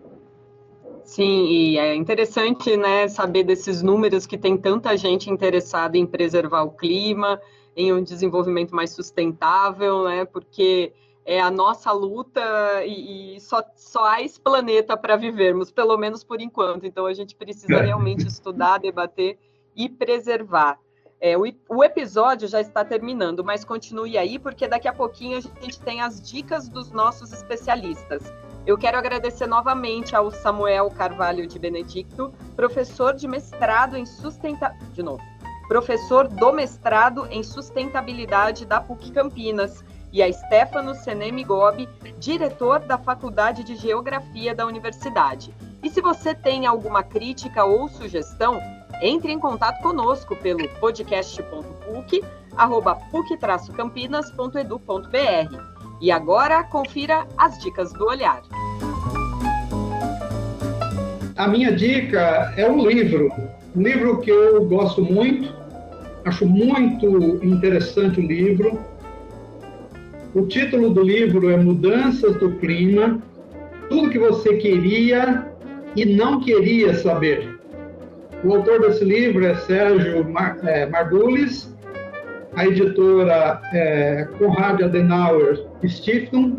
Sim, 1.11 1.47
e 1.47 1.77
é 1.77 1.93
interessante 1.97 2.77
né, 2.77 3.09
saber 3.09 3.43
desses 3.43 3.83
números 3.83 4.27
que 4.27 4.39
tem 4.39 4.57
tanta 4.57 4.97
gente 4.97 5.29
interessada 5.29 5.99
em 5.99 6.07
preservar 6.07 6.63
o 6.63 6.71
clima, 6.71 7.41
em 7.77 7.93
um 7.93 8.01
desenvolvimento 8.01 8.73
mais 8.73 8.91
sustentável, 8.91 10.05
né, 10.05 10.25
porque 10.25 10.93
é 11.25 11.41
a 11.41 11.51
nossa 11.51 11.91
luta 11.91 12.41
e, 12.85 13.35
e 13.35 13.41
só, 13.41 13.61
só 13.75 14.05
há 14.05 14.23
esse 14.23 14.41
planeta 14.41 14.97
para 14.97 15.17
vivermos, 15.17 15.73
pelo 15.73 15.99
menos 15.99 16.23
por 16.23 16.41
enquanto. 16.41 16.87
Então 16.87 17.07
a 17.07 17.13
gente 17.13 17.35
precisa 17.35 17.75
é. 17.75 17.87
realmente 17.87 18.25
estudar, 18.25 18.79
debater 18.79 19.37
e 19.75 19.89
preservar. 19.89 20.79
É, 21.21 21.37
o, 21.37 21.43
o, 21.69 21.83
episódio 21.83 22.47
já 22.47 22.61
está 22.61 22.85
terminando, 22.85 23.43
mas 23.43 23.65
continue 23.65 24.17
aí, 24.17 24.39
porque 24.39 24.69
daqui 24.69 24.87
a 24.87 24.93
pouquinho 24.93 25.39
a 25.39 25.41
gente 25.41 25.81
tem 25.81 26.01
as 26.01 26.23
dicas 26.23 26.69
dos 26.69 26.93
nossos 26.93 27.33
especialistas. 27.33 28.33
Eu 28.67 28.77
quero 28.77 28.99
agradecer 28.99 29.47
novamente 29.47 30.15
ao 30.15 30.31
Samuel 30.31 30.91
Carvalho 30.91 31.47
de 31.47 31.59
Benedicto, 31.59 32.33
professor 32.55 33.15
de 33.15 33.27
mestrado 33.27 33.97
em. 33.97 34.05
De 34.93 35.03
novo, 35.03 35.23
professor 35.69 36.29
do 36.29 36.53
mestrado 36.53 37.27
em 37.31 37.43
sustentabilidade 37.43 38.67
da 38.67 38.81
PUC 38.81 39.13
Campinas, 39.13 39.83
e 40.13 40.23
a 40.23 40.33
Stefano 40.33 40.95
Senemi 40.95 41.45
Gobi, 41.45 41.89
diretor 42.19 42.81
da 42.81 42.99
Faculdade 42.99 43.65
de 43.65 43.77
Geografia 43.77 44.55
da 44.55 44.67
Universidade. 44.67 45.55
E 45.83 45.89
se 45.89 45.99
você 46.01 46.35
tem 46.35 46.67
alguma 46.67 47.03
crítica 47.03 47.65
ou 47.65 47.89
sugestão, 47.89 48.61
entre 49.01 49.33
em 49.33 49.39
contato 49.39 49.81
conosco 49.83 50.37
pelo 50.37 50.69
podcast.puc, 50.81 52.23
arroba 52.57 52.97
puc-campinas.edu.br. 52.97 55.70
E 56.01 56.11
agora, 56.11 56.65
confira 56.65 57.27
as 57.37 57.59
dicas 57.59 57.93
do 57.93 58.07
olhar. 58.07 58.43
A 61.37 61.49
minha 61.49 61.73
dica 61.73 62.53
é 62.57 62.69
um 62.69 62.87
livro, 62.87 63.31
um 63.77 63.83
livro 63.83 64.19
que 64.21 64.31
eu 64.31 64.65
gosto 64.67 65.03
muito, 65.03 65.55
acho 66.25 66.47
muito 66.47 67.07
interessante 67.45 68.21
o 68.21 68.27
livro. 68.27 68.79
O 70.35 70.47
título 70.47 70.91
do 70.91 71.03
livro 71.03 71.51
é 71.51 71.57
Mudanças 71.57 72.37
do 72.37 72.53
Clima, 72.57 73.21
tudo 73.89 74.11
que 74.11 74.19
você 74.19 74.57
queria 74.57 75.51
e 75.97 76.05
não 76.05 76.41
queria 76.41 76.95
saber. 76.95 77.59
O 78.43 78.55
autor 78.55 78.81
desse 78.81 79.05
livro 79.05 79.45
é 79.45 79.55
Sérgio 79.55 80.25
Mar, 80.31 80.59
é, 80.63 80.87
Margulis, 80.87 81.70
a 82.55 82.67
editora 82.67 83.61
é, 83.73 84.27
Conrad 84.39 84.83
Adenauer 84.83 85.65
Stiftung. 85.85 86.59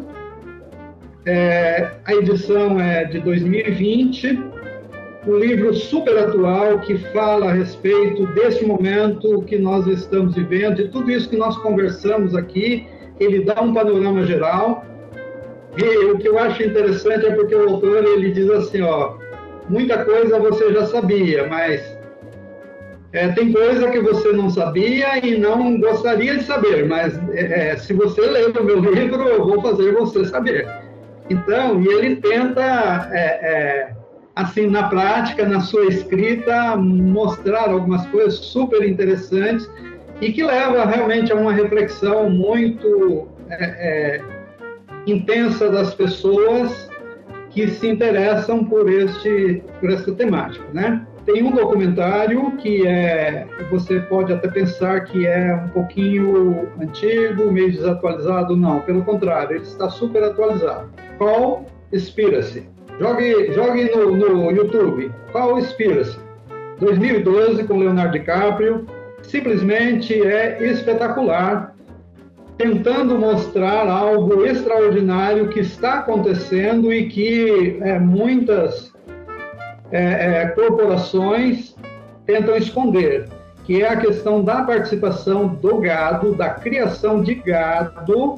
É, 1.26 1.90
a 2.06 2.14
edição 2.14 2.80
é 2.80 3.06
de 3.06 3.20
2020. 3.20 4.40
Um 5.28 5.38
livro 5.38 5.74
super 5.74 6.18
atual 6.18 6.80
que 6.80 6.98
fala 7.14 7.52
a 7.52 7.54
respeito 7.54 8.26
desse 8.28 8.66
momento 8.66 9.44
que 9.44 9.58
nós 9.58 9.86
estamos 9.86 10.34
vivendo, 10.34 10.78
de 10.78 10.88
tudo 10.88 11.12
isso 11.12 11.30
que 11.30 11.38
nós 11.38 11.56
conversamos 11.58 12.36
aqui. 12.36 12.88
Ele 13.20 13.44
dá 13.44 13.62
um 13.62 13.74
panorama 13.74 14.26
geral. 14.26 14.84
E 15.78 16.06
o 16.06 16.18
que 16.18 16.28
eu 16.28 16.40
acho 16.40 16.64
interessante 16.64 17.26
é 17.26 17.32
porque 17.32 17.54
o 17.54 17.70
autor 17.70 18.04
ele 18.04 18.32
diz 18.32 18.50
assim, 18.50 18.82
ó, 18.82 19.14
muita 19.70 20.04
coisa 20.04 20.40
você 20.40 20.74
já 20.74 20.86
sabia, 20.88 21.48
mas 21.48 22.01
é, 23.14 23.28
tem 23.30 23.52
coisa 23.52 23.90
que 23.90 24.00
você 24.00 24.32
não 24.32 24.50
sabia 24.50 25.26
e 25.26 25.38
não 25.38 25.80
gostaria 25.80 26.38
de 26.38 26.44
saber, 26.44 26.88
mas 26.88 27.20
é, 27.34 27.72
é, 27.72 27.78
se 27.78 27.94
você 27.94 28.22
ler 28.22 28.58
o 28.58 28.64
meu 28.64 28.80
livro, 28.94 29.22
eu 29.28 29.46
vou 29.46 29.62
fazer 29.62 29.94
você 29.94 30.26
saber. 30.26 30.68
Então, 31.30 31.82
e 31.82 31.88
ele 31.88 32.16
tenta, 32.18 33.10
é, 33.12 33.20
é, 33.20 33.92
assim, 34.36 34.68
na 34.68 34.88
prática, 34.88 35.46
na 35.46 35.60
sua 35.60 35.86
escrita, 35.86 36.76
mostrar 36.78 37.70
algumas 37.70 38.06
coisas 38.08 38.36
super 38.36 38.88
interessantes 38.88 39.70
e 40.22 40.32
que 40.32 40.44
leva 40.44 40.86
realmente 40.86 41.34
a 41.34 41.36
uma 41.36 41.52
reflexão 41.52 42.30
muito 42.30 43.28
é, 43.50 44.22
intensa 45.06 45.70
das 45.70 45.94
pessoas 45.94 46.90
que 47.50 47.68
se 47.68 47.88
interessam 47.88 48.64
por 48.64 48.90
este 48.90 49.62
por 49.82 49.92
essa 49.92 50.14
temática, 50.14 50.64
né? 50.74 51.06
Tem 51.26 51.44
um 51.44 51.52
documentário 51.52 52.52
que 52.58 52.86
é 52.88 53.48
você 53.70 54.00
pode 54.00 54.34
até 54.34 54.48
pensar 54.48 55.02
que 55.02 55.28
é 55.28 55.56
um 55.56 55.70
pouquinho 55.70 56.68
antigo, 56.82 57.52
meio 57.52 57.72
desatualizado, 57.72 58.56
não, 58.56 58.82
pelo 58.82 59.04
contrário, 59.04 59.58
ele 59.58 59.64
está 59.64 59.90
super 59.90 60.24
atualizado. 60.24 60.90
Call 61.18 61.66
Spiracy. 61.94 62.68
Jogue, 63.00 63.54
jogue 63.54 63.96
no, 63.96 64.16
no 64.16 64.52
YouTube. 64.52 65.12
Spiracy. 65.62 66.20
2012 66.80 67.64
com 67.66 67.78
Leonardo 67.78 68.14
DiCaprio. 68.14 68.86
Simplesmente 69.22 70.20
é 70.20 70.64
espetacular 70.72 71.76
tentando 72.58 73.18
mostrar 73.18 73.88
algo 73.88 74.46
extraordinário 74.46 75.50
que 75.50 75.62
está 75.62 75.96
acontecendo 75.96 76.94
e 76.94 77.08
que 77.08 77.80
é, 77.82 77.98
muitas 77.98 78.91
é, 79.92 80.42
é, 80.42 80.48
corporações 80.48 81.76
tentam 82.26 82.56
esconder, 82.56 83.28
que 83.66 83.82
é 83.82 83.90
a 83.90 83.98
questão 83.98 84.44
da 84.44 84.64
participação 84.64 85.48
do 85.48 85.80
gado, 85.80 86.34
da 86.34 86.50
criação 86.50 87.22
de 87.22 87.36
gado 87.36 88.38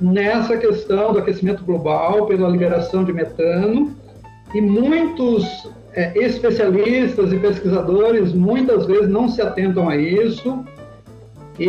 nessa 0.00 0.56
questão 0.56 1.12
do 1.12 1.18
aquecimento 1.18 1.64
global 1.64 2.26
pela 2.26 2.48
liberação 2.48 3.04
de 3.04 3.12
metano 3.12 3.94
e 4.54 4.60
muitos 4.60 5.70
é, 5.92 6.16
especialistas 6.18 7.32
e 7.32 7.38
pesquisadores 7.38 8.32
muitas 8.32 8.86
vezes 8.86 9.08
não 9.08 9.28
se 9.28 9.42
atentam 9.42 9.88
a 9.88 9.96
isso. 9.96 10.64
E 11.58 11.68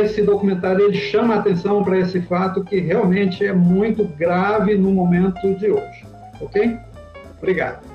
esse 0.00 0.20
documentário 0.22 0.86
ele 0.86 0.96
chama 0.96 1.34
a 1.34 1.38
atenção 1.38 1.84
para 1.84 1.96
esse 1.98 2.20
fato 2.22 2.64
que 2.64 2.80
realmente 2.80 3.44
é 3.44 3.52
muito 3.52 4.02
grave 4.04 4.76
no 4.76 4.90
momento 4.90 5.54
de 5.54 5.70
hoje. 5.70 6.04
Ok? 6.40 6.76
Obrigado. 7.38 7.87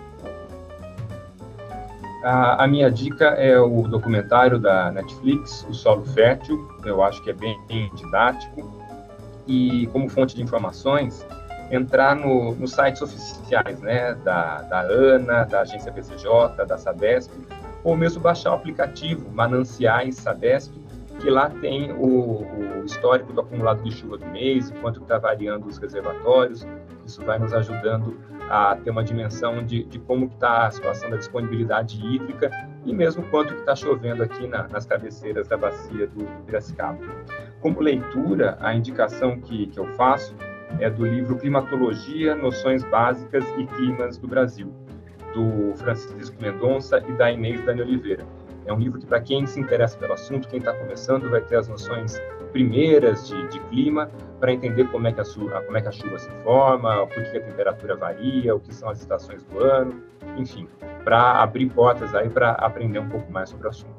A, 2.24 2.64
a, 2.64 2.68
minha 2.68 2.90
dica 2.90 3.26
é 3.26 3.60
o 3.60 3.82
documentário 3.84 4.58
da 4.58 4.90
Netflix, 4.92 5.66
O 5.70 5.74
Solo 5.74 6.06
Fértil. 6.06 6.68
Eu 6.86 7.04
acho 7.04 7.22
que 7.22 7.30
é 7.30 7.34
bem, 7.34 7.60
bem 7.68 7.92
didático. 7.94 8.72
E 9.46 9.88
como 9.88 10.08
fonte 10.08 10.34
de 10.34 10.42
informações, 10.42 11.26
entrar 11.70 12.16
no, 12.16 12.56
nos 12.56 12.72
sites 12.72 13.02
oficiais, 13.02 13.82
né, 13.82 14.14
da, 14.24 14.62
da 14.62 14.82
ANA, 14.82 15.44
da 15.44 15.62
agência 15.62 15.92
BCJ, 15.92 16.66
da 16.66 16.78
Sabesp, 16.78 17.30
ou 17.84 17.98
mesmo 17.98 18.22
baixar 18.22 18.52
o 18.52 18.54
aplicativo 18.54 19.30
Mananciais 19.30 20.16
Sabesp, 20.16 20.74
que 21.20 21.30
lá 21.30 21.50
tem 21.50 21.92
o, 21.92 22.46
o 22.80 22.86
histórico 22.86 23.34
do 23.34 23.42
acumulado 23.42 23.84
de 23.84 23.92
chuva 23.92 24.18
do 24.18 24.26
mês, 24.28 24.72
quanto 24.82 25.02
está 25.02 25.18
variando 25.18 25.68
os 25.68 25.78
reservatórios. 25.78 26.66
Isso 27.06 27.22
vai 27.24 27.38
nos 27.38 27.54
ajudando 27.54 28.18
a 28.50 28.76
ter 28.76 28.90
uma 28.90 29.04
dimensão 29.04 29.64
de, 29.64 29.84
de 29.84 30.00
como 30.00 30.26
está 30.26 30.68
a 30.68 30.72
situação 30.72 31.10
da 31.10 31.18
disponibilidade 31.18 32.00
hídrica 32.06 32.52
e 32.86 32.94
mesmo 32.94 33.24
quanto 33.24 33.54
está 33.54 33.76
chovendo 33.76 34.24
aqui 34.24 34.48
na, 34.48 34.68
nas 34.68 34.86
cabeceiras 34.86 35.48
da 35.48 35.58
bacia 35.58 36.08
do 36.08 36.26
Piracicaba. 36.46 37.00
Como 37.62 37.80
leitura, 37.80 38.58
a 38.60 38.74
indicação 38.74 39.40
que, 39.40 39.68
que 39.68 39.80
eu 39.80 39.88
faço 39.94 40.36
é 40.80 40.90
do 40.90 41.06
livro 41.06 41.38
Climatologia, 41.38 42.36
Noções 42.36 42.84
Básicas 42.84 43.46
e 43.58 43.66
Climas 43.66 44.18
do 44.18 44.28
Brasil, 44.28 44.74
do 45.34 45.74
Francisco 45.78 46.36
Mendonça 46.42 47.02
e 47.08 47.12
da 47.14 47.32
Inês 47.32 47.64
Dani 47.66 47.82
Oliveira. 47.82 48.26
É 48.66 48.74
um 48.74 48.80
livro 48.80 49.00
que, 49.00 49.06
para 49.06 49.20
quem 49.20 49.46
se 49.46 49.60
interessa 49.60 49.98
pelo 49.98 50.14
assunto, 50.14 50.48
quem 50.48 50.60
está 50.60 50.74
começando, 50.74 51.30
vai 51.30 51.42
ter 51.42 51.58
as 51.58 51.68
noções 51.68 52.22
primeiras 52.52 53.28
de, 53.28 53.48
de 53.50 53.60
clima, 53.62 54.10
para 54.40 54.54
entender 54.54 54.90
como 54.90 55.08
é, 55.08 55.12
que 55.12 55.22
a, 55.22 55.26
como 55.26 55.78
é 55.78 55.82
que 55.82 55.88
a 55.88 55.92
chuva 55.92 56.20
se 56.20 56.30
forma, 56.44 57.08
por 57.08 57.24
que 57.24 57.38
a 57.38 57.42
temperatura 57.42 57.96
varia, 57.96 58.56
o 58.56 58.60
que 58.60 58.74
são 58.74 58.90
as 58.90 59.00
estações 59.00 59.44
do 59.44 59.60
ano, 59.60 60.04
enfim, 60.38 60.68
para 61.04 61.42
abrir 61.42 61.70
portas 61.70 62.14
aí 62.14 62.30
para 62.30 62.52
aprender 62.52 63.00
um 63.00 63.10
pouco 63.10 63.32
mais 63.32 63.50
sobre 63.50 63.68
o 63.68 63.70
assunto. 63.70 63.93